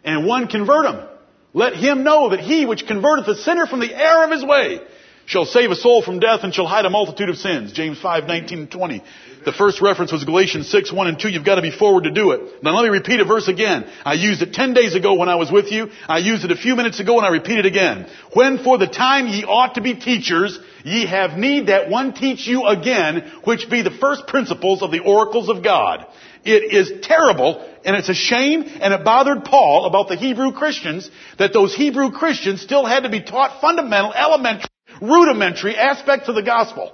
and 0.04 0.26
one 0.26 0.48
convert 0.48 0.86
him, 0.86 1.08
let 1.54 1.76
him 1.76 2.04
know 2.04 2.30
that 2.30 2.39
he 2.39 2.65
which 2.65 2.86
converteth 2.86 3.28
a 3.28 3.36
sinner 3.36 3.65
from 3.65 3.80
the 3.80 3.93
error 3.93 4.26
of 4.26 4.32
his 4.32 4.43
way 4.43 4.82
shall 5.26 5.46
save 5.46 5.72
a 5.72 5.76
soul 5.76 6.02
from 6.02 6.20
death 6.20 6.42
and 6.44 6.54
shall 6.54 6.68
hide 6.68 6.86
a 6.86 6.90
multitude 6.90 7.30
of 7.30 7.38
sins. 7.38 7.72
James 7.72 8.00
5, 8.00 8.26
19 8.26 8.60
and 8.60 8.72
20. 8.72 9.04
The 9.46 9.52
first 9.52 9.82
reference 9.82 10.12
was 10.12 10.24
Galatians 10.24 10.70
6, 10.70 10.92
1 10.92 11.08
and 11.08 11.20
2. 11.20 11.30
You've 11.30 11.46
got 11.46 11.56
to 11.56 11.62
be 11.62 11.72
forward 11.72 12.06
to 12.06 12.12
do 12.12 12.32
it. 12.32 12.64
Now 12.64 12.76
let 12.76 12.84
me 12.84 12.90
repeat 12.90 13.20
a 13.20 13.26
verse 13.26 13.48
again. 13.48 13.86
I 14.06 14.14
used 14.14 14.42
it 14.42 14.54
10 14.54 14.74
days 14.74 14.96
ago 14.96 15.16
when 15.16 15.30
I 15.30 15.36
was 15.36 15.52
with 15.52 15.72
you. 15.72 15.90
I 16.08 16.20
used 16.20 16.46
it 16.46 16.52
a 16.52 16.56
few 16.56 16.76
minutes 16.76 17.00
ago 17.00 17.18
and 17.18 17.26
I 17.26 17.30
repeat 17.30 17.60
it 17.60 17.66
again. 17.66 18.08
When 18.34 18.64
for 18.64 18.78
the 18.78 18.88
time 18.88 19.28
ye 19.28 19.44
ought 19.44 19.76
to 19.76 19.82
be 19.82 19.96
teachers, 19.96 20.58
ye 20.84 21.06
have 21.06 21.38
need 21.38 21.68
that 21.68 21.90
one 21.90 22.14
teach 22.14 22.48
you 22.48 22.66
again, 22.66 23.32
which 23.44 23.70
be 23.70 23.82
the 23.82 23.92
first 23.92 24.28
principles 24.28 24.82
of 24.82 24.92
the 24.92 25.00
oracles 25.00 25.50
of 25.50 25.64
God. 25.64 26.06
It 26.46 26.74
is 26.74 27.06
terrible 27.06 27.70
and 27.86 27.96
it's 27.96 28.10
a 28.10 28.14
shame 28.14 28.64
and 28.64 28.94
it 28.94 29.04
bothered 29.04 29.46
Paul 29.46 29.86
about 29.86 30.08
the 30.08 30.16
Hebrew 30.16 30.52
Christians 30.52 31.10
that 31.38 31.54
those 31.54 31.76
Hebrew 31.76 32.12
Christians 32.12 32.62
still 32.62 32.86
had 32.86 33.04
to 33.04 33.10
be 33.10 33.22
taught 33.22 33.62
fundamental, 33.62 34.14
elementary, 34.14 34.70
rudimentary 35.02 35.76
aspects 35.76 36.30
of 36.30 36.36
the 36.36 36.44
gospel. 36.44 36.94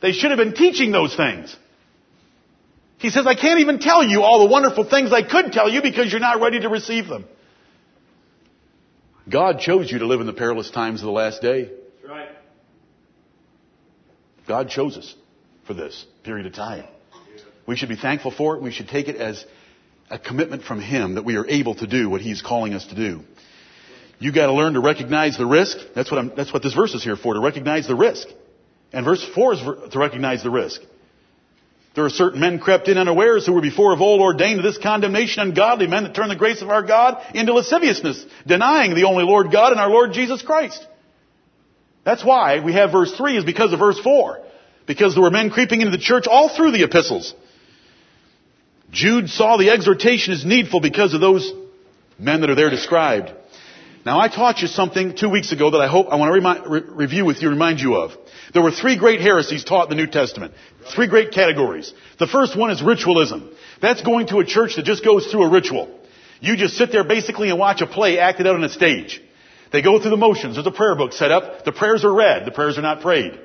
They 0.00 0.12
should 0.12 0.30
have 0.30 0.38
been 0.38 0.54
teaching 0.54 0.92
those 0.92 1.16
things. 1.16 1.54
He 2.98 3.10
says, 3.10 3.26
I 3.26 3.34
can't 3.34 3.60
even 3.60 3.78
tell 3.78 4.04
you 4.04 4.22
all 4.22 4.40
the 4.40 4.50
wonderful 4.50 4.88
things 4.88 5.12
I 5.12 5.22
could 5.22 5.52
tell 5.52 5.70
you 5.70 5.82
because 5.82 6.10
you're 6.10 6.20
not 6.20 6.40
ready 6.40 6.60
to 6.60 6.68
receive 6.68 7.06
them. 7.06 7.24
God 9.28 9.60
chose 9.60 9.90
you 9.90 9.98
to 10.00 10.06
live 10.06 10.20
in 10.20 10.26
the 10.26 10.32
perilous 10.32 10.70
times 10.70 11.00
of 11.00 11.06
the 11.06 11.12
last 11.12 11.42
day. 11.42 11.64
That's 11.64 12.08
right. 12.08 12.28
God 14.48 14.68
chose 14.68 14.96
us 14.96 15.14
for 15.66 15.74
this 15.74 16.06
period 16.24 16.46
of 16.46 16.54
time. 16.54 16.84
We 17.66 17.76
should 17.76 17.90
be 17.90 17.96
thankful 17.96 18.30
for 18.30 18.56
it. 18.56 18.62
We 18.62 18.72
should 18.72 18.88
take 18.88 19.08
it 19.08 19.16
as 19.16 19.44
a 20.10 20.18
commitment 20.18 20.62
from 20.62 20.80
Him 20.80 21.16
that 21.16 21.24
we 21.24 21.36
are 21.36 21.46
able 21.46 21.74
to 21.76 21.86
do 21.86 22.08
what 22.08 22.22
He's 22.22 22.40
calling 22.40 22.72
us 22.72 22.86
to 22.86 22.94
do. 22.94 23.20
You 24.18 24.32
gotta 24.32 24.52
learn 24.52 24.74
to 24.74 24.80
recognize 24.80 25.36
the 25.38 25.46
risk. 25.46 25.78
That's 25.94 26.10
what 26.10 26.18
I'm, 26.18 26.32
that's 26.36 26.52
what 26.52 26.62
this 26.62 26.74
verse 26.74 26.94
is 26.94 27.04
here 27.04 27.16
for, 27.16 27.34
to 27.34 27.40
recognize 27.40 27.86
the 27.86 27.94
risk. 27.94 28.28
And 28.92 29.04
verse 29.04 29.24
4 29.34 29.52
is 29.54 29.60
to 29.92 29.98
recognize 29.98 30.42
the 30.42 30.50
risk. 30.50 30.80
There 31.94 32.04
are 32.04 32.10
certain 32.10 32.40
men 32.40 32.58
crept 32.58 32.88
in 32.88 32.96
unawares 32.96 33.44
who 33.44 33.52
were 33.52 33.60
before 33.60 33.92
of 33.92 34.00
old 34.00 34.20
ordained 34.20 34.58
to 34.58 34.62
this 34.62 34.78
condemnation, 34.78 35.42
ungodly 35.42 35.86
men 35.86 36.04
that 36.04 36.14
turn 36.14 36.28
the 36.28 36.36
grace 36.36 36.62
of 36.62 36.70
our 36.70 36.82
God 36.82 37.20
into 37.34 37.52
lasciviousness, 37.52 38.24
denying 38.46 38.94
the 38.94 39.04
only 39.04 39.24
Lord 39.24 39.50
God 39.50 39.72
and 39.72 39.80
our 39.80 39.90
Lord 39.90 40.12
Jesus 40.12 40.42
Christ. 40.42 40.86
That's 42.04 42.24
why 42.24 42.60
we 42.60 42.72
have 42.74 42.92
verse 42.92 43.12
3 43.16 43.38
is 43.38 43.44
because 43.44 43.72
of 43.72 43.80
verse 43.80 43.98
4. 43.98 44.40
Because 44.86 45.14
there 45.14 45.22
were 45.22 45.30
men 45.30 45.50
creeping 45.50 45.80
into 45.80 45.90
the 45.90 46.02
church 46.02 46.26
all 46.26 46.48
through 46.48 46.70
the 46.70 46.84
epistles. 46.84 47.34
Jude 48.90 49.28
saw 49.28 49.56
the 49.56 49.70
exhortation 49.70 50.32
as 50.32 50.44
needful 50.44 50.80
because 50.80 51.14
of 51.14 51.20
those 51.20 51.52
men 52.18 52.40
that 52.40 52.50
are 52.50 52.54
there 52.54 52.70
described. 52.70 53.32
Now 54.08 54.18
I 54.18 54.28
taught 54.28 54.62
you 54.62 54.68
something 54.68 55.14
two 55.14 55.28
weeks 55.28 55.52
ago 55.52 55.72
that 55.72 55.82
I 55.82 55.86
hope 55.86 56.06
I 56.10 56.16
want 56.16 56.30
to 56.30 56.32
remind, 56.32 56.66
re- 56.66 56.80
review 57.04 57.26
with 57.26 57.42
you, 57.42 57.50
remind 57.50 57.78
you 57.78 57.96
of. 57.96 58.12
There 58.54 58.62
were 58.62 58.70
three 58.70 58.96
great 58.96 59.20
heresies 59.20 59.64
taught 59.64 59.90
in 59.90 59.94
the 59.94 60.02
New 60.02 60.10
Testament. 60.10 60.54
Three 60.94 61.08
great 61.08 61.30
categories. 61.30 61.92
The 62.18 62.26
first 62.26 62.56
one 62.56 62.70
is 62.70 62.80
ritualism. 62.80 63.50
That's 63.82 64.00
going 64.00 64.28
to 64.28 64.38
a 64.38 64.46
church 64.46 64.76
that 64.76 64.86
just 64.86 65.04
goes 65.04 65.26
through 65.26 65.42
a 65.42 65.50
ritual. 65.50 65.94
You 66.40 66.56
just 66.56 66.78
sit 66.78 66.90
there 66.90 67.04
basically 67.04 67.50
and 67.50 67.58
watch 67.58 67.82
a 67.82 67.86
play 67.86 68.18
acted 68.18 68.46
out 68.46 68.54
on 68.54 68.64
a 68.64 68.70
stage. 68.70 69.22
They 69.72 69.82
go 69.82 70.00
through 70.00 70.12
the 70.12 70.16
motions. 70.16 70.54
There's 70.54 70.66
a 70.66 70.70
prayer 70.70 70.96
book 70.96 71.12
set 71.12 71.30
up. 71.30 71.66
The 71.66 71.72
prayers 71.72 72.02
are 72.02 72.14
read. 72.14 72.46
The 72.46 72.50
prayers 72.50 72.78
are 72.78 72.82
not 72.82 73.02
prayed. 73.02 73.38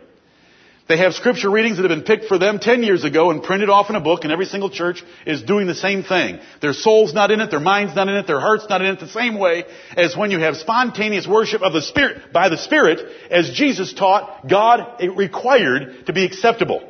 They 0.88 0.98
have 0.98 1.14
scripture 1.14 1.50
readings 1.50 1.78
that 1.78 1.90
have 1.90 1.98
been 1.98 2.06
picked 2.06 2.26
for 2.26 2.38
them 2.38 2.60
10 2.60 2.84
years 2.84 3.06
ago 3.06 3.32
and 3.32 3.42
printed 3.42 3.70
off 3.70 3.90
in 3.90 3.96
a 3.96 4.02
book 4.02 4.24
and 4.24 4.34
every 4.34 4.46
single 4.46 4.70
church 4.70 5.02
is 5.26 5.42
doing 5.42 5.66
the 5.66 5.76
same 5.76 6.04
thing. 6.04 6.40
Their 6.62 6.74
soul's 6.74 7.14
not 7.14 7.32
in 7.32 7.40
it, 7.40 7.52
their 7.52 7.62
mind's 7.62 7.96
not 7.96 8.10
in 8.10 8.16
it, 8.16 8.28
their 8.28 8.42
heart's 8.42 8.68
not 8.70 8.82
in 8.82 8.88
it 8.88 9.00
the 9.00 9.08
same 9.08 9.40
way 9.40 9.64
as 9.96 10.18
when 10.18 10.30
you 10.30 10.40
have 10.40 10.58
spontaneous 10.58 11.26
worship 11.26 11.62
of 11.62 11.72
the 11.72 11.82
Spirit, 11.82 12.34
by 12.34 12.50
the 12.50 12.58
Spirit, 12.58 13.00
as 13.32 13.52
Jesus 13.52 13.94
taught 13.94 14.48
God 14.48 15.02
required 15.16 16.06
to 16.08 16.14
be 16.14 16.26
acceptable. 16.26 16.90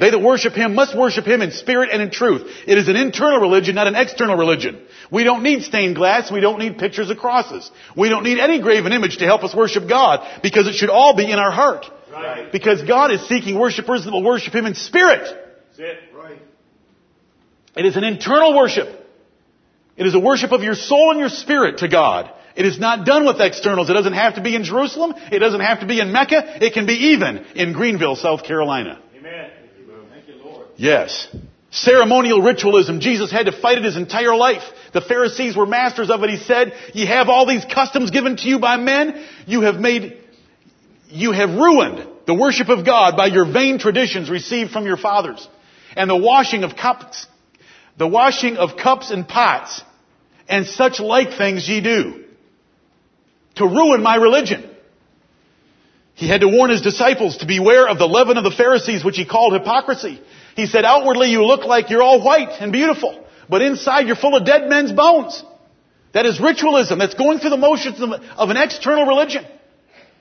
They 0.00 0.10
that 0.10 0.22
worship 0.22 0.54
Him 0.54 0.74
must 0.74 0.96
worship 0.96 1.26
Him 1.26 1.42
in 1.42 1.50
spirit 1.50 1.90
and 1.92 2.00
in 2.00 2.10
truth. 2.10 2.50
It 2.66 2.78
is 2.78 2.88
an 2.88 2.96
internal 2.96 3.40
religion, 3.40 3.74
not 3.74 3.88
an 3.88 3.96
external 3.96 4.36
religion. 4.36 4.80
We 5.10 5.24
don't 5.24 5.42
need 5.42 5.64
stained 5.64 5.96
glass. 5.96 6.30
We 6.30 6.40
don't 6.40 6.58
need 6.58 6.78
pictures 6.78 7.10
of 7.10 7.18
crosses. 7.18 7.70
We 7.96 8.08
don't 8.08 8.22
need 8.22 8.38
any 8.38 8.60
graven 8.60 8.92
image 8.92 9.18
to 9.18 9.26
help 9.26 9.42
us 9.44 9.54
worship 9.54 9.88
God 9.88 10.40
because 10.42 10.66
it 10.66 10.74
should 10.74 10.88
all 10.88 11.14
be 11.14 11.30
in 11.30 11.38
our 11.38 11.50
heart. 11.50 11.86
Right. 12.12 12.52
Because 12.52 12.82
God 12.82 13.10
is 13.10 13.26
seeking 13.28 13.58
worshipers 13.58 14.04
that 14.04 14.12
will 14.12 14.22
worship 14.22 14.54
Him 14.54 14.66
in 14.66 14.74
spirit. 14.74 15.22
That's 15.22 15.78
it. 15.78 15.98
Right. 16.14 16.38
It 17.74 17.86
is 17.86 17.96
an 17.96 18.04
internal 18.04 18.56
worship. 18.56 18.88
It 19.96 20.06
is 20.06 20.14
a 20.14 20.20
worship 20.20 20.52
of 20.52 20.62
your 20.62 20.74
soul 20.74 21.10
and 21.10 21.20
your 21.20 21.30
spirit 21.30 21.78
to 21.78 21.88
God. 21.88 22.30
It 22.54 22.66
is 22.66 22.78
not 22.78 23.06
done 23.06 23.24
with 23.24 23.40
externals. 23.40 23.88
It 23.88 23.94
doesn't 23.94 24.12
have 24.12 24.34
to 24.34 24.42
be 24.42 24.54
in 24.54 24.64
Jerusalem. 24.64 25.14
It 25.30 25.38
doesn't 25.38 25.60
have 25.60 25.80
to 25.80 25.86
be 25.86 26.00
in 26.00 26.12
Mecca. 26.12 26.64
It 26.64 26.74
can 26.74 26.84
be 26.84 26.92
even 27.12 27.38
in 27.54 27.72
Greenville, 27.72 28.16
South 28.16 28.44
Carolina. 28.44 29.00
Amen. 29.16 29.50
Thank 30.10 30.28
you, 30.28 30.34
Lord. 30.44 30.66
Yes. 30.76 31.34
Ceremonial 31.70 32.42
ritualism. 32.42 33.00
Jesus 33.00 33.30
had 33.30 33.46
to 33.46 33.52
fight 33.52 33.78
it 33.78 33.84
his 33.84 33.96
entire 33.96 34.36
life. 34.36 34.62
The 34.92 35.00
Pharisees 35.00 35.56
were 35.56 35.64
masters 35.64 36.10
of 36.10 36.22
it. 36.22 36.28
He 36.28 36.36
said, 36.36 36.74
you 36.92 37.06
have 37.06 37.30
all 37.30 37.46
these 37.46 37.64
customs 37.64 38.10
given 38.10 38.36
to 38.36 38.42
you 38.42 38.58
by 38.58 38.76
men. 38.76 39.24
You 39.46 39.62
have 39.62 39.76
made, 39.76 40.21
you 41.12 41.32
have 41.32 41.50
ruined 41.50 42.06
the 42.26 42.34
worship 42.34 42.68
of 42.68 42.84
God 42.86 43.16
by 43.16 43.26
your 43.26 43.50
vain 43.50 43.78
traditions 43.78 44.30
received 44.30 44.70
from 44.70 44.86
your 44.86 44.96
fathers. 44.96 45.46
And 45.96 46.08
the 46.08 46.16
washing 46.16 46.64
of 46.64 46.76
cups, 46.76 47.26
the 47.98 48.08
washing 48.08 48.56
of 48.56 48.76
cups 48.76 49.10
and 49.10 49.28
pots 49.28 49.82
and 50.48 50.66
such 50.66 51.00
like 51.00 51.36
things 51.36 51.68
ye 51.68 51.80
do 51.80 52.24
to 53.56 53.66
ruin 53.66 54.02
my 54.02 54.16
religion. 54.16 54.68
He 56.14 56.28
had 56.28 56.40
to 56.40 56.48
warn 56.48 56.70
his 56.70 56.82
disciples 56.82 57.38
to 57.38 57.46
beware 57.46 57.88
of 57.88 57.98
the 57.98 58.06
leaven 58.06 58.36
of 58.36 58.44
the 58.44 58.50
Pharisees, 58.50 59.04
which 59.04 59.16
he 59.16 59.24
called 59.24 59.54
hypocrisy. 59.54 60.20
He 60.56 60.66
said, 60.66 60.84
outwardly 60.84 61.30
you 61.30 61.44
look 61.44 61.64
like 61.64 61.90
you're 61.90 62.02
all 62.02 62.22
white 62.22 62.60
and 62.60 62.72
beautiful, 62.72 63.24
but 63.48 63.62
inside 63.62 64.06
you're 64.06 64.16
full 64.16 64.36
of 64.36 64.44
dead 64.44 64.68
men's 64.68 64.92
bones. 64.92 65.42
That 66.12 66.26
is 66.26 66.40
ritualism. 66.40 66.98
That's 66.98 67.14
going 67.14 67.38
through 67.38 67.50
the 67.50 67.56
motions 67.56 68.00
of, 68.00 68.50
an 68.50 68.56
external 68.56 69.06
religion. 69.06 69.46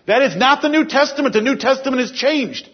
That 0.08 0.22
is 0.24 0.36
not 0.36 0.62
the 0.62 0.70
New 0.70 0.86
Testament. 0.86 1.34
The 1.34 1.42
New 1.42 1.58
Testament 1.58 2.02
has 2.02 2.12
changed. 2.12 2.68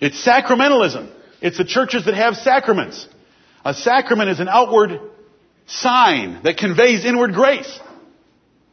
It's 0.00 0.24
sacramentalism. 0.26 1.10
It's 1.40 1.58
the 1.58 1.64
churches 1.64 2.06
that 2.06 2.14
have 2.14 2.34
sacraments. 2.34 3.06
A 3.64 3.74
sacrament 3.74 4.30
is 4.30 4.40
an 4.40 4.48
outward 4.48 5.00
sign 5.66 6.40
that 6.44 6.56
conveys 6.56 7.04
inward 7.04 7.34
grace. 7.34 7.78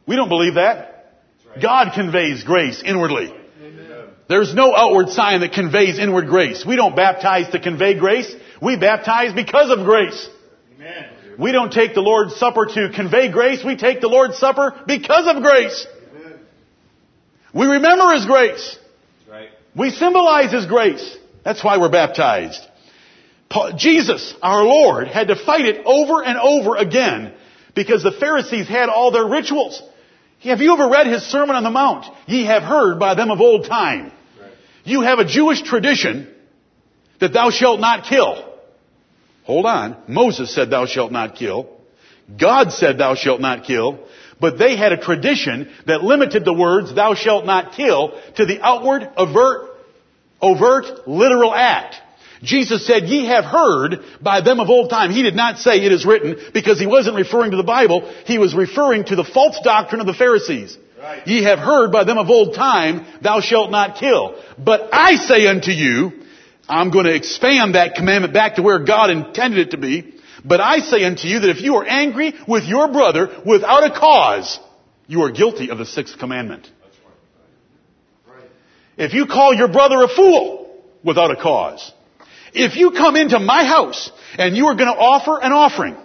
We 0.06 0.16
don't 0.16 0.28
believe 0.28 0.54
that. 0.54 1.12
God 1.60 1.92
conveys 1.94 2.44
grace 2.44 2.82
inwardly. 2.84 3.34
There's 4.28 4.54
no 4.54 4.74
outward 4.74 5.08
sign 5.08 5.40
that 5.40 5.52
conveys 5.52 5.98
inward 5.98 6.28
grace. 6.28 6.64
We 6.66 6.76
don't 6.76 6.94
baptize 6.94 7.50
to 7.52 7.60
convey 7.60 7.98
grace. 7.98 8.30
We 8.60 8.76
baptize 8.76 9.32
because 9.32 9.70
of 9.70 9.84
grace. 9.86 10.28
Amen. 11.38 11.44
We 11.44 11.52
don't 11.52 11.72
take 11.72 11.94
the 11.94 12.00
Lord's 12.00 12.36
Supper 12.36 12.66
to 12.66 12.90
convey 12.94 13.30
grace. 13.30 13.64
We 13.64 13.76
take 13.76 14.00
the 14.00 14.08
Lord's 14.08 14.38
Supper 14.38 14.74
because 14.86 15.26
of 15.26 15.42
grace. 15.42 15.86
We 17.54 17.66
remember 17.66 18.12
His 18.12 18.26
grace. 18.26 18.78
Right. 19.30 19.48
We 19.74 19.90
symbolize 19.90 20.52
His 20.52 20.66
grace. 20.66 21.16
That's 21.44 21.62
why 21.64 21.78
we're 21.78 21.90
baptized. 21.90 22.60
Paul, 23.48 23.72
Jesus, 23.76 24.34
our 24.42 24.62
Lord, 24.62 25.08
had 25.08 25.28
to 25.28 25.36
fight 25.36 25.64
it 25.64 25.82
over 25.86 26.22
and 26.22 26.38
over 26.38 26.76
again 26.76 27.32
because 27.74 28.02
the 28.02 28.12
Pharisees 28.12 28.68
had 28.68 28.88
all 28.88 29.10
their 29.10 29.26
rituals. 29.26 29.82
Have 30.40 30.60
you 30.60 30.72
ever 30.72 30.88
read 30.88 31.06
his 31.06 31.22
Sermon 31.22 31.56
on 31.56 31.62
the 31.62 31.70
Mount? 31.70 32.04
Ye 32.26 32.44
have 32.44 32.62
heard 32.62 32.98
by 32.98 33.14
them 33.14 33.30
of 33.30 33.40
old 33.40 33.64
time. 33.66 34.12
Right. 34.40 34.52
You 34.84 35.00
have 35.00 35.18
a 35.18 35.24
Jewish 35.24 35.62
tradition 35.62 36.32
that 37.20 37.32
thou 37.32 37.50
shalt 37.50 37.80
not 37.80 38.04
kill. 38.04 38.47
Hold 39.48 39.64
on. 39.64 39.96
Moses 40.06 40.54
said 40.54 40.68
thou 40.68 40.84
shalt 40.84 41.10
not 41.10 41.34
kill. 41.34 41.70
God 42.38 42.70
said 42.70 42.98
thou 42.98 43.14
shalt 43.14 43.40
not 43.40 43.64
kill. 43.64 43.98
But 44.38 44.58
they 44.58 44.76
had 44.76 44.92
a 44.92 44.98
tradition 44.98 45.72
that 45.86 46.04
limited 46.04 46.44
the 46.44 46.52
words 46.52 46.94
thou 46.94 47.14
shalt 47.14 47.46
not 47.46 47.72
kill 47.72 48.20
to 48.36 48.44
the 48.44 48.60
outward, 48.60 49.08
overt, 49.16 49.70
overt, 50.42 51.08
literal 51.08 51.54
act. 51.54 51.96
Jesus 52.42 52.86
said, 52.86 53.04
ye 53.04 53.24
have 53.24 53.46
heard 53.46 54.04
by 54.20 54.42
them 54.42 54.60
of 54.60 54.68
old 54.68 54.90
time. 54.90 55.10
He 55.10 55.22
did 55.22 55.34
not 55.34 55.58
say 55.58 55.78
it 55.78 55.92
is 55.92 56.04
written 56.04 56.36
because 56.52 56.78
he 56.78 56.86
wasn't 56.86 57.16
referring 57.16 57.52
to 57.52 57.56
the 57.56 57.62
Bible. 57.62 58.12
He 58.26 58.36
was 58.36 58.54
referring 58.54 59.04
to 59.06 59.16
the 59.16 59.24
false 59.24 59.58
doctrine 59.64 60.02
of 60.02 60.06
the 60.06 60.12
Pharisees. 60.12 60.76
Right. 61.00 61.26
Ye 61.26 61.44
have 61.44 61.58
heard 61.58 61.90
by 61.90 62.04
them 62.04 62.18
of 62.18 62.28
old 62.28 62.54
time, 62.54 63.06
thou 63.22 63.40
shalt 63.40 63.70
not 63.70 63.96
kill. 63.96 64.40
But 64.58 64.90
I 64.92 65.16
say 65.16 65.46
unto 65.46 65.70
you, 65.70 66.17
I'm 66.68 66.90
going 66.90 67.06
to 67.06 67.14
expand 67.14 67.74
that 67.74 67.94
commandment 67.94 68.34
back 68.34 68.56
to 68.56 68.62
where 68.62 68.78
God 68.78 69.10
intended 69.10 69.68
it 69.68 69.70
to 69.70 69.78
be. 69.78 70.14
But 70.44 70.60
I 70.60 70.78
say 70.78 71.04
unto 71.04 71.26
you 71.26 71.40
that 71.40 71.50
if 71.50 71.62
you 71.62 71.76
are 71.76 71.84
angry 71.84 72.34
with 72.46 72.64
your 72.64 72.88
brother 72.88 73.42
without 73.44 73.84
a 73.84 73.98
cause, 73.98 74.58
you 75.06 75.22
are 75.22 75.32
guilty 75.32 75.70
of 75.70 75.78
the 75.78 75.86
sixth 75.86 76.18
commandment. 76.18 76.70
If 78.96 79.14
you 79.14 79.26
call 79.26 79.54
your 79.54 79.68
brother 79.68 80.02
a 80.02 80.08
fool 80.08 80.76
without 81.04 81.30
a 81.30 81.36
cause, 81.36 81.92
if 82.52 82.76
you 82.76 82.90
come 82.90 83.16
into 83.16 83.38
my 83.38 83.64
house 83.64 84.10
and 84.36 84.56
you 84.56 84.66
are 84.66 84.74
going 84.74 84.92
to 84.92 84.98
offer 84.98 85.40
an 85.40 85.52
offering 85.52 85.96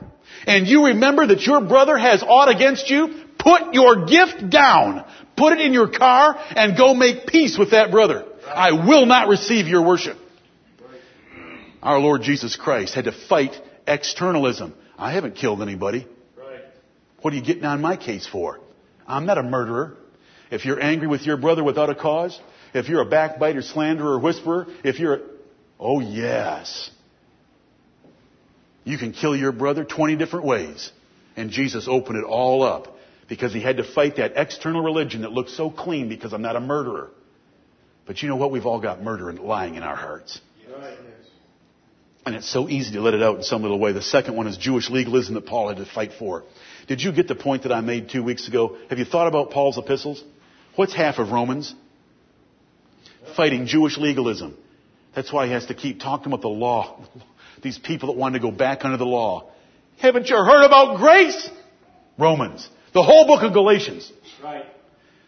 and 0.45 0.67
you 0.67 0.87
remember 0.87 1.27
that 1.27 1.41
your 1.41 1.61
brother 1.61 1.97
has 1.97 2.23
aught 2.23 2.49
against 2.49 2.89
you, 2.89 3.25
put 3.39 3.73
your 3.73 4.05
gift 4.05 4.49
down, 4.49 5.05
put 5.35 5.53
it 5.53 5.61
in 5.61 5.73
your 5.73 5.89
car 5.89 6.35
and 6.55 6.77
go 6.77 6.93
make 6.93 7.27
peace 7.27 7.57
with 7.57 7.71
that 7.71 7.91
brother. 7.91 8.25
I 8.47 8.71
will 8.85 9.05
not 9.05 9.27
receive 9.27 9.67
your 9.67 9.85
worship. 9.85 10.17
Our 11.83 11.99
Lord 11.99 12.21
Jesus 12.21 12.55
Christ 12.55 12.95
had 12.95 13.05
to 13.05 13.11
fight 13.11 13.51
externalism. 13.85 14.73
I 14.97 15.11
haven't 15.11 15.35
killed 15.35 15.61
anybody. 15.61 16.07
Right. 16.37 16.61
What 17.21 17.33
are 17.33 17.35
you 17.35 17.43
getting 17.43 17.65
on 17.65 17.81
my 17.81 17.97
case 17.97 18.25
for? 18.25 18.61
I'm 19.05 19.25
not 19.25 19.37
a 19.37 19.43
murderer. 19.43 19.97
If 20.49 20.63
you're 20.63 20.81
angry 20.81 21.07
with 21.07 21.23
your 21.23 21.35
brother 21.35 21.61
without 21.61 21.89
a 21.89 21.95
cause, 21.95 22.39
if 22.73 22.87
you're 22.87 23.01
a 23.01 23.05
backbiter, 23.05 23.61
slanderer, 23.61 24.17
whisperer, 24.17 24.67
if 24.85 24.97
you're 24.97 25.15
a, 25.15 25.19
oh 25.77 25.99
yes. 25.99 26.89
You 28.85 28.97
can 28.97 29.11
kill 29.11 29.35
your 29.35 29.51
brother 29.51 29.83
20 29.83 30.15
different 30.15 30.45
ways. 30.45 30.89
And 31.35 31.49
Jesus 31.49 31.89
opened 31.89 32.17
it 32.17 32.23
all 32.23 32.63
up 32.63 32.95
because 33.27 33.53
he 33.53 33.59
had 33.59 33.75
to 33.77 33.83
fight 33.83 34.15
that 34.17 34.33
external 34.37 34.83
religion 34.83 35.23
that 35.23 35.33
looks 35.33 35.55
so 35.57 35.69
clean 35.69 36.07
because 36.07 36.31
I'm 36.31 36.41
not 36.41 36.55
a 36.55 36.61
murderer. 36.61 37.11
But 38.05 38.21
you 38.21 38.29
know 38.29 38.37
what? 38.37 38.51
We've 38.51 38.65
all 38.65 38.79
got 38.79 39.03
murder 39.03 39.29
and 39.29 39.39
lying 39.39 39.75
in 39.75 39.83
our 39.83 39.97
hearts. 39.97 40.39
And 42.25 42.35
it's 42.35 42.49
so 42.49 42.69
easy 42.69 42.93
to 42.93 43.01
let 43.01 43.13
it 43.13 43.21
out 43.21 43.37
in 43.37 43.43
some 43.43 43.61
little 43.61 43.79
way. 43.79 43.91
The 43.91 44.01
second 44.01 44.35
one 44.35 44.47
is 44.47 44.57
Jewish 44.57 44.89
legalism 44.89 45.35
that 45.35 45.45
Paul 45.45 45.69
had 45.69 45.77
to 45.77 45.85
fight 45.85 46.11
for. 46.17 46.43
Did 46.87 47.01
you 47.01 47.11
get 47.11 47.27
the 47.27 47.35
point 47.35 47.63
that 47.63 47.71
I 47.71 47.81
made 47.81 48.09
two 48.09 48.23
weeks 48.23 48.47
ago? 48.47 48.77
Have 48.89 48.99
you 48.99 49.05
thought 49.05 49.27
about 49.27 49.51
Paul's 49.51 49.77
epistles? 49.77 50.23
What's 50.75 50.93
half 50.93 51.19
of 51.19 51.31
Romans? 51.31 51.73
Fighting 53.35 53.65
Jewish 53.65 53.97
legalism. 53.97 54.57
That's 55.15 55.31
why 55.31 55.45
he 55.47 55.51
has 55.51 55.67
to 55.67 55.73
keep 55.73 55.99
talking 55.99 56.27
about 56.27 56.41
the 56.41 56.49
law. 56.49 57.05
These 57.61 57.77
people 57.77 58.07
that 58.07 58.17
want 58.17 58.33
to 58.33 58.39
go 58.39 58.51
back 58.51 58.83
under 58.83 58.97
the 58.97 59.05
law. 59.05 59.49
Haven't 59.99 60.29
you 60.29 60.35
heard 60.35 60.65
about 60.65 60.97
grace? 60.97 61.49
Romans. 62.17 62.67
The 62.93 63.03
whole 63.03 63.27
book 63.27 63.43
of 63.43 63.53
Galatians. 63.53 64.11
Right. 64.43 64.65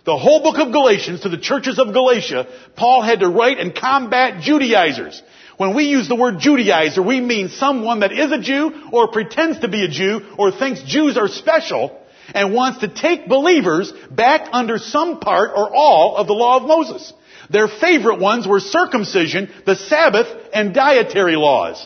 The 0.05 0.17
whole 0.17 0.43
book 0.43 0.57
of 0.59 0.71
Galatians 0.71 1.21
to 1.21 1.29
the 1.29 1.37
churches 1.37 1.79
of 1.79 1.93
Galatia, 1.93 2.47
Paul 2.75 3.01
had 3.01 3.21
to 3.21 3.29
write 3.29 3.59
and 3.59 3.73
combat 3.73 4.41
Judaizers. 4.41 5.21
When 5.57 5.75
we 5.75 5.85
use 5.85 6.07
the 6.07 6.15
word 6.15 6.35
Judaizer, 6.35 7.05
we 7.05 7.21
mean 7.21 7.49
someone 7.49 8.01
that 8.01 8.11
is 8.11 8.31
a 8.31 8.39
Jew 8.39 8.89
or 8.91 9.07
pretends 9.07 9.59
to 9.59 9.67
be 9.67 9.85
a 9.85 9.87
Jew 9.87 10.21
or 10.37 10.51
thinks 10.51 10.83
Jews 10.83 11.17
are 11.17 11.29
special 11.29 11.97
and 12.33 12.53
wants 12.53 12.79
to 12.79 12.87
take 12.87 13.29
believers 13.29 13.93
back 14.11 14.49
under 14.51 14.77
some 14.77 15.19
part 15.19 15.51
or 15.55 15.73
all 15.73 16.17
of 16.17 16.27
the 16.27 16.33
law 16.33 16.57
of 16.57 16.63
Moses. 16.67 17.13
Their 17.49 17.67
favorite 17.67 18.19
ones 18.19 18.47
were 18.47 18.59
circumcision, 18.59 19.53
the 19.65 19.75
Sabbath, 19.75 20.27
and 20.53 20.73
dietary 20.73 21.35
laws. 21.35 21.85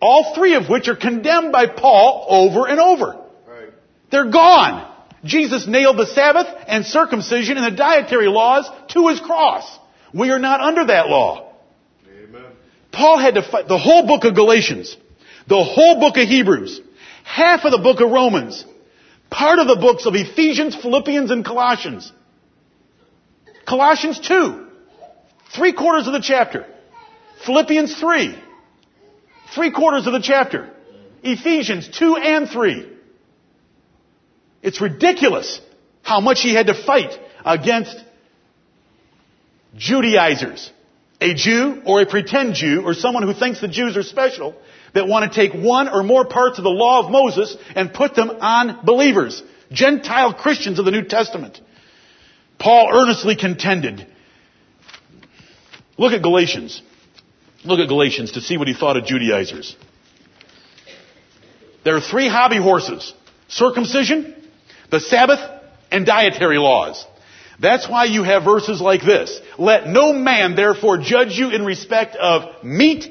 All 0.00 0.34
three 0.34 0.54
of 0.54 0.68
which 0.68 0.88
are 0.88 0.96
condemned 0.96 1.52
by 1.52 1.66
Paul 1.66 2.26
over 2.28 2.66
and 2.66 2.80
over. 2.80 3.24
Right. 3.46 3.70
They're 4.10 4.30
gone. 4.30 4.90
Jesus 5.24 5.68
nailed 5.68 5.96
the 5.96 6.06
Sabbath 6.06 6.48
and 6.66 6.84
circumcision 6.84 7.56
and 7.56 7.72
the 7.72 7.76
dietary 7.76 8.26
laws 8.26 8.68
to 8.88 9.08
his 9.08 9.20
cross. 9.20 9.78
We 10.12 10.30
are 10.30 10.40
not 10.40 10.60
under 10.60 10.86
that 10.86 11.06
law. 11.06 11.51
Paul 12.92 13.18
had 13.18 13.34
to 13.34 13.42
fight 13.42 13.68
the 13.68 13.78
whole 13.78 14.06
book 14.06 14.24
of 14.24 14.34
Galatians, 14.34 14.96
the 15.48 15.64
whole 15.64 15.98
book 15.98 16.16
of 16.18 16.28
Hebrews, 16.28 16.80
half 17.24 17.64
of 17.64 17.72
the 17.72 17.78
book 17.78 18.00
of 18.00 18.10
Romans, 18.10 18.64
part 19.30 19.58
of 19.58 19.66
the 19.66 19.76
books 19.76 20.06
of 20.06 20.14
Ephesians, 20.14 20.76
Philippians, 20.76 21.30
and 21.30 21.44
Colossians. 21.44 22.12
Colossians 23.66 24.20
2. 24.20 24.66
Three 25.54 25.72
quarters 25.72 26.06
of 26.06 26.12
the 26.12 26.20
chapter. 26.20 26.66
Philippians 27.46 27.98
3. 27.98 28.38
Three 29.54 29.70
quarters 29.70 30.06
of 30.06 30.12
the 30.12 30.20
chapter. 30.20 30.70
Ephesians 31.22 31.88
2 31.88 32.16
and 32.16 32.48
3. 32.48 32.88
It's 34.62 34.80
ridiculous 34.80 35.60
how 36.02 36.20
much 36.20 36.40
he 36.40 36.54
had 36.54 36.66
to 36.66 36.74
fight 36.74 37.18
against 37.44 37.96
Judaizers. 39.76 40.70
A 41.22 41.34
Jew 41.34 41.80
or 41.86 42.02
a 42.02 42.06
pretend 42.06 42.54
Jew 42.54 42.82
or 42.84 42.94
someone 42.94 43.22
who 43.22 43.32
thinks 43.32 43.60
the 43.60 43.68
Jews 43.68 43.96
are 43.96 44.02
special 44.02 44.56
that 44.92 45.06
want 45.06 45.32
to 45.32 45.34
take 45.34 45.54
one 45.54 45.88
or 45.88 46.02
more 46.02 46.24
parts 46.24 46.58
of 46.58 46.64
the 46.64 46.70
law 46.70 47.04
of 47.04 47.12
Moses 47.12 47.56
and 47.76 47.94
put 47.94 48.16
them 48.16 48.28
on 48.28 48.84
believers. 48.84 49.40
Gentile 49.70 50.34
Christians 50.34 50.80
of 50.80 50.84
the 50.84 50.90
New 50.90 51.04
Testament. 51.04 51.60
Paul 52.58 52.90
earnestly 52.92 53.36
contended. 53.36 54.04
Look 55.96 56.12
at 56.12 56.22
Galatians. 56.22 56.82
Look 57.64 57.78
at 57.78 57.86
Galatians 57.86 58.32
to 58.32 58.40
see 58.40 58.56
what 58.56 58.66
he 58.66 58.74
thought 58.74 58.96
of 58.96 59.04
Judaizers. 59.04 59.76
There 61.84 61.96
are 61.96 62.00
three 62.00 62.28
hobby 62.28 62.58
horses. 62.58 63.14
Circumcision, 63.46 64.34
the 64.90 64.98
Sabbath, 64.98 65.40
and 65.92 66.04
dietary 66.04 66.58
laws. 66.58 67.06
That's 67.62 67.88
why 67.88 68.06
you 68.06 68.24
have 68.24 68.42
verses 68.42 68.80
like 68.80 69.02
this. 69.02 69.40
Let 69.56 69.86
no 69.86 70.12
man 70.12 70.56
therefore 70.56 70.98
judge 70.98 71.38
you 71.38 71.50
in 71.50 71.64
respect 71.64 72.16
of 72.16 72.64
meat, 72.64 73.06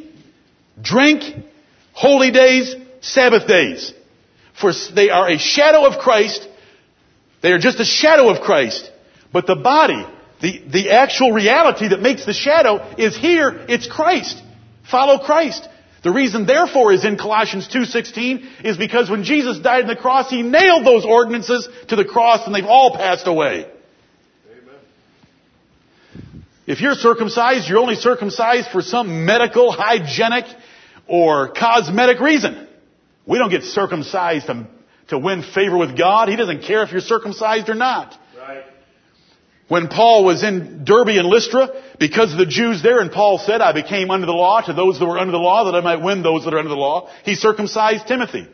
drink, 0.82 1.24
holy 1.94 2.32
days, 2.32 2.76
Sabbath 3.00 3.48
days. 3.48 3.94
For 4.60 4.74
they 4.94 5.10
are 5.10 5.30
a 5.30 5.38
shadow 5.38 5.86
of 5.86 6.00
Christ. 6.00 6.46
They 7.42 7.54
are 7.54 7.60
just 7.60 7.80
a 7.80 7.86
shadow 7.86 8.30
of 8.30 8.42
Christ. 8.42 8.92
But 9.32 9.48
the 9.48 9.56
body, 9.56 10.06
the, 10.42 10.62
the 10.68 10.92
actual 10.92 11.32
reality 11.32 11.88
that 11.88 12.02
makes 12.02 12.26
the 12.26 12.34
shadow 12.34 12.94
is 12.98 13.16
here, 13.16 13.66
it's 13.70 13.88
Christ. 13.88 14.44
Follow 14.84 15.24
Christ. 15.26 15.66
The 16.04 16.12
reason 16.12 16.46
therefore 16.46 16.92
is 16.92 17.06
in 17.06 17.18
Colossians 17.18 17.70
2.16 17.70 18.66
is 18.66 18.76
because 18.76 19.10
when 19.10 19.24
Jesus 19.24 19.60
died 19.60 19.84
on 19.84 19.88
the 19.88 19.96
cross, 19.96 20.30
He 20.30 20.42
nailed 20.42 20.86
those 20.86 21.06
ordinances 21.06 21.70
to 21.88 21.96
the 21.96 22.04
cross 22.04 22.46
and 22.46 22.54
they've 22.54 22.66
all 22.66 22.98
passed 22.98 23.28
away. 23.28 23.68
If 26.72 26.80
you're 26.80 26.96
circumcised, 26.96 27.68
you're 27.68 27.80
only 27.80 27.96
circumcised 27.96 28.70
for 28.72 28.82
some 28.82 29.26
medical, 29.26 29.74
hygienic, 29.74 30.46
or 31.06 31.50
cosmetic 31.50 32.22
reason. 32.22 32.66
We 33.26 33.40
don't 33.40 33.50
get 33.50 33.64
circumcised 33.64 34.48
to, 34.48 34.68
to 35.10 35.18
win 35.18 35.44
favor 35.44 35.78
with 35.78 35.98
God. 35.98 36.30
He 36.30 36.38
doesn't 36.38 36.64
care 36.64 36.84
if 36.84 36.94
you're 36.94 37.02
circumcised 37.02 37.68
or 37.68 37.76
not. 37.76 38.18
Right. 38.38 38.64
When 39.68 39.90
Paul 39.90 40.24
was 40.24 40.44
in 40.44 40.86
Derbe 40.86 41.10
and 41.10 41.28
Lystra, 41.28 41.72
because 42.00 42.32
of 42.32 42.38
the 42.38 42.46
Jews 42.46 42.82
there, 42.82 43.02
and 43.02 43.12
Paul 43.12 43.38
said, 43.38 43.60
I 43.60 43.74
became 43.74 44.10
under 44.10 44.26
the 44.26 44.32
law 44.32 44.62
to 44.62 44.72
those 44.72 44.98
that 44.98 45.06
were 45.06 45.20
under 45.20 45.34
the 45.34 45.40
law 45.40 45.66
that 45.66 45.76
I 45.76 45.82
might 45.82 46.02
win 46.02 46.24
those 46.24 46.46
that 46.46 46.54
are 46.54 46.60
under 46.60 46.70
the 46.70 46.76
law, 46.76 47.10
he 47.26 47.36
circumcised 47.36 48.08
Timothy. 48.08 48.48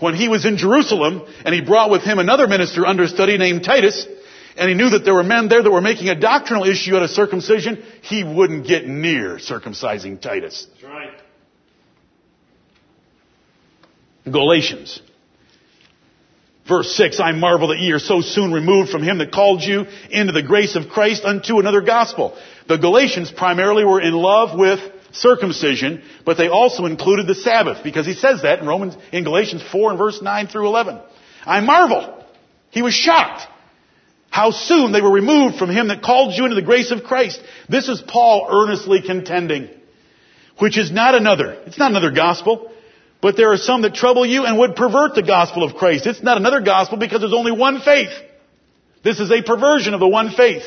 When 0.00 0.16
he 0.16 0.26
was 0.26 0.44
in 0.44 0.56
Jerusalem, 0.56 1.22
and 1.44 1.54
he 1.54 1.60
brought 1.60 1.92
with 1.92 2.02
him 2.02 2.18
another 2.18 2.48
minister 2.48 2.84
understudy 2.84 3.38
named 3.38 3.62
Titus, 3.62 4.08
and 4.56 4.68
he 4.68 4.74
knew 4.74 4.90
that 4.90 5.04
there 5.04 5.14
were 5.14 5.22
men 5.22 5.48
there 5.48 5.62
that 5.62 5.70
were 5.70 5.80
making 5.80 6.08
a 6.08 6.18
doctrinal 6.18 6.64
issue 6.64 6.96
out 6.96 7.02
of 7.02 7.10
circumcision, 7.10 7.82
he 8.02 8.24
wouldn't 8.24 8.66
get 8.66 8.86
near 8.86 9.36
circumcising 9.36 10.20
Titus. 10.20 10.66
That's 10.72 10.84
right. 10.84 11.20
Galatians. 14.30 15.00
Verse 16.68 16.94
6, 16.94 17.18
I 17.18 17.32
marvel 17.32 17.68
that 17.68 17.78
ye 17.78 17.90
are 17.92 17.98
so 17.98 18.20
soon 18.20 18.52
removed 18.52 18.90
from 18.90 19.02
him 19.02 19.18
that 19.18 19.32
called 19.32 19.62
you 19.62 19.86
into 20.10 20.32
the 20.32 20.42
grace 20.42 20.76
of 20.76 20.88
Christ 20.88 21.24
unto 21.24 21.58
another 21.58 21.80
gospel. 21.80 22.38
The 22.68 22.76
Galatians 22.76 23.32
primarily 23.32 23.84
were 23.84 24.00
in 24.00 24.14
love 24.14 24.56
with 24.56 24.78
circumcision, 25.12 26.04
but 26.24 26.36
they 26.36 26.46
also 26.46 26.86
included 26.86 27.26
the 27.26 27.34
Sabbath, 27.34 27.82
because 27.82 28.06
he 28.06 28.14
says 28.14 28.42
that 28.42 28.60
in 28.60 28.68
Romans, 28.68 28.96
in 29.10 29.24
Galatians 29.24 29.62
4 29.72 29.90
and 29.90 29.98
verse 29.98 30.22
9 30.22 30.46
through 30.46 30.68
11. 30.68 31.00
I 31.44 31.60
marvel. 31.60 32.24
He 32.70 32.82
was 32.82 32.94
shocked. 32.94 33.48
How 34.30 34.52
soon 34.52 34.92
they 34.92 35.00
were 35.00 35.12
removed 35.12 35.56
from 35.56 35.70
him 35.70 35.88
that 35.88 36.02
called 36.02 36.34
you 36.34 36.44
into 36.44 36.54
the 36.54 36.62
grace 36.62 36.92
of 36.92 37.02
Christ. 37.02 37.42
This 37.68 37.88
is 37.88 38.00
Paul 38.00 38.48
earnestly 38.50 39.02
contending, 39.02 39.68
which 40.58 40.78
is 40.78 40.90
not 40.90 41.16
another, 41.16 41.52
it's 41.66 41.78
not 41.78 41.90
another 41.90 42.12
gospel, 42.12 42.72
but 43.20 43.36
there 43.36 43.52
are 43.52 43.56
some 43.58 43.82
that 43.82 43.94
trouble 43.94 44.24
you 44.24 44.44
and 44.44 44.56
would 44.58 44.76
pervert 44.76 45.14
the 45.14 45.22
gospel 45.22 45.64
of 45.64 45.74
Christ. 45.74 46.06
It's 46.06 46.22
not 46.22 46.36
another 46.36 46.60
gospel 46.60 46.96
because 46.96 47.20
there's 47.20 47.34
only 47.34 47.52
one 47.52 47.80
faith. 47.80 48.12
This 49.02 49.18
is 49.18 49.30
a 49.30 49.42
perversion 49.42 49.94
of 49.94 50.00
the 50.00 50.08
one 50.08 50.30
faith. 50.30 50.64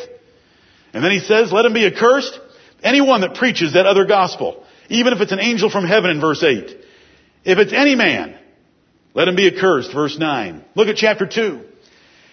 And 0.93 1.03
then 1.03 1.11
he 1.11 1.19
says, 1.19 1.51
let 1.51 1.65
him 1.65 1.73
be 1.73 1.87
accursed. 1.87 2.39
Anyone 2.83 3.21
that 3.21 3.35
preaches 3.35 3.73
that 3.73 3.85
other 3.85 4.05
gospel, 4.05 4.63
even 4.89 5.13
if 5.13 5.21
it's 5.21 5.31
an 5.31 5.39
angel 5.39 5.69
from 5.69 5.85
heaven 5.85 6.11
in 6.11 6.19
verse 6.19 6.43
8. 6.43 6.77
If 7.45 7.57
it's 7.57 7.73
any 7.73 7.95
man, 7.95 8.37
let 9.13 9.27
him 9.27 9.35
be 9.35 9.47
accursed, 9.47 9.93
verse 9.93 10.17
9. 10.17 10.65
Look 10.75 10.89
at 10.89 10.97
chapter 10.97 11.25
2. 11.25 11.61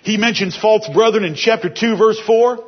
He 0.03 0.17
mentions 0.17 0.57
false 0.57 0.89
brethren 0.89 1.25
in 1.25 1.35
chapter 1.35 1.69
2 1.69 1.97
verse 1.97 2.21
4. 2.27 2.65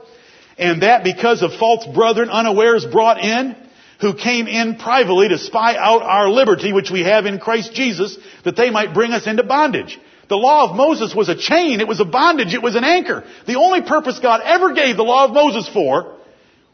And 0.59 0.83
that 0.83 1.03
because 1.03 1.43
of 1.43 1.55
false 1.55 1.87
brethren 1.87 2.28
unawares 2.28 2.85
brought 2.85 3.18
in, 3.18 3.57
who 4.01 4.14
came 4.14 4.49
in 4.49 4.76
privately 4.76 5.28
to 5.28 5.39
spy 5.39 5.76
out 5.76 6.03
our 6.03 6.28
liberty 6.28 6.72
which 6.72 6.91
we 6.91 7.05
have 7.05 7.24
in 7.24 7.39
Christ 7.39 7.72
Jesus, 7.72 8.18
that 8.45 8.57
they 8.57 8.68
might 8.68 8.93
bring 8.93 9.12
us 9.12 9.26
into 9.26 9.45
bondage. 9.45 9.99
The 10.28 10.37
law 10.37 10.68
of 10.68 10.76
Moses 10.76 11.14
was 11.14 11.28
a 11.28 11.37
chain, 11.37 11.80
it 11.80 11.87
was 11.87 12.01
a 12.01 12.05
bondage, 12.05 12.53
it 12.53 12.62
was 12.62 12.74
an 12.74 12.85
anchor. 12.85 13.24
The 13.47 13.57
only 13.57 13.83
purpose 13.83 14.18
God 14.18 14.41
ever 14.45 14.72
gave 14.72 14.97
the 14.97 15.05
law 15.05 15.26
of 15.26 15.33
Moses 15.33 15.68
for 15.68 16.16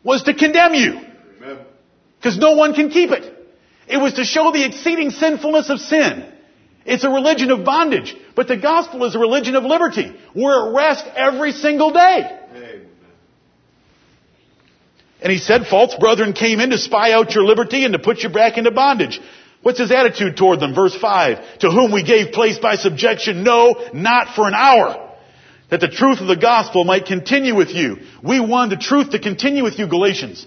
was 0.02 0.22
to 0.22 0.34
condemn 0.34 0.74
you. 0.74 1.00
Because 2.18 2.38
no 2.38 2.52
one 2.52 2.74
can 2.74 2.88
keep 2.88 3.10
it. 3.10 3.34
It 3.88 3.98
was 3.98 4.14
to 4.14 4.24
show 4.24 4.50
the 4.50 4.64
exceeding 4.64 5.10
sinfulness 5.10 5.70
of 5.70 5.80
sin. 5.80 6.32
It's 6.86 7.04
a 7.04 7.10
religion 7.10 7.50
of 7.50 7.64
bondage. 7.64 8.16
But 8.38 8.46
the 8.46 8.56
gospel 8.56 9.04
is 9.04 9.16
a 9.16 9.18
religion 9.18 9.56
of 9.56 9.64
liberty. 9.64 10.14
We're 10.32 10.68
at 10.68 10.72
rest 10.72 11.04
every 11.16 11.50
single 11.50 11.90
day. 11.90 12.38
And 15.20 15.32
he 15.32 15.38
said, 15.38 15.66
false 15.66 15.96
brethren 15.96 16.34
came 16.34 16.60
in 16.60 16.70
to 16.70 16.78
spy 16.78 17.10
out 17.10 17.34
your 17.34 17.42
liberty 17.42 17.84
and 17.84 17.94
to 17.94 17.98
put 17.98 18.18
you 18.18 18.28
back 18.28 18.56
into 18.56 18.70
bondage. 18.70 19.20
What's 19.62 19.80
his 19.80 19.90
attitude 19.90 20.36
toward 20.36 20.60
them? 20.60 20.72
Verse 20.72 20.94
5. 20.94 21.58
To 21.62 21.70
whom 21.72 21.90
we 21.90 22.04
gave 22.04 22.30
place 22.30 22.60
by 22.60 22.76
subjection, 22.76 23.42
no, 23.42 23.74
not 23.92 24.36
for 24.36 24.46
an 24.46 24.54
hour. 24.54 25.16
That 25.70 25.80
the 25.80 25.88
truth 25.88 26.20
of 26.20 26.28
the 26.28 26.36
gospel 26.36 26.84
might 26.84 27.06
continue 27.06 27.56
with 27.56 27.70
you. 27.70 27.96
We 28.22 28.38
want 28.38 28.70
the 28.70 28.76
truth 28.76 29.10
to 29.10 29.18
continue 29.18 29.64
with 29.64 29.80
you, 29.80 29.88
Galatians. 29.88 30.46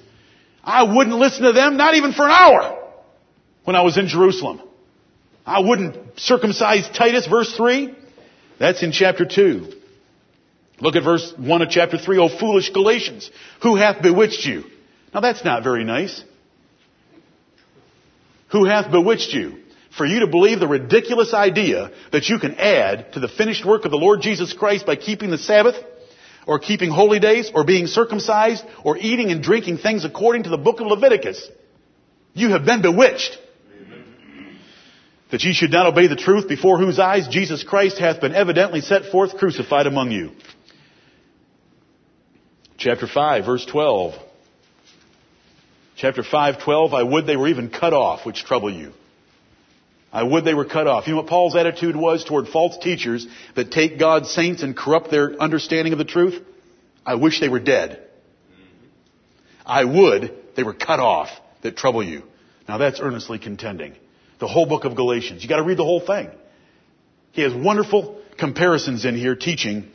I 0.64 0.84
wouldn't 0.84 1.18
listen 1.18 1.44
to 1.44 1.52
them, 1.52 1.76
not 1.76 1.96
even 1.96 2.14
for 2.14 2.24
an 2.24 2.32
hour, 2.32 2.88
when 3.66 3.76
I 3.76 3.82
was 3.82 3.98
in 3.98 4.08
Jerusalem. 4.08 4.62
I 5.46 5.60
wouldn't 5.60 6.20
circumcise 6.20 6.88
Titus, 6.90 7.28
verse 7.28 7.56
3. 7.56 7.96
That's 8.60 8.84
in 8.84 8.92
chapter 8.92 9.26
2. 9.26 9.74
Look 10.80 10.96
at 10.96 11.04
verse 11.04 11.34
1 11.38 11.62
of 11.62 11.70
chapter 11.70 11.98
3. 11.98 12.18
O 12.18 12.30
foolish 12.30 12.70
Galatians, 12.70 13.30
who 13.62 13.76
hath 13.76 14.02
bewitched 14.02 14.46
you? 14.46 14.66
Now 15.14 15.20
that's 15.20 15.44
not 15.44 15.64
very 15.64 15.84
nice. 15.84 16.24
Who 18.52 18.66
hath 18.66 18.92
bewitched 18.92 19.34
you? 19.34 19.60
For 19.96 20.06
you 20.06 20.22
to 20.22 20.28
believe 20.28 20.60
the 20.60 20.68
ridiculous 20.68 21.34
idea 21.34 21.92
that 22.12 22.30
you 22.30 22.40
can 22.40 22.56
add 22.56 23.14
to 23.14 23.20
the 23.20 23.28
finished 23.28 23.66
work 23.66 23.86
of 23.86 23.92
the 23.92 23.98
Lord 23.98 24.22
Jesus 24.22 24.54
Christ 24.54 24.86
by 24.86 24.96
keeping 24.96 25.32
the 25.32 25.38
Sabbath, 25.38 25.76
or 26.48 26.60
keeping 26.60 26.90
holy 26.90 27.20
days, 27.20 27.52
or 27.54 27.64
being 27.64 27.88
circumcised, 27.88 28.64
or 28.84 28.98
eating 28.98 29.32
and 29.32 29.44
drinking 29.44 29.78
things 29.78 30.06
according 30.06 30.44
to 30.44 30.50
the 30.50 30.58
book 30.58 30.80
of 30.80 30.88
Leviticus. 30.88 31.48
You 32.34 32.50
have 32.50 32.66
been 32.66 32.82
bewitched 32.82 33.38
that 35.32 35.44
ye 35.44 35.54
should 35.54 35.72
not 35.72 35.88
obey 35.88 36.08
the 36.08 36.16
truth 36.16 36.48
before 36.48 36.78
whose 36.78 37.00
eyes 37.00 37.28
Jesus 37.28 37.64
Christ 37.64 37.98
hath 37.98 38.22
been 38.22 38.36
evidently 38.36 38.82
set 38.82 39.06
forth 39.06 39.38
crucified 39.38 39.88
among 39.88 40.12
you. 40.12 40.32
Chapter 42.78 43.08
5, 43.08 43.46
verse 43.46 43.66
12. 43.66 44.14
Chapter 45.96 46.24
5, 46.24 46.64
12, 46.64 46.94
I 46.94 47.04
would 47.04 47.28
they 47.28 47.38
were 47.38 47.48
even 47.48 47.70
cut 47.70 47.94
off, 47.94 48.26
which 48.26 48.44
trouble 48.44 48.72
you. 48.72 48.92
I 50.12 50.24
would 50.24 50.44
they 50.44 50.54
were 50.54 50.66
cut 50.66 50.88
off. 50.88 51.08
You 51.08 51.14
know 51.14 51.22
what 51.22 51.30
Paul's 51.30 51.56
attitude 51.56 51.96
was 51.96 52.26
toward 52.26 52.48
false 52.48 52.78
teachers 52.78 53.26
that 53.56 53.72
take 53.72 53.98
God's 53.98 54.30
saints 54.30 54.62
and 54.62 54.76
corrupt 54.76 55.10
their 55.10 55.42
understanding 55.42 55.94
of 55.94 56.00
the 56.00 56.06
truth? 56.06 56.42
I 57.06 57.16
wish 57.16 57.40
they 57.40 57.50
were 57.50 57.60
dead. 57.60 58.02
I 59.66 59.86
would 59.86 60.34
they 60.56 60.64
were 60.64 60.74
cut 60.74 61.00
off 61.00 61.30
that 61.62 61.78
trouble 61.78 62.04
you. 62.04 62.24
Now 62.68 62.78
that's 62.78 63.00
earnestly 63.00 63.40
contending. 63.40 63.96
The 64.42 64.48
whole 64.48 64.66
book 64.66 64.86
of 64.86 64.96
Galatians. 64.96 65.44
You 65.44 65.50
gotta 65.50 65.64
read 65.64 65.78
the 65.78 65.86
whole 65.86 66.02
thing. 66.02 66.30
He 67.32 67.44
has 67.44 67.54
wonderful 67.54 68.20
comparisons 68.38 69.06
in 69.06 69.16
here 69.16 69.36
teaching 69.36 69.90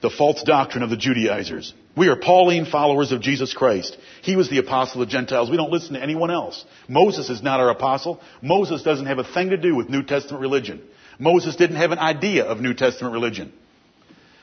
the 0.00 0.10
false 0.10 0.44
doctrine 0.44 0.84
of 0.84 0.90
the 0.90 0.96
Judaizers. 0.96 1.74
We 1.96 2.06
are 2.06 2.14
Pauline 2.14 2.66
followers 2.66 3.10
of 3.10 3.20
Jesus 3.20 3.52
Christ. 3.52 3.98
He 4.22 4.36
was 4.36 4.48
the 4.48 4.58
apostle 4.58 5.02
of 5.02 5.08
Gentiles. 5.08 5.50
We 5.50 5.56
don't 5.56 5.72
listen 5.72 5.94
to 5.94 6.02
anyone 6.02 6.30
else. 6.30 6.64
Moses 6.86 7.28
is 7.30 7.42
not 7.42 7.58
our 7.58 7.70
apostle. 7.70 8.20
Moses 8.40 8.84
doesn't 8.84 9.06
have 9.06 9.18
a 9.18 9.24
thing 9.24 9.50
to 9.50 9.56
do 9.56 9.74
with 9.74 9.88
New 9.88 10.04
Testament 10.04 10.40
religion. 10.40 10.80
Moses 11.18 11.56
didn't 11.56 11.76
have 11.76 11.90
an 11.90 11.98
idea 11.98 12.44
of 12.44 12.60
New 12.60 12.74
Testament 12.74 13.12
religion. 13.12 13.52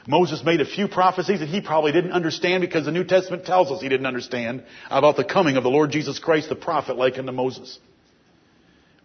Moses 0.06 0.44
made 0.44 0.60
a 0.60 0.66
few 0.66 0.90
prophecies 0.90 1.40
that 1.40 1.48
he 1.48 1.62
probably 1.62 1.94
didn't 1.94 2.12
understand 2.12 2.60
because 2.60 2.84
the 2.84 2.92
New 2.92 3.06
Testament 3.06 3.46
tells 3.46 3.72
us 3.72 3.82
he 3.82 3.88
didn't 3.88 4.08
understand 4.08 4.66
about 4.90 5.16
the 5.16 5.24
coming 5.24 5.56
of 5.56 5.64
the 5.64 5.70
Lord 5.70 5.92
Jesus 5.92 6.20
Christ, 6.20 6.50
the 6.50 6.56
prophet 6.56 6.98
like 6.98 7.18
unto 7.18 7.32
Moses. 7.32 7.80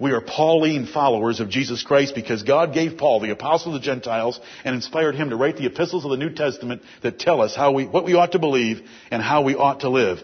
We 0.00 0.12
are 0.12 0.22
Pauline 0.22 0.86
followers 0.86 1.40
of 1.40 1.50
Jesus 1.50 1.82
Christ 1.82 2.14
because 2.14 2.42
God 2.42 2.72
gave 2.72 2.96
Paul, 2.96 3.20
the 3.20 3.32
apostle 3.32 3.74
of 3.74 3.82
the 3.82 3.84
Gentiles, 3.84 4.40
and 4.64 4.74
inspired 4.74 5.14
him 5.14 5.28
to 5.28 5.36
write 5.36 5.58
the 5.58 5.66
epistles 5.66 6.06
of 6.06 6.10
the 6.10 6.16
New 6.16 6.30
Testament 6.30 6.80
that 7.02 7.18
tell 7.18 7.42
us 7.42 7.54
how 7.54 7.72
we, 7.72 7.84
what 7.84 8.06
we 8.06 8.14
ought 8.14 8.32
to 8.32 8.38
believe 8.38 8.80
and 9.10 9.22
how 9.22 9.42
we 9.42 9.54
ought 9.54 9.80
to 9.80 9.90
live. 9.90 10.22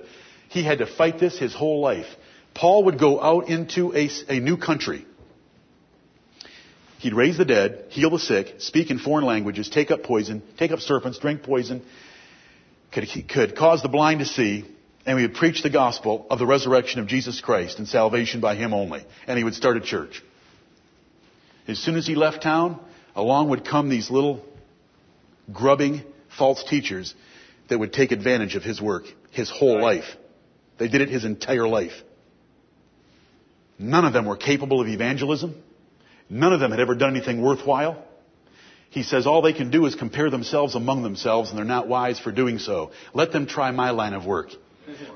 He 0.48 0.64
had 0.64 0.78
to 0.78 0.86
fight 0.86 1.20
this 1.20 1.38
his 1.38 1.54
whole 1.54 1.82
life. 1.82 2.06
Paul 2.54 2.84
would 2.84 2.98
go 2.98 3.20
out 3.20 3.50
into 3.50 3.94
a, 3.94 4.08
a 4.30 4.40
new 4.40 4.56
country. 4.56 5.04
He'd 7.00 7.12
raise 7.12 7.36
the 7.36 7.44
dead, 7.44 7.84
heal 7.90 8.08
the 8.08 8.18
sick, 8.18 8.54
speak 8.60 8.90
in 8.90 8.98
foreign 8.98 9.26
languages, 9.26 9.68
take 9.68 9.90
up 9.90 10.02
poison, 10.02 10.42
take 10.56 10.70
up 10.70 10.80
serpents, 10.80 11.18
drink 11.18 11.42
poison, 11.42 11.82
could, 12.92 13.06
could 13.28 13.54
cause 13.54 13.82
the 13.82 13.90
blind 13.90 14.20
to 14.20 14.24
see, 14.24 14.64
and 15.06 15.16
we 15.16 15.22
would 15.22 15.34
preach 15.34 15.62
the 15.62 15.70
gospel 15.70 16.26
of 16.28 16.40
the 16.40 16.46
resurrection 16.46 17.00
of 17.00 17.06
Jesus 17.06 17.40
Christ 17.40 17.78
and 17.78 17.86
salvation 17.86 18.40
by 18.40 18.56
Him 18.56 18.74
only. 18.74 19.04
And 19.26 19.38
he 19.38 19.44
would 19.44 19.54
start 19.54 19.76
a 19.76 19.80
church. 19.80 20.22
As 21.68 21.78
soon 21.78 21.96
as 21.96 22.06
he 22.06 22.14
left 22.14 22.42
town, 22.42 22.78
along 23.14 23.50
would 23.50 23.64
come 23.64 23.88
these 23.88 24.10
little 24.10 24.44
grubbing 25.52 26.02
false 26.36 26.62
teachers 26.64 27.14
that 27.68 27.78
would 27.78 27.92
take 27.92 28.12
advantage 28.12 28.56
of 28.56 28.62
his 28.62 28.80
work 28.80 29.04
his 29.30 29.50
whole 29.50 29.80
life. 29.80 30.04
They 30.78 30.88
did 30.88 31.00
it 31.00 31.08
his 31.08 31.24
entire 31.24 31.68
life. 31.68 31.92
None 33.78 34.04
of 34.04 34.12
them 34.12 34.26
were 34.26 34.36
capable 34.36 34.80
of 34.80 34.88
evangelism. 34.88 35.54
None 36.28 36.52
of 36.52 36.60
them 36.60 36.70
had 36.70 36.80
ever 36.80 36.94
done 36.94 37.14
anything 37.14 37.42
worthwhile. 37.42 38.02
He 38.90 39.02
says 39.02 39.26
all 39.26 39.42
they 39.42 39.52
can 39.52 39.70
do 39.70 39.86
is 39.86 39.94
compare 39.94 40.30
themselves 40.30 40.74
among 40.74 41.02
themselves 41.02 41.50
and 41.50 41.58
they're 41.58 41.64
not 41.64 41.86
wise 41.86 42.18
for 42.18 42.32
doing 42.32 42.58
so. 42.58 42.92
Let 43.12 43.32
them 43.32 43.46
try 43.46 43.70
my 43.70 43.90
line 43.90 44.14
of 44.14 44.24
work. 44.24 44.50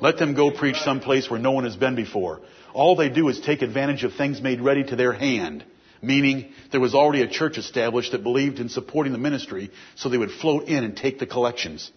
Let 0.00 0.18
them 0.18 0.34
go 0.34 0.50
preach 0.50 0.76
someplace 0.76 1.30
where 1.30 1.40
no 1.40 1.52
one 1.52 1.64
has 1.64 1.76
been 1.76 1.94
before. 1.94 2.40
All 2.72 2.96
they 2.96 3.08
do 3.08 3.28
is 3.28 3.40
take 3.40 3.62
advantage 3.62 4.04
of 4.04 4.14
things 4.14 4.40
made 4.40 4.60
ready 4.60 4.84
to 4.84 4.96
their 4.96 5.12
hand. 5.12 5.64
Meaning, 6.02 6.52
there 6.72 6.80
was 6.80 6.94
already 6.94 7.22
a 7.22 7.28
church 7.28 7.58
established 7.58 8.12
that 8.12 8.22
believed 8.22 8.58
in 8.58 8.68
supporting 8.68 9.12
the 9.12 9.18
ministry, 9.18 9.70
so 9.96 10.08
they 10.08 10.16
would 10.16 10.30
float 10.30 10.64
in 10.64 10.82
and 10.82 10.96
take 10.96 11.18
the 11.18 11.26
collections. 11.26 11.90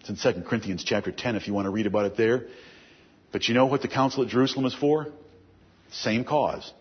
It's 0.00 0.24
in 0.24 0.34
2 0.34 0.42
Corinthians 0.42 0.84
chapter 0.84 1.10
10 1.10 1.34
if 1.34 1.48
you 1.48 1.54
want 1.54 1.66
to 1.66 1.70
read 1.70 1.86
about 1.86 2.04
it 2.04 2.16
there. 2.16 2.44
But 3.32 3.48
you 3.48 3.54
know 3.54 3.66
what 3.66 3.82
the 3.82 3.88
council 3.88 4.22
at 4.22 4.28
Jerusalem 4.28 4.66
is 4.66 4.74
for? 4.74 5.08
Same 5.90 6.24
cause. 6.24 6.72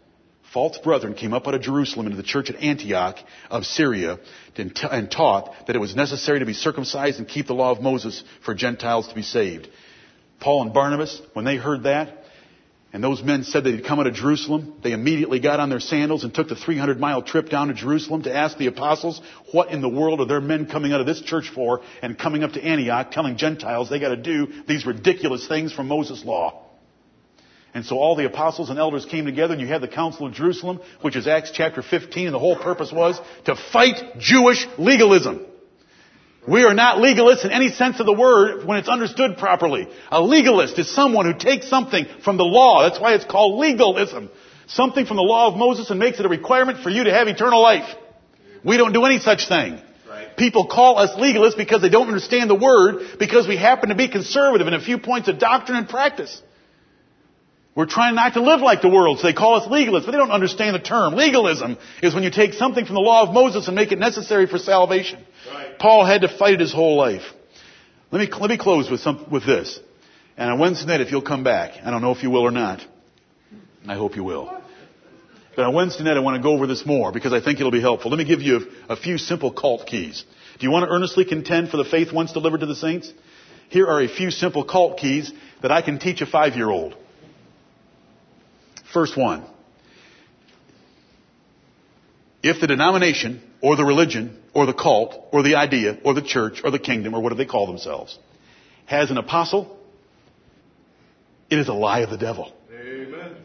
False 0.53 0.77
brethren 0.77 1.15
came 1.15 1.33
up 1.33 1.47
out 1.47 1.55
of 1.55 1.61
Jerusalem 1.61 2.05
into 2.05 2.15
the 2.15 2.23
church 2.23 2.51
at 2.51 2.61
Antioch 2.61 3.17
of 3.49 3.65
Syria 3.65 4.19
and, 4.55 4.75
t- 4.75 4.87
and 4.89 5.09
taught 5.09 5.51
that 5.65 5.75
it 5.75 5.79
was 5.79 5.95
necessary 5.95 6.39
to 6.39 6.45
be 6.45 6.53
circumcised 6.53 7.17
and 7.17 7.27
keep 7.27 7.47
the 7.47 7.55
law 7.55 7.71
of 7.71 7.81
Moses 7.81 8.23
for 8.45 8.53
Gentiles 8.53 9.07
to 9.07 9.15
be 9.15 9.23
saved. 9.23 9.67
Paul 10.39 10.61
and 10.61 10.73
Barnabas, 10.73 11.19
when 11.33 11.43
they 11.43 11.55
heard 11.55 11.83
that, 11.83 12.19
and 12.93 13.03
those 13.03 13.23
men 13.23 13.43
said 13.43 13.63
they'd 13.63 13.83
come 13.83 13.99
out 13.99 14.05
of 14.05 14.13
Jerusalem. 14.13 14.75
They 14.83 14.91
immediately 14.91 15.39
got 15.39 15.59
on 15.59 15.69
their 15.69 15.79
sandals 15.79 16.23
and 16.23 16.31
took 16.31 16.47
the 16.47 16.55
300 16.55 16.99
mile 16.99 17.23
trip 17.23 17.49
down 17.49 17.69
to 17.69 17.73
Jerusalem 17.73 18.21
to 18.23 18.35
ask 18.35 18.55
the 18.55 18.67
apostles, 18.67 19.19
what 19.51 19.71
in 19.71 19.81
the 19.81 19.89
world 19.89 20.21
are 20.21 20.27
their 20.27 20.39
men 20.39 20.67
coming 20.67 20.93
out 20.93 21.01
of 21.01 21.07
this 21.07 21.21
church 21.21 21.49
for 21.49 21.81
and 22.03 22.19
coming 22.19 22.43
up 22.43 22.51
to 22.51 22.63
Antioch 22.63 23.09
telling 23.09 23.37
Gentiles 23.37 23.89
they 23.89 23.97
gotta 23.97 24.17
do 24.17 24.47
these 24.67 24.85
ridiculous 24.85 25.47
things 25.47 25.73
from 25.73 25.87
Moses' 25.87 26.23
law. 26.23 26.62
And 27.73 27.85
so 27.85 27.97
all 27.97 28.15
the 28.15 28.25
apostles 28.25 28.69
and 28.69 28.77
elders 28.77 29.05
came 29.05 29.25
together 29.25 29.53
and 29.53 29.61
you 29.61 29.67
had 29.67 29.81
the 29.81 29.87
Council 29.87 30.27
of 30.27 30.33
Jerusalem, 30.33 30.79
which 31.01 31.15
is 31.15 31.27
Acts 31.27 31.51
chapter 31.51 31.81
15, 31.81 32.27
and 32.27 32.33
the 32.33 32.39
whole 32.39 32.55
purpose 32.55 32.91
was 32.91 33.19
to 33.45 33.55
fight 33.55 34.19
Jewish 34.19 34.67
legalism. 34.77 35.45
We 36.47 36.65
are 36.65 36.73
not 36.73 36.97
legalists 36.97 37.45
in 37.45 37.51
any 37.51 37.69
sense 37.69 37.99
of 37.99 38.05
the 38.05 38.13
word 38.13 38.65
when 38.65 38.77
it's 38.77 38.89
understood 38.89 39.37
properly. 39.37 39.87
A 40.11 40.21
legalist 40.21 40.77
is 40.77 40.93
someone 40.93 41.25
who 41.25 41.33
takes 41.33 41.69
something 41.69 42.05
from 42.23 42.37
the 42.37 42.43
law. 42.43 42.83
That's 42.83 42.99
why 42.99 43.13
it's 43.13 43.25
called 43.25 43.59
legalism. 43.59 44.29
Something 44.67 45.05
from 45.05 45.17
the 45.17 45.23
law 45.23 45.47
of 45.47 45.57
Moses 45.57 45.89
and 45.89 45.99
makes 45.99 46.19
it 46.19 46.25
a 46.25 46.29
requirement 46.29 46.79
for 46.79 46.89
you 46.89 47.05
to 47.05 47.13
have 47.13 47.27
eternal 47.27 47.61
life. 47.61 47.89
We 48.63 48.77
don't 48.77 48.93
do 48.93 49.05
any 49.05 49.19
such 49.19 49.47
thing. 49.47 49.81
Right. 50.07 50.35
People 50.37 50.67
call 50.67 50.99
us 50.99 51.11
legalists 51.11 51.57
because 51.57 51.81
they 51.81 51.89
don't 51.89 52.07
understand 52.07 52.49
the 52.49 52.55
word 52.55 53.17
because 53.19 53.47
we 53.47 53.55
happen 53.55 53.89
to 53.89 53.95
be 53.95 54.09
conservative 54.09 54.67
in 54.67 54.73
a 54.73 54.81
few 54.81 54.99
points 54.99 55.29
of 55.29 55.39
doctrine 55.39 55.77
and 55.77 55.87
practice. 55.87 56.41
We're 57.75 57.87
trying 57.87 58.13
not 58.13 58.33
to 58.35 58.41
live 58.41 58.61
like 58.61 58.81
the 58.81 58.89
world, 58.89 59.19
so 59.19 59.27
they 59.27 59.33
call 59.33 59.55
us 59.55 59.67
legalists, 59.67 60.05
but 60.05 60.11
they 60.11 60.17
don't 60.17 60.31
understand 60.31 60.75
the 60.75 60.79
term. 60.79 61.15
Legalism 61.15 61.77
is 62.03 62.13
when 62.13 62.23
you 62.23 62.29
take 62.29 62.53
something 62.53 62.85
from 62.85 62.93
the 62.93 63.01
law 63.01 63.23
of 63.23 63.33
Moses 63.33 63.67
and 63.67 63.75
make 63.75 63.91
it 63.91 63.97
necessary 63.97 64.45
for 64.45 64.59
salvation. 64.59 65.23
Right. 65.51 65.79
Paul 65.79 66.05
had 66.05 66.21
to 66.21 66.27
fight 66.27 66.53
it 66.53 66.59
his 66.59 66.71
whole 66.71 66.97
life. 66.97 67.23
Let 68.11 68.19
me, 68.19 68.39
let 68.39 68.49
me 68.51 68.57
close 68.59 68.91
with 68.91 68.99
some, 68.99 69.25
with 69.31 69.43
this. 69.43 69.79
And 70.37 70.51
on 70.51 70.59
Wednesday 70.59 70.85
night, 70.85 71.01
if 71.01 71.11
you'll 71.11 71.23
come 71.23 71.43
back, 71.43 71.73
I 71.83 71.89
don't 71.89 72.03
know 72.03 72.11
if 72.11 72.21
you 72.21 72.29
will 72.29 72.43
or 72.43 72.51
not. 72.51 72.85
I 73.87 73.95
hope 73.95 74.15
you 74.15 74.23
will. 74.23 74.55
But 75.55 75.65
on 75.65 75.73
Wednesday 75.73 76.03
night, 76.03 76.17
I 76.17 76.19
want 76.19 76.37
to 76.37 76.43
go 76.43 76.53
over 76.53 76.67
this 76.67 76.85
more 76.85 77.11
because 77.11 77.33
I 77.33 77.41
think 77.41 77.59
it'll 77.59 77.71
be 77.71 77.81
helpful. 77.81 78.11
Let 78.11 78.17
me 78.17 78.25
give 78.25 78.41
you 78.41 78.67
a, 78.87 78.93
a 78.93 78.95
few 78.95 79.17
simple 79.17 79.51
cult 79.51 79.87
keys. 79.87 80.23
Do 80.59 80.65
you 80.65 80.71
want 80.71 80.87
to 80.87 80.91
earnestly 80.93 81.25
contend 81.25 81.69
for 81.69 81.77
the 81.77 81.85
faith 81.85 82.13
once 82.13 82.33
delivered 82.33 82.59
to 82.59 82.65
the 82.67 82.75
saints? 82.75 83.11
Here 83.69 83.87
are 83.87 84.01
a 84.01 84.07
few 84.07 84.29
simple 84.29 84.63
cult 84.63 84.99
keys 84.99 85.31
that 85.63 85.71
I 85.71 85.81
can 85.81 85.97
teach 85.97 86.21
a 86.21 86.27
five-year-old. 86.27 86.95
First 88.93 89.17
one. 89.17 89.43
If 92.43 92.61
the 92.61 92.67
denomination 92.67 93.41
or 93.61 93.75
the 93.75 93.85
religion 93.85 94.41
or 94.53 94.65
the 94.65 94.73
cult 94.73 95.15
or 95.31 95.43
the 95.43 95.55
idea 95.55 95.97
or 96.03 96.13
the 96.13 96.21
church 96.21 96.61
or 96.63 96.71
the 96.71 96.79
kingdom 96.79 97.13
or 97.13 97.21
what 97.21 97.29
do 97.29 97.35
they 97.35 97.45
call 97.45 97.67
themselves 97.67 98.19
has 98.85 99.09
an 99.09 99.17
apostle, 99.17 99.77
it 101.49 101.57
is 101.57 101.69
a 101.69 101.73
lie 101.73 101.99
of 101.99 102.09
the 102.09 102.17
devil. 102.17 102.53
Amen. 102.71 103.35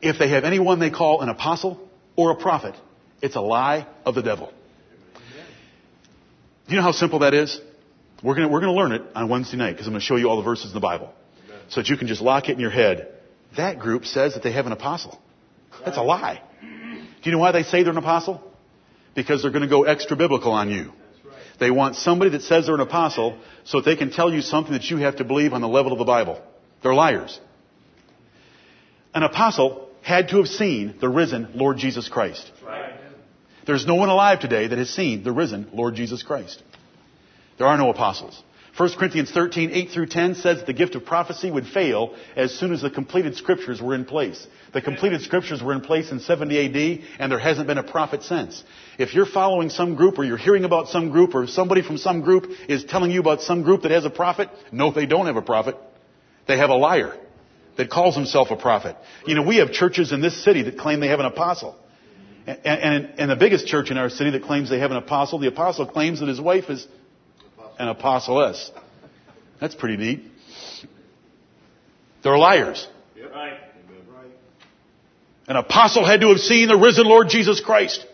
If 0.00 0.18
they 0.18 0.28
have 0.30 0.44
anyone 0.44 0.78
they 0.78 0.90
call 0.90 1.20
an 1.20 1.28
apostle 1.28 1.88
or 2.16 2.30
a 2.30 2.36
prophet, 2.36 2.74
it's 3.20 3.36
a 3.36 3.40
lie 3.40 3.86
of 4.06 4.14
the 4.14 4.22
devil. 4.22 4.52
Do 6.66 6.74
you 6.74 6.76
know 6.76 6.82
how 6.82 6.92
simple 6.92 7.18
that 7.18 7.34
is? 7.34 7.60
We're 8.22 8.36
going 8.36 8.50
we're 8.50 8.60
gonna 8.60 8.74
learn 8.74 8.92
it 8.92 9.02
on 9.14 9.28
Wednesday 9.28 9.56
night 9.56 9.72
because 9.72 9.88
I'm 9.88 9.92
going 9.92 10.00
to 10.00 10.06
show 10.06 10.16
you 10.16 10.28
all 10.28 10.36
the 10.36 10.44
verses 10.44 10.66
in 10.66 10.74
the 10.74 10.80
Bible. 10.80 11.12
So 11.68 11.80
that 11.80 11.88
you 11.88 11.96
can 11.96 12.06
just 12.06 12.20
lock 12.20 12.48
it 12.48 12.52
in 12.52 12.60
your 12.60 12.70
head. 12.70 13.19
That 13.56 13.78
group 13.78 14.04
says 14.04 14.34
that 14.34 14.42
they 14.42 14.52
have 14.52 14.66
an 14.66 14.72
apostle. 14.72 15.20
That's 15.84 15.96
a 15.96 16.02
lie. 16.02 16.42
Do 16.60 17.28
you 17.28 17.32
know 17.32 17.38
why 17.38 17.52
they 17.52 17.62
say 17.62 17.82
they're 17.82 17.92
an 17.92 17.98
apostle? 17.98 18.42
Because 19.14 19.42
they're 19.42 19.50
going 19.50 19.62
to 19.62 19.68
go 19.68 19.84
extra 19.84 20.16
biblical 20.16 20.52
on 20.52 20.70
you. 20.70 20.92
They 21.58 21.70
want 21.70 21.96
somebody 21.96 22.30
that 22.30 22.42
says 22.42 22.66
they're 22.66 22.74
an 22.74 22.80
apostle 22.80 23.38
so 23.64 23.80
that 23.80 23.84
they 23.84 23.96
can 23.96 24.10
tell 24.10 24.32
you 24.32 24.40
something 24.40 24.72
that 24.72 24.84
you 24.84 24.96
have 24.98 25.16
to 25.16 25.24
believe 25.24 25.52
on 25.52 25.60
the 25.60 25.68
level 25.68 25.92
of 25.92 25.98
the 25.98 26.04
Bible. 26.04 26.40
They're 26.82 26.94
liars. 26.94 27.38
An 29.14 29.22
apostle 29.22 29.88
had 30.02 30.28
to 30.28 30.38
have 30.38 30.46
seen 30.46 30.94
the 31.00 31.08
risen 31.08 31.50
Lord 31.54 31.76
Jesus 31.76 32.08
Christ. 32.08 32.50
Right. 32.64 32.94
There's 33.66 33.86
no 33.86 33.96
one 33.96 34.08
alive 34.08 34.40
today 34.40 34.68
that 34.68 34.78
has 34.78 34.88
seen 34.90 35.22
the 35.22 35.32
risen 35.32 35.68
Lord 35.74 35.94
Jesus 35.94 36.22
Christ. 36.22 36.62
There 37.58 37.66
are 37.66 37.76
no 37.76 37.90
apostles. 37.90 38.42
1 38.76 38.90
Corinthians 38.96 39.30
13, 39.32 39.70
8 39.72 39.90
through 39.90 40.06
10 40.06 40.36
says 40.36 40.62
the 40.64 40.72
gift 40.72 40.94
of 40.94 41.04
prophecy 41.04 41.50
would 41.50 41.66
fail 41.66 42.14
as 42.36 42.54
soon 42.54 42.72
as 42.72 42.82
the 42.82 42.90
completed 42.90 43.36
scriptures 43.36 43.82
were 43.82 43.94
in 43.94 44.04
place. 44.04 44.46
The 44.72 44.80
completed 44.80 45.22
scriptures 45.22 45.62
were 45.62 45.72
in 45.72 45.80
place 45.80 46.12
in 46.12 46.20
70 46.20 46.66
AD 46.66 47.04
and 47.18 47.32
there 47.32 47.38
hasn't 47.38 47.66
been 47.66 47.78
a 47.78 47.82
prophet 47.82 48.22
since. 48.22 48.62
If 48.96 49.12
you're 49.12 49.26
following 49.26 49.70
some 49.70 49.96
group 49.96 50.18
or 50.18 50.24
you're 50.24 50.36
hearing 50.36 50.64
about 50.64 50.88
some 50.88 51.10
group 51.10 51.34
or 51.34 51.48
somebody 51.48 51.82
from 51.82 51.98
some 51.98 52.20
group 52.20 52.46
is 52.68 52.84
telling 52.84 53.10
you 53.10 53.20
about 53.20 53.42
some 53.42 53.62
group 53.62 53.82
that 53.82 53.90
has 53.90 54.04
a 54.04 54.10
prophet, 54.10 54.48
no, 54.70 54.92
they 54.92 55.06
don't 55.06 55.26
have 55.26 55.36
a 55.36 55.42
prophet. 55.42 55.76
They 56.46 56.56
have 56.56 56.70
a 56.70 56.76
liar 56.76 57.16
that 57.76 57.90
calls 57.90 58.14
himself 58.14 58.50
a 58.50 58.56
prophet. 58.56 58.96
You 59.26 59.34
know, 59.34 59.42
we 59.42 59.56
have 59.56 59.72
churches 59.72 60.12
in 60.12 60.20
this 60.20 60.44
city 60.44 60.62
that 60.62 60.78
claim 60.78 61.00
they 61.00 61.08
have 61.08 61.20
an 61.20 61.26
apostle. 61.26 61.76
And, 62.46 62.58
and, 62.64 63.14
and 63.18 63.30
the 63.30 63.36
biggest 63.36 63.66
church 63.66 63.90
in 63.90 63.98
our 63.98 64.10
city 64.10 64.30
that 64.30 64.44
claims 64.44 64.70
they 64.70 64.78
have 64.78 64.90
an 64.90 64.96
apostle, 64.96 65.38
the 65.38 65.48
apostle 65.48 65.86
claims 65.86 66.20
that 66.20 66.28
his 66.28 66.40
wife 66.40 66.70
is 66.70 66.86
an 67.80 67.88
apostoless. 67.88 68.70
That's 69.58 69.74
pretty 69.74 69.96
neat. 69.96 70.22
They're 72.22 72.36
liars. 72.36 72.86
Right. 73.16 73.58
Right. 74.14 74.30
An 75.48 75.56
apostle 75.56 76.04
had 76.04 76.20
to 76.20 76.28
have 76.28 76.40
seen 76.40 76.68
the 76.68 76.76
risen 76.76 77.06
Lord 77.06 77.30
Jesus 77.30 77.60
Christ. 77.60 78.06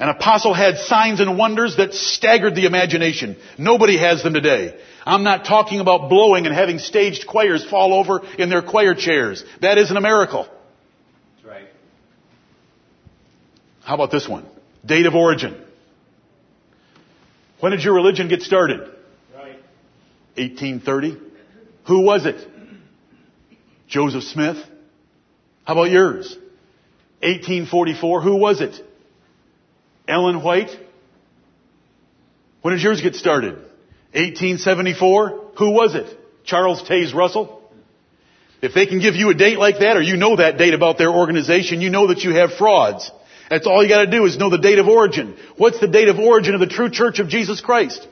An 0.00 0.08
apostle 0.08 0.54
had 0.54 0.78
signs 0.78 1.20
and 1.20 1.38
wonders 1.38 1.76
that 1.76 1.94
staggered 1.94 2.56
the 2.56 2.66
imagination. 2.66 3.36
Nobody 3.58 3.96
has 3.96 4.24
them 4.24 4.34
today. 4.34 4.78
I'm 5.06 5.22
not 5.22 5.44
talking 5.44 5.78
about 5.78 6.08
blowing 6.08 6.46
and 6.46 6.54
having 6.54 6.80
staged 6.80 7.28
choirs 7.28 7.64
fall 7.64 7.94
over 7.94 8.22
in 8.38 8.48
their 8.48 8.62
choir 8.62 8.94
chairs. 8.94 9.44
That 9.60 9.78
isn't 9.78 9.96
a 9.96 10.00
miracle. 10.00 10.48
That's 11.36 11.46
right. 11.46 11.68
How 13.82 13.94
about 13.94 14.10
this 14.10 14.28
one? 14.28 14.46
Date 14.84 15.06
of 15.06 15.14
origin. 15.14 15.64
When 17.60 17.72
did 17.72 17.82
your 17.82 17.94
religion 17.94 18.28
get 18.28 18.42
started? 18.42 18.80
1830. 20.36 21.16
Who 21.86 22.02
was 22.02 22.26
it? 22.26 22.36
Joseph 23.88 24.22
Smith. 24.24 24.56
How 25.64 25.72
about 25.72 25.90
yours? 25.90 26.36
1844. 27.20 28.22
Who 28.22 28.36
was 28.36 28.60
it? 28.60 28.74
Ellen 30.06 30.42
White? 30.42 30.70
When 32.62 32.74
did 32.74 32.82
yours 32.82 33.00
get 33.00 33.14
started? 33.14 33.54
1874? 34.12 35.52
Who 35.58 35.70
was 35.70 35.94
it? 35.94 36.06
Charles 36.44 36.82
Taze 36.82 37.14
Russell? 37.14 37.62
If 38.60 38.74
they 38.74 38.86
can 38.86 39.00
give 39.00 39.14
you 39.14 39.30
a 39.30 39.34
date 39.34 39.58
like 39.58 39.78
that, 39.80 39.96
or 39.96 40.02
you 40.02 40.16
know 40.16 40.36
that 40.36 40.58
date 40.58 40.74
about 40.74 40.98
their 40.98 41.10
organization, 41.10 41.80
you 41.80 41.90
know 41.90 42.08
that 42.08 42.22
you 42.22 42.34
have 42.34 42.52
frauds. 42.54 43.10
That's 43.50 43.66
all 43.66 43.82
you 43.82 43.88
gotta 43.88 44.10
do 44.10 44.24
is 44.26 44.36
know 44.36 44.50
the 44.50 44.58
date 44.58 44.78
of 44.78 44.88
origin. 44.88 45.36
What's 45.56 45.80
the 45.80 45.88
date 45.88 46.08
of 46.08 46.18
origin 46.18 46.54
of 46.54 46.60
the 46.60 46.66
true 46.66 46.90
church 46.90 47.18
of 47.18 47.28
Jesus 47.28 47.60
Christ? 47.60 48.06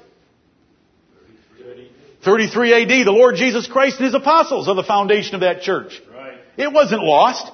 33 2.26 2.82
AD, 2.82 3.06
the 3.06 3.12
Lord 3.12 3.36
Jesus 3.36 3.68
Christ 3.68 3.98
and 3.98 4.06
His 4.06 4.14
apostles 4.14 4.66
are 4.66 4.74
the 4.74 4.82
foundation 4.82 5.36
of 5.36 5.42
that 5.42 5.62
church. 5.62 6.02
Right. 6.12 6.38
It 6.56 6.72
wasn't 6.72 7.02
lost. 7.02 7.52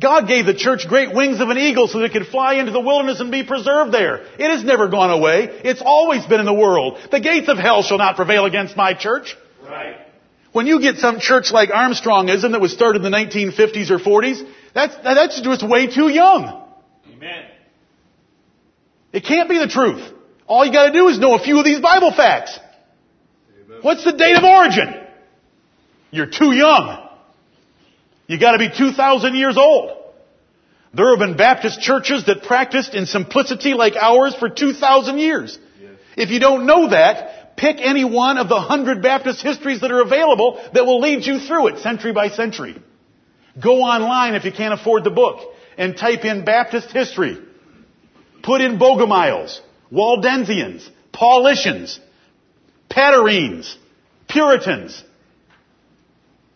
God 0.00 0.26
gave 0.26 0.46
the 0.46 0.54
church 0.54 0.88
great 0.88 1.14
wings 1.14 1.40
of 1.40 1.48
an 1.48 1.58
eagle 1.58 1.86
so 1.86 2.00
that 2.00 2.06
it 2.06 2.12
could 2.12 2.26
fly 2.26 2.54
into 2.54 2.72
the 2.72 2.80
wilderness 2.80 3.20
and 3.20 3.30
be 3.30 3.44
preserved 3.44 3.92
there. 3.92 4.24
It 4.38 4.50
has 4.50 4.64
never 4.64 4.88
gone 4.88 5.10
away. 5.10 5.44
It's 5.62 5.80
always 5.80 6.26
been 6.26 6.40
in 6.40 6.46
the 6.46 6.54
world. 6.54 6.98
The 7.12 7.20
gates 7.20 7.48
of 7.48 7.56
hell 7.56 7.84
shall 7.84 7.98
not 7.98 8.16
prevail 8.16 8.46
against 8.46 8.76
my 8.76 8.94
church. 8.94 9.36
Right. 9.62 9.96
When 10.50 10.66
you 10.66 10.80
get 10.80 10.96
some 10.96 11.20
church 11.20 11.52
like 11.52 11.68
Armstrongism 11.68 12.50
that 12.50 12.60
was 12.60 12.72
started 12.72 13.04
in 13.04 13.10
the 13.10 13.16
1950s 13.16 13.90
or 13.90 13.98
40s, 13.98 14.44
that's, 14.74 14.96
that's 15.04 15.40
just 15.40 15.62
way 15.62 15.86
too 15.86 16.08
young. 16.08 16.63
Amen. 17.24 17.44
It 19.12 19.24
can't 19.24 19.48
be 19.48 19.58
the 19.58 19.68
truth. 19.68 20.12
All 20.46 20.66
you 20.66 20.72
gotta 20.72 20.92
do 20.92 21.08
is 21.08 21.18
know 21.18 21.34
a 21.34 21.38
few 21.38 21.58
of 21.58 21.64
these 21.64 21.80
Bible 21.80 22.12
facts. 22.12 22.58
What's 23.80 24.04
the 24.04 24.12
date 24.12 24.36
of 24.36 24.44
origin? 24.44 24.94
You're 26.10 26.26
too 26.26 26.52
young. 26.52 27.08
You 28.26 28.38
gotta 28.38 28.58
be 28.58 28.68
2,000 28.68 29.36
years 29.36 29.56
old. 29.56 29.92
There 30.92 31.10
have 31.10 31.18
been 31.18 31.36
Baptist 31.36 31.80
churches 31.80 32.26
that 32.26 32.42
practiced 32.42 32.94
in 32.94 33.06
simplicity 33.06 33.72
like 33.72 33.96
ours 33.96 34.34
for 34.34 34.50
2,000 34.50 35.18
years. 35.18 35.58
If 36.16 36.30
you 36.30 36.40
don't 36.40 36.66
know 36.66 36.90
that, 36.90 37.56
pick 37.56 37.78
any 37.80 38.04
one 38.04 38.36
of 38.36 38.48
the 38.48 38.60
hundred 38.60 39.02
Baptist 39.02 39.40
histories 39.42 39.80
that 39.80 39.90
are 39.90 40.02
available 40.02 40.62
that 40.74 40.84
will 40.84 41.00
lead 41.00 41.24
you 41.24 41.40
through 41.40 41.68
it 41.68 41.78
century 41.78 42.12
by 42.12 42.28
century. 42.28 42.80
Go 43.60 43.80
online 43.80 44.34
if 44.34 44.44
you 44.44 44.52
can't 44.52 44.78
afford 44.78 45.04
the 45.04 45.10
book 45.10 45.53
and 45.76 45.96
type 45.96 46.24
in 46.24 46.44
Baptist 46.44 46.90
history. 46.90 47.38
Put 48.42 48.60
in 48.60 48.78
Bogomiles, 48.78 49.60
Waldensians, 49.92 50.88
Paulicians, 51.12 51.98
Patarines, 52.90 53.76
Puritans, 54.28 55.02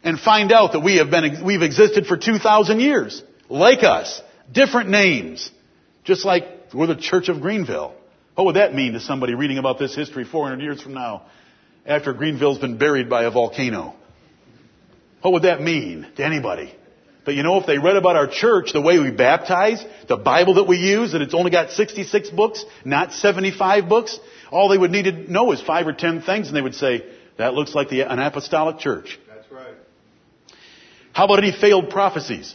and 0.03 0.19
find 0.19 0.53
out 0.53 0.73
that 0.73 0.81
we 0.81 0.97
have 0.97 1.11
been, 1.11 1.45
we've 1.45 1.63
existed 1.63 2.07
for 2.07 2.17
2,000 2.17 2.81
years. 2.81 3.23
Like 3.49 3.83
us. 3.83 4.21
Different 4.53 4.91
names. 4.91 5.51
Just 6.05 6.25
like 6.25 6.45
we're 6.73 6.87
the 6.87 6.97
Church 6.97 7.29
of 7.29 7.41
Greenville. 7.41 7.95
What 8.35 8.45
would 8.45 8.57
that 8.57 8.75
mean 8.75 8.93
to 8.93 9.01
somebody 9.01 9.35
reading 9.35 9.59
about 9.59 9.79
this 9.79 9.95
history 9.95 10.25
400 10.25 10.63
years 10.63 10.81
from 10.81 10.95
now 10.95 11.23
after 11.85 12.13
Greenville's 12.13 12.59
been 12.59 12.79
buried 12.79 13.11
by 13.11 13.25
a 13.25 13.31
volcano? 13.31 13.95
What 15.23 15.33
would 15.33 15.43
that 15.43 15.61
mean 15.61 16.07
to 16.17 16.25
anybody? 16.25 16.75
But 17.29 17.35
you 17.35 17.43
know, 17.43 17.59
if 17.59 17.67
they 17.67 17.77
read 17.77 17.97
about 17.97 18.17
our 18.17 18.27
church, 18.27 18.73
the 18.73 18.81
way 18.81 18.99
we 18.99 19.11
baptize, 19.11 19.85
the 20.09 20.17
Bible 20.17 20.55
that 20.55 20.65
we 20.67 20.79
use, 20.79 21.13
that 21.13 21.21
it's 21.21 21.35
only 21.35 21.51
got 21.51 21.73
66 21.73 22.31
books, 22.31 22.65
not 22.87 23.13
75 23.13 23.87
books, 23.87 24.19
all 24.51 24.71
they 24.71 24.79
would 24.79 24.91
need 24.91 25.03
to 25.03 25.31
know 25.31 25.53
is 25.53 25.61
five 25.61 25.87
or 25.87 25.93
ten 25.93 26.23
things 26.23 26.47
and 26.47 26.57
they 26.57 26.63
would 26.63 26.75
say, 26.75 27.05
that 27.37 27.53
looks 27.53 27.75
like 27.75 27.91
the, 27.91 28.11
an 28.11 28.19
apostolic 28.19 28.79
church. 28.79 29.21
That's 29.29 29.53
right. 29.53 29.75
How 31.13 31.27
about 31.27 31.41
any 31.41 31.53
failed 31.53 31.91
prophecies? 31.91 32.55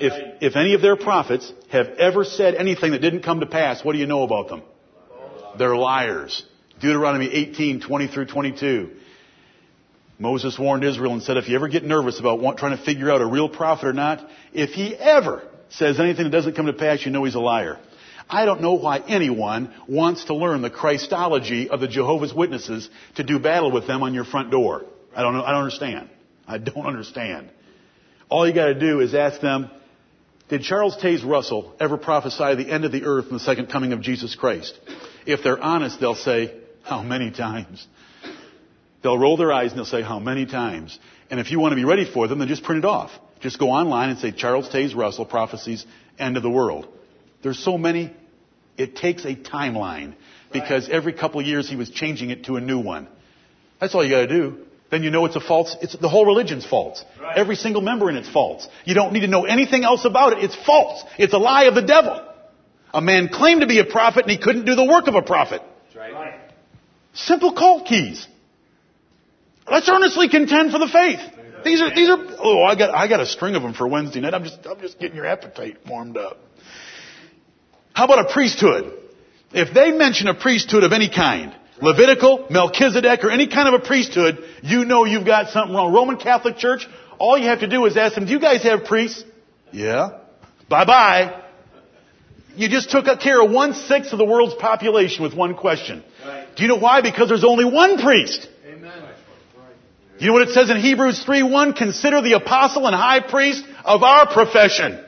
If, 0.00 0.10
Right. 0.10 0.38
if 0.40 0.56
any 0.56 0.74
of 0.74 0.82
their 0.82 0.96
prophets 0.96 1.52
have 1.68 1.86
ever 1.90 2.24
said 2.24 2.56
anything 2.56 2.90
that 2.90 3.00
didn't 3.00 3.22
come 3.22 3.38
to 3.38 3.46
pass, 3.46 3.84
what 3.84 3.92
do 3.92 4.00
you 4.00 4.06
know 4.06 4.24
about 4.24 4.48
them? 4.48 4.62
They're 5.56 5.76
liars. 5.76 6.42
Deuteronomy 6.80 7.32
18, 7.32 7.80
20 7.80 8.08
through 8.08 8.26
22. 8.26 8.90
Moses 10.18 10.58
warned 10.58 10.84
Israel 10.84 11.12
and 11.12 11.22
said, 11.22 11.36
if 11.36 11.48
you 11.48 11.56
ever 11.56 11.68
get 11.68 11.84
nervous 11.84 12.20
about 12.20 12.56
trying 12.56 12.76
to 12.76 12.84
figure 12.84 13.10
out 13.10 13.20
a 13.20 13.26
real 13.26 13.48
prophet 13.48 13.86
or 13.86 13.92
not, 13.92 14.24
if 14.52 14.70
he 14.70 14.94
ever 14.94 15.42
says 15.70 15.98
anything 15.98 16.24
that 16.24 16.30
doesn't 16.30 16.54
come 16.54 16.66
to 16.66 16.72
pass, 16.72 17.04
you 17.04 17.10
know 17.10 17.24
he's 17.24 17.34
a 17.34 17.40
liar. 17.40 17.78
I 18.28 18.44
don't 18.44 18.62
know 18.62 18.74
why 18.74 18.98
anyone 18.98 19.74
wants 19.88 20.26
to 20.26 20.34
learn 20.34 20.62
the 20.62 20.70
Christology 20.70 21.68
of 21.68 21.80
the 21.80 21.88
Jehovah's 21.88 22.32
Witnesses 22.32 22.88
to 23.16 23.24
do 23.24 23.38
battle 23.38 23.70
with 23.70 23.86
them 23.86 24.02
on 24.02 24.14
your 24.14 24.24
front 24.24 24.50
door. 24.50 24.84
I 25.14 25.22
don't 25.22 25.34
know, 25.34 25.42
I 25.42 25.50
don't 25.50 25.62
understand. 25.62 26.08
I 26.46 26.58
don't 26.58 26.86
understand. 26.86 27.50
All 28.28 28.46
you 28.46 28.54
gotta 28.54 28.78
do 28.78 29.00
is 29.00 29.14
ask 29.14 29.40
them, 29.40 29.70
did 30.48 30.62
Charles 30.62 30.96
Taze 30.96 31.24
Russell 31.24 31.74
ever 31.80 31.96
prophesy 31.96 32.54
the 32.54 32.70
end 32.70 32.84
of 32.84 32.92
the 32.92 33.04
earth 33.04 33.26
and 33.26 33.34
the 33.34 33.40
second 33.40 33.66
coming 33.66 33.92
of 33.92 34.00
Jesus 34.00 34.34
Christ? 34.34 34.78
If 35.26 35.42
they're 35.42 35.60
honest, 35.60 36.00
they'll 36.00 36.14
say, 36.14 36.54
how 36.82 37.02
many 37.02 37.30
times? 37.30 37.86
They'll 39.04 39.18
roll 39.18 39.36
their 39.36 39.52
eyes 39.52 39.70
and 39.70 39.78
they'll 39.78 39.84
say, 39.84 40.00
how 40.00 40.18
many 40.18 40.46
times? 40.46 40.98
And 41.30 41.38
if 41.38 41.50
you 41.50 41.60
want 41.60 41.72
to 41.72 41.76
be 41.76 41.84
ready 41.84 42.10
for 42.10 42.26
them, 42.26 42.38
then 42.38 42.48
just 42.48 42.64
print 42.64 42.82
it 42.82 42.88
off. 42.88 43.10
Just 43.40 43.58
go 43.58 43.68
online 43.68 44.08
and 44.08 44.18
say, 44.18 44.32
Charles 44.32 44.66
Taze 44.70 44.96
Russell 44.96 45.26
prophecies 45.26 45.84
end 46.18 46.38
of 46.38 46.42
the 46.42 46.48
world. 46.48 46.88
There's 47.42 47.62
so 47.62 47.76
many, 47.76 48.16
it 48.78 48.96
takes 48.96 49.26
a 49.26 49.36
timeline 49.36 50.14
because 50.54 50.88
every 50.88 51.12
couple 51.12 51.38
of 51.38 51.46
years 51.46 51.68
he 51.68 51.76
was 51.76 51.90
changing 51.90 52.30
it 52.30 52.44
to 52.44 52.56
a 52.56 52.62
new 52.62 52.78
one. 52.78 53.06
That's 53.78 53.94
all 53.94 54.02
you 54.02 54.10
gotta 54.10 54.26
do. 54.26 54.64
Then 54.90 55.02
you 55.02 55.10
know 55.10 55.26
it's 55.26 55.36
a 55.36 55.40
false, 55.40 55.76
it's, 55.82 55.94
the 55.98 56.08
whole 56.08 56.24
religion's 56.24 56.64
false. 56.64 57.04
Right. 57.20 57.36
Every 57.36 57.56
single 57.56 57.82
member 57.82 58.08
in 58.08 58.16
it's 58.16 58.30
false. 58.30 58.66
You 58.86 58.94
don't 58.94 59.12
need 59.12 59.20
to 59.20 59.28
know 59.28 59.44
anything 59.44 59.84
else 59.84 60.06
about 60.06 60.32
it. 60.32 60.44
It's 60.44 60.56
false. 60.64 61.04
It's 61.18 61.34
a 61.34 61.38
lie 61.38 61.64
of 61.64 61.74
the 61.74 61.82
devil. 61.82 62.26
A 62.94 63.02
man 63.02 63.28
claimed 63.28 63.60
to 63.60 63.66
be 63.66 63.80
a 63.80 63.84
prophet 63.84 64.22
and 64.22 64.30
he 64.30 64.38
couldn't 64.38 64.64
do 64.64 64.74
the 64.74 64.84
work 64.84 65.08
of 65.08 65.14
a 65.14 65.22
prophet. 65.22 65.60
Right. 65.94 66.40
Simple 67.12 67.52
cult 67.52 67.86
keys. 67.86 68.26
Let's 69.70 69.88
earnestly 69.88 70.28
contend 70.28 70.72
for 70.72 70.78
the 70.78 70.88
faith. 70.88 71.20
These 71.64 71.80
are, 71.80 71.94
these 71.94 72.10
are, 72.10 72.18
oh, 72.38 72.62
I 72.62 72.76
got, 72.76 72.94
I 72.94 73.08
got 73.08 73.20
a 73.20 73.26
string 73.26 73.54
of 73.54 73.62
them 73.62 73.72
for 73.72 73.88
Wednesday 73.88 74.20
night. 74.20 74.34
I'm 74.34 74.44
just, 74.44 74.58
I'm 74.66 74.80
just 74.80 74.98
getting 74.98 75.16
your 75.16 75.26
appetite 75.26 75.78
warmed 75.88 76.18
up. 76.18 76.38
How 77.94 78.04
about 78.04 78.30
a 78.30 78.32
priesthood? 78.32 78.92
If 79.52 79.72
they 79.72 79.92
mention 79.92 80.28
a 80.28 80.34
priesthood 80.34 80.84
of 80.84 80.92
any 80.92 81.08
kind, 81.08 81.54
Levitical, 81.80 82.46
Melchizedek, 82.50 83.24
or 83.24 83.30
any 83.30 83.46
kind 83.46 83.68
of 83.68 83.80
a 83.80 83.84
priesthood, 83.84 84.44
you 84.62 84.84
know 84.84 85.04
you've 85.04 85.26
got 85.26 85.50
something 85.50 85.74
wrong. 85.74 85.92
Roman 85.92 86.16
Catholic 86.16 86.56
Church, 86.56 86.86
all 87.18 87.38
you 87.38 87.46
have 87.46 87.60
to 87.60 87.68
do 87.68 87.84
is 87.86 87.96
ask 87.96 88.14
them, 88.14 88.26
do 88.26 88.32
you 88.32 88.40
guys 88.40 88.62
have 88.62 88.84
priests? 88.84 89.24
Yeah. 89.72 90.18
Bye 90.68 90.84
bye. 90.84 91.42
You 92.56 92.68
just 92.68 92.90
took 92.90 93.06
care 93.20 93.42
of 93.42 93.50
one 93.50 93.74
sixth 93.74 94.12
of 94.12 94.18
the 94.18 94.24
world's 94.24 94.54
population 94.54 95.24
with 95.24 95.34
one 95.34 95.56
question. 95.56 96.04
Right. 96.24 96.54
Do 96.54 96.62
you 96.62 96.68
know 96.68 96.78
why? 96.78 97.00
Because 97.00 97.28
there's 97.28 97.44
only 97.44 97.64
one 97.64 97.98
priest. 97.98 98.48
Amen. 100.14 100.22
You 100.22 100.28
know 100.28 100.32
what 100.34 100.48
it 100.48 100.54
says 100.54 100.70
in 100.70 100.78
Hebrews 100.78 101.24
3.1? 101.24 101.76
Consider 101.76 102.22
the 102.22 102.34
apostle 102.34 102.86
and 102.86 102.94
high 102.94 103.20
priest 103.20 103.64
of 103.84 104.02
our 104.02 104.32
profession. 104.32 105.04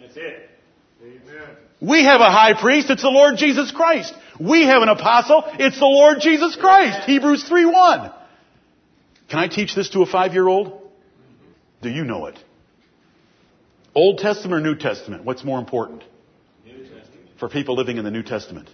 That's 0.00 0.16
it. 0.16 0.50
Amen. 1.02 1.56
We 1.80 2.04
have 2.04 2.20
a 2.20 2.30
high 2.30 2.54
priest, 2.58 2.90
it's 2.90 3.02
the 3.02 3.10
Lord 3.10 3.36
Jesus 3.36 3.70
Christ. 3.70 4.14
We 4.40 4.64
have 4.64 4.82
an 4.82 4.88
apostle, 4.88 5.44
it's 5.58 5.78
the 5.78 5.84
Lord 5.84 6.20
Jesus 6.20 6.56
Christ. 6.56 7.06
Hebrews 7.06 7.44
3.1. 7.48 8.14
Can 9.28 9.38
I 9.38 9.48
teach 9.48 9.74
this 9.74 9.90
to 9.90 10.02
a 10.02 10.06
five-year-old? 10.06 10.80
Do 11.82 11.90
you 11.90 12.04
know 12.04 12.26
it? 12.26 12.38
Old 13.94 14.18
Testament 14.18 14.54
or 14.54 14.60
New 14.60 14.76
Testament? 14.76 15.24
What's 15.24 15.44
more 15.44 15.58
important 15.58 16.02
New 16.64 16.78
Testament. 16.82 17.30
for 17.38 17.48
people 17.48 17.76
living 17.76 17.96
in 17.96 18.04
the 18.04 18.10
New 18.10 18.22
Testament? 18.22 18.68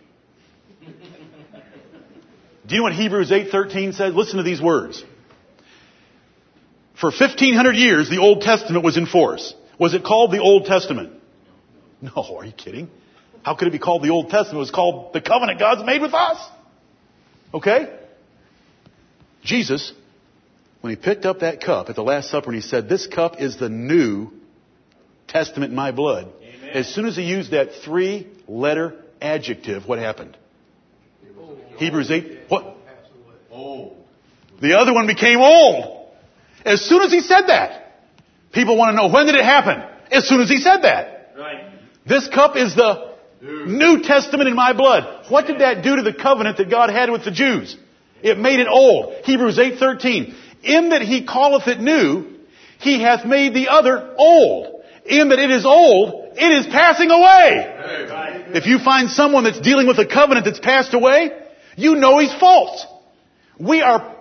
Do 2.64 2.76
you 2.76 2.80
know 2.80 2.84
what 2.84 2.92
Hebrews 2.92 3.30
8:13 3.30 3.92
says? 3.92 4.14
Listen 4.14 4.36
to 4.36 4.42
these 4.44 4.60
words. 4.60 5.04
For 7.02 7.08
1500 7.08 7.74
years 7.74 8.08
the 8.08 8.18
Old 8.18 8.42
Testament 8.42 8.84
was 8.84 8.96
in 8.96 9.06
force. 9.06 9.54
Was 9.76 9.92
it 9.92 10.04
called 10.04 10.30
the 10.30 10.38
Old 10.38 10.66
Testament? 10.66 11.12
No, 12.00 12.36
are 12.38 12.44
you 12.44 12.52
kidding? 12.52 12.88
How 13.42 13.56
could 13.56 13.66
it 13.66 13.72
be 13.72 13.80
called 13.80 14.04
the 14.04 14.10
Old 14.10 14.30
Testament? 14.30 14.54
It 14.54 14.58
was 14.58 14.70
called 14.70 15.12
the 15.12 15.20
covenant 15.20 15.58
God's 15.58 15.84
made 15.84 16.00
with 16.00 16.14
us. 16.14 16.38
Okay? 17.52 17.92
Jesus, 19.42 19.92
when 20.80 20.90
he 20.90 20.96
picked 20.96 21.26
up 21.26 21.40
that 21.40 21.60
cup 21.60 21.88
at 21.88 21.96
the 21.96 22.04
Last 22.04 22.30
Supper 22.30 22.50
and 22.50 22.54
he 22.54 22.60
said, 22.60 22.88
this 22.88 23.08
cup 23.08 23.40
is 23.40 23.56
the 23.56 23.68
new 23.68 24.30
testament 25.26 25.70
in 25.70 25.76
my 25.76 25.90
blood. 25.90 26.28
Amen. 26.40 26.70
As 26.72 26.86
soon 26.86 27.06
as 27.06 27.16
he 27.16 27.24
used 27.24 27.50
that 27.50 27.70
three 27.84 28.28
letter 28.46 28.94
adjective, 29.20 29.88
what 29.88 29.98
happened? 29.98 30.36
Hebrews 31.78 32.12
8, 32.12 32.42
what? 32.46 32.76
Oh. 33.52 33.94
The 34.60 34.78
other 34.78 34.94
one 34.94 35.08
became 35.08 35.40
old. 35.40 36.01
As 36.64 36.80
soon 36.84 37.02
as 37.02 37.10
he 37.10 37.20
said 37.20 37.46
that, 37.46 38.02
people 38.52 38.76
want 38.76 38.96
to 38.96 38.96
know 38.96 39.12
when 39.12 39.26
did 39.26 39.34
it 39.34 39.44
happen? 39.44 39.82
As 40.10 40.28
soon 40.28 40.40
as 40.40 40.48
he 40.48 40.58
said 40.58 40.82
that. 40.82 41.34
Right. 41.36 41.64
This 42.06 42.28
cup 42.28 42.56
is 42.56 42.74
the 42.74 43.12
New 43.40 44.02
Testament 44.02 44.48
in 44.48 44.54
my 44.54 44.72
blood. 44.72 45.26
What 45.28 45.46
did 45.46 45.60
that 45.60 45.82
do 45.82 45.96
to 45.96 46.02
the 46.02 46.12
covenant 46.12 46.58
that 46.58 46.70
God 46.70 46.90
had 46.90 47.10
with 47.10 47.24
the 47.24 47.30
Jews? 47.30 47.76
It 48.22 48.38
made 48.38 48.60
it 48.60 48.68
old. 48.68 49.14
Hebrews 49.24 49.58
8:13. 49.58 50.34
In 50.62 50.90
that 50.90 51.02
he 51.02 51.26
calleth 51.26 51.66
it 51.66 51.80
new, 51.80 52.26
he 52.78 53.00
hath 53.00 53.24
made 53.24 53.54
the 53.54 53.68
other 53.68 54.14
old. 54.16 54.82
In 55.04 55.30
that 55.30 55.40
it 55.40 55.50
is 55.50 55.66
old, 55.66 56.36
it 56.36 56.52
is 56.52 56.66
passing 56.66 57.10
away. 57.10 58.06
Right. 58.08 58.56
If 58.56 58.66
you 58.66 58.78
find 58.78 59.10
someone 59.10 59.42
that's 59.44 59.60
dealing 59.60 59.88
with 59.88 59.98
a 59.98 60.06
covenant 60.06 60.46
that's 60.46 60.60
passed 60.60 60.94
away, 60.94 61.32
you 61.76 61.96
know 61.96 62.18
he's 62.18 62.34
false. 62.34 62.86
We 63.58 63.82
are, 63.82 64.14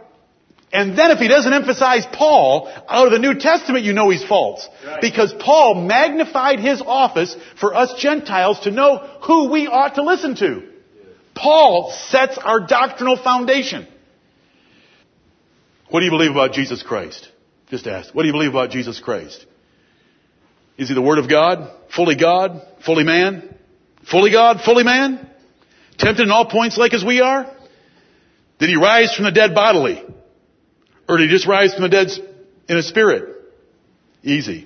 and 0.73 0.97
then 0.97 1.11
if 1.11 1.19
he 1.19 1.27
doesn't 1.27 1.51
emphasize 1.51 2.05
Paul 2.13 2.71
out 2.87 3.05
of 3.05 3.11
the 3.11 3.19
New 3.19 3.37
Testament, 3.37 3.83
you 3.83 3.91
know 3.91 4.09
he's 4.09 4.23
false. 4.23 4.67
Right. 4.85 5.01
Because 5.01 5.33
Paul 5.33 5.75
magnified 5.75 6.59
his 6.59 6.81
office 6.81 7.35
for 7.59 7.75
us 7.75 7.93
Gentiles 7.99 8.61
to 8.61 8.71
know 8.71 8.97
who 9.23 9.51
we 9.51 9.67
ought 9.67 9.95
to 9.95 10.03
listen 10.03 10.35
to. 10.37 10.63
Paul 11.35 11.91
sets 11.91 12.37
our 12.37 12.65
doctrinal 12.65 13.17
foundation. 13.17 13.87
What 15.89 15.99
do 15.99 16.05
you 16.05 16.11
believe 16.11 16.31
about 16.31 16.53
Jesus 16.53 16.83
Christ? 16.83 17.29
Just 17.69 17.85
ask. 17.85 18.15
What 18.15 18.23
do 18.23 18.27
you 18.27 18.33
believe 18.33 18.51
about 18.51 18.69
Jesus 18.69 18.99
Christ? 18.99 19.45
Is 20.77 20.87
he 20.87 20.95
the 20.95 21.01
Word 21.01 21.19
of 21.19 21.29
God? 21.29 21.69
Fully 21.93 22.15
God? 22.15 22.61
Fully 22.85 23.03
man? 23.03 23.55
Fully 24.09 24.31
God? 24.31 24.61
Fully 24.61 24.83
man? 24.83 25.27
Tempted 25.97 26.23
in 26.23 26.31
all 26.31 26.45
points 26.45 26.77
like 26.77 26.93
as 26.93 27.03
we 27.03 27.19
are? 27.19 27.45
Did 28.59 28.69
he 28.69 28.77
rise 28.77 29.13
from 29.13 29.25
the 29.25 29.31
dead 29.31 29.53
bodily? 29.53 30.01
Or 31.11 31.17
did 31.17 31.29
he 31.29 31.35
just 31.35 31.45
rise 31.45 31.73
from 31.73 31.83
the 31.83 31.89
dead 31.89 32.09
in 32.69 32.77
a 32.77 32.81
spirit? 32.81 33.35
Easy. 34.23 34.65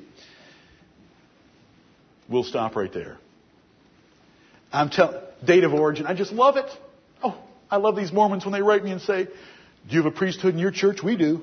We'll 2.30 2.44
stop 2.44 2.76
right 2.76 2.94
there. 2.94 3.18
I'm 4.72 4.92
telling, 4.92 5.22
date 5.44 5.64
of 5.64 5.74
origin, 5.74 6.06
I 6.06 6.14
just 6.14 6.32
love 6.32 6.58
it. 6.58 6.70
Oh, 7.24 7.36
I 7.72 7.78
love 7.78 7.96
these 7.96 8.14
Mormons 8.14 8.46
when 8.46 8.54
they 8.54 8.62
write 8.62 8.84
me 8.84 8.92
and 8.92 9.02
say, 9.02 9.24
do 9.24 9.32
you 9.96 10.04
have 10.04 10.14
a 10.14 10.16
priesthood 10.16 10.54
in 10.54 10.60
your 10.60 10.70
church? 10.70 11.02
We 11.04 11.16
do. 11.16 11.42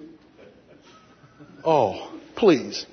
Oh, 1.65 2.17
please. 2.37 2.87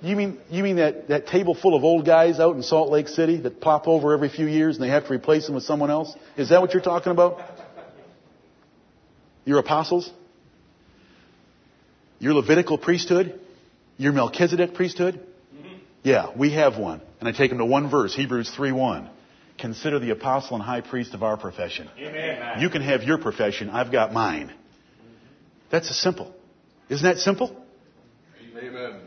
You 0.00 0.16
mean, 0.16 0.38
you 0.48 0.62
mean 0.62 0.76
that, 0.76 1.08
that 1.08 1.26
table 1.26 1.54
full 1.54 1.76
of 1.76 1.84
old 1.84 2.06
guys 2.06 2.40
out 2.40 2.56
in 2.56 2.62
Salt 2.62 2.88
Lake 2.88 3.08
City 3.08 3.36
that 3.42 3.60
pop 3.60 3.86
over 3.86 4.14
every 4.14 4.30
few 4.30 4.46
years 4.46 4.76
and 4.76 4.84
they 4.84 4.88
have 4.88 5.06
to 5.08 5.12
replace 5.12 5.44
them 5.44 5.56
with 5.56 5.64
someone 5.64 5.90
else? 5.90 6.16
Is 6.38 6.48
that 6.48 6.62
what 6.62 6.72
you're 6.72 6.82
talking 6.82 7.12
about? 7.12 7.38
Your 9.44 9.58
apostles? 9.58 10.10
Your 12.20 12.34
Levitical 12.34 12.78
priesthood? 12.78 13.40
Your 13.96 14.12
Melchizedek 14.12 14.74
priesthood? 14.74 15.14
Mm-hmm. 15.54 15.74
Yeah, 16.04 16.30
we 16.36 16.52
have 16.52 16.78
one. 16.78 17.00
And 17.18 17.28
I 17.28 17.32
take 17.32 17.50
them 17.50 17.58
to 17.58 17.64
one 17.64 17.90
verse, 17.90 18.14
Hebrews 18.14 18.52
3.1. 18.56 19.08
Consider 19.58 19.98
the 19.98 20.10
apostle 20.10 20.56
and 20.56 20.64
high 20.64 20.82
priest 20.82 21.14
of 21.14 21.22
our 21.22 21.36
profession. 21.36 21.88
Amen. 21.98 22.60
You 22.60 22.70
can 22.70 22.82
have 22.82 23.02
your 23.02 23.18
profession, 23.18 23.68
I've 23.68 23.90
got 23.90 24.12
mine. 24.12 24.52
That's 25.70 25.90
a 25.90 25.94
simple. 25.94 26.34
Isn't 26.88 27.04
that 27.04 27.18
simple? 27.18 27.56
Amen. 28.56 29.00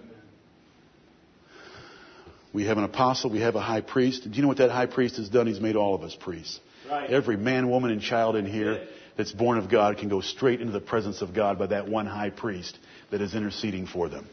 We 2.52 2.66
have 2.66 2.78
an 2.78 2.84
apostle, 2.84 3.32
we 3.32 3.42
have 3.42 3.56
a 3.56 3.62
high 3.62 3.82
priest. 3.82 4.24
Do 4.24 4.30
you 4.30 4.42
know 4.42 4.48
what 4.48 4.58
that 4.58 4.70
high 4.70 4.86
priest 4.86 5.18
has 5.18 5.30
done? 5.30 5.48
He's 5.48 5.60
made 5.60 5.76
all 5.76 5.96
of 5.96 6.02
us 6.02 6.16
priests. 6.16 6.60
Right. 6.90 7.10
Every 7.10 7.38
man, 7.38 7.70
woman, 7.70 7.92
and 7.92 8.02
child 8.02 8.36
in 8.36 8.46
here 8.46 8.88
that's 9.18 9.32
born 9.32 9.58
of 9.58 9.70
God 9.70 9.98
can 9.98 10.10
go 10.10 10.22
straight 10.22 10.62
into 10.62 10.74
the 10.74 10.80
presence 10.80 11.22
of 11.22 11.34
God 11.34 11.58
by 11.58 11.68
that 11.68 11.88
one 11.88 12.06
high 12.06 12.30
priest 12.30 12.78
that 13.14 13.22
is 13.22 13.36
interceding 13.36 13.86
for 13.86 14.10
them. 14.10 14.28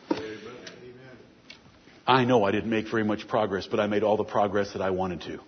I 2.07 2.25
know 2.25 2.45
I 2.45 2.51
didn't 2.51 2.71
make 2.71 2.89
very 2.89 3.05
much 3.05 3.29
progress, 3.29 3.67
but 3.67 3.79
I 3.79 3.87
made 3.87 4.03
all 4.03 4.17
the 4.17 4.25
progress 4.25 4.73
that 4.73 4.81
I 4.81 4.89
wanted 4.89 5.21
to. 5.21 5.39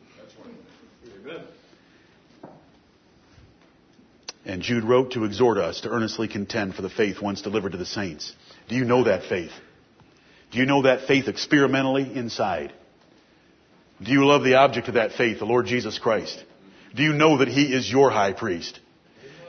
And 4.44 4.60
Jude 4.60 4.84
wrote 4.84 5.12
to 5.12 5.24
exhort 5.24 5.56
us 5.56 5.80
to 5.80 5.88
earnestly 5.88 6.28
contend 6.28 6.74
for 6.74 6.82
the 6.82 6.90
faith 6.90 7.22
once 7.22 7.40
delivered 7.40 7.72
to 7.72 7.78
the 7.78 7.86
saints. 7.86 8.34
Do 8.68 8.74
you 8.74 8.84
know 8.84 9.04
that 9.04 9.22
faith? 9.30 9.52
Do 10.50 10.58
you 10.58 10.66
know 10.66 10.82
that 10.82 11.06
faith 11.06 11.26
experimentally 11.26 12.14
inside? 12.14 12.70
Do 14.02 14.12
you 14.12 14.26
love 14.26 14.44
the 14.44 14.56
object 14.56 14.88
of 14.88 14.94
that 14.94 15.12
faith, 15.12 15.38
the 15.38 15.46
Lord 15.46 15.64
Jesus 15.64 15.98
Christ? 15.98 16.44
Do 16.94 17.02
you 17.02 17.14
know 17.14 17.38
that 17.38 17.48
He 17.48 17.72
is 17.72 17.90
your 17.90 18.10
high 18.10 18.34
priest? 18.34 18.78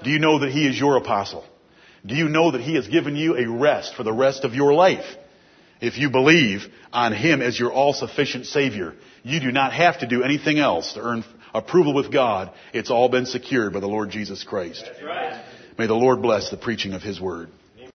Do 0.05 0.09
you 0.09 0.19
know 0.19 0.39
that 0.39 0.51
He 0.51 0.65
is 0.65 0.79
your 0.79 0.95
apostle? 0.95 1.43
Do 2.05 2.15
you 2.15 2.27
know 2.27 2.51
that 2.51 2.61
He 2.61 2.75
has 2.75 2.87
given 2.87 3.15
you 3.15 3.37
a 3.37 3.47
rest 3.47 3.95
for 3.95 4.03
the 4.03 4.13
rest 4.13 4.43
of 4.43 4.53
your 4.53 4.73
life? 4.73 5.05
If 5.81 5.97
you 5.97 6.09
believe 6.09 6.65
on 6.91 7.13
Him 7.13 7.41
as 7.41 7.59
your 7.59 7.71
all-sufficient 7.71 8.45
Savior, 8.45 8.93
you 9.23 9.39
do 9.39 9.51
not 9.51 9.73
have 9.73 9.99
to 9.99 10.07
do 10.07 10.23
anything 10.23 10.59
else 10.59 10.93
to 10.93 11.01
earn 11.01 11.23
approval 11.53 11.93
with 11.93 12.11
God. 12.11 12.51
It's 12.73 12.91
all 12.91 13.09
been 13.09 13.25
secured 13.25 13.73
by 13.73 13.79
the 13.79 13.87
Lord 13.87 14.09
Jesus 14.09 14.43
Christ. 14.43 14.89
Right. 15.03 15.43
May 15.77 15.87
the 15.87 15.93
Lord 15.93 16.21
bless 16.21 16.49
the 16.49 16.57
preaching 16.57 16.93
of 16.93 17.01
His 17.01 17.19
Word. 17.19 17.49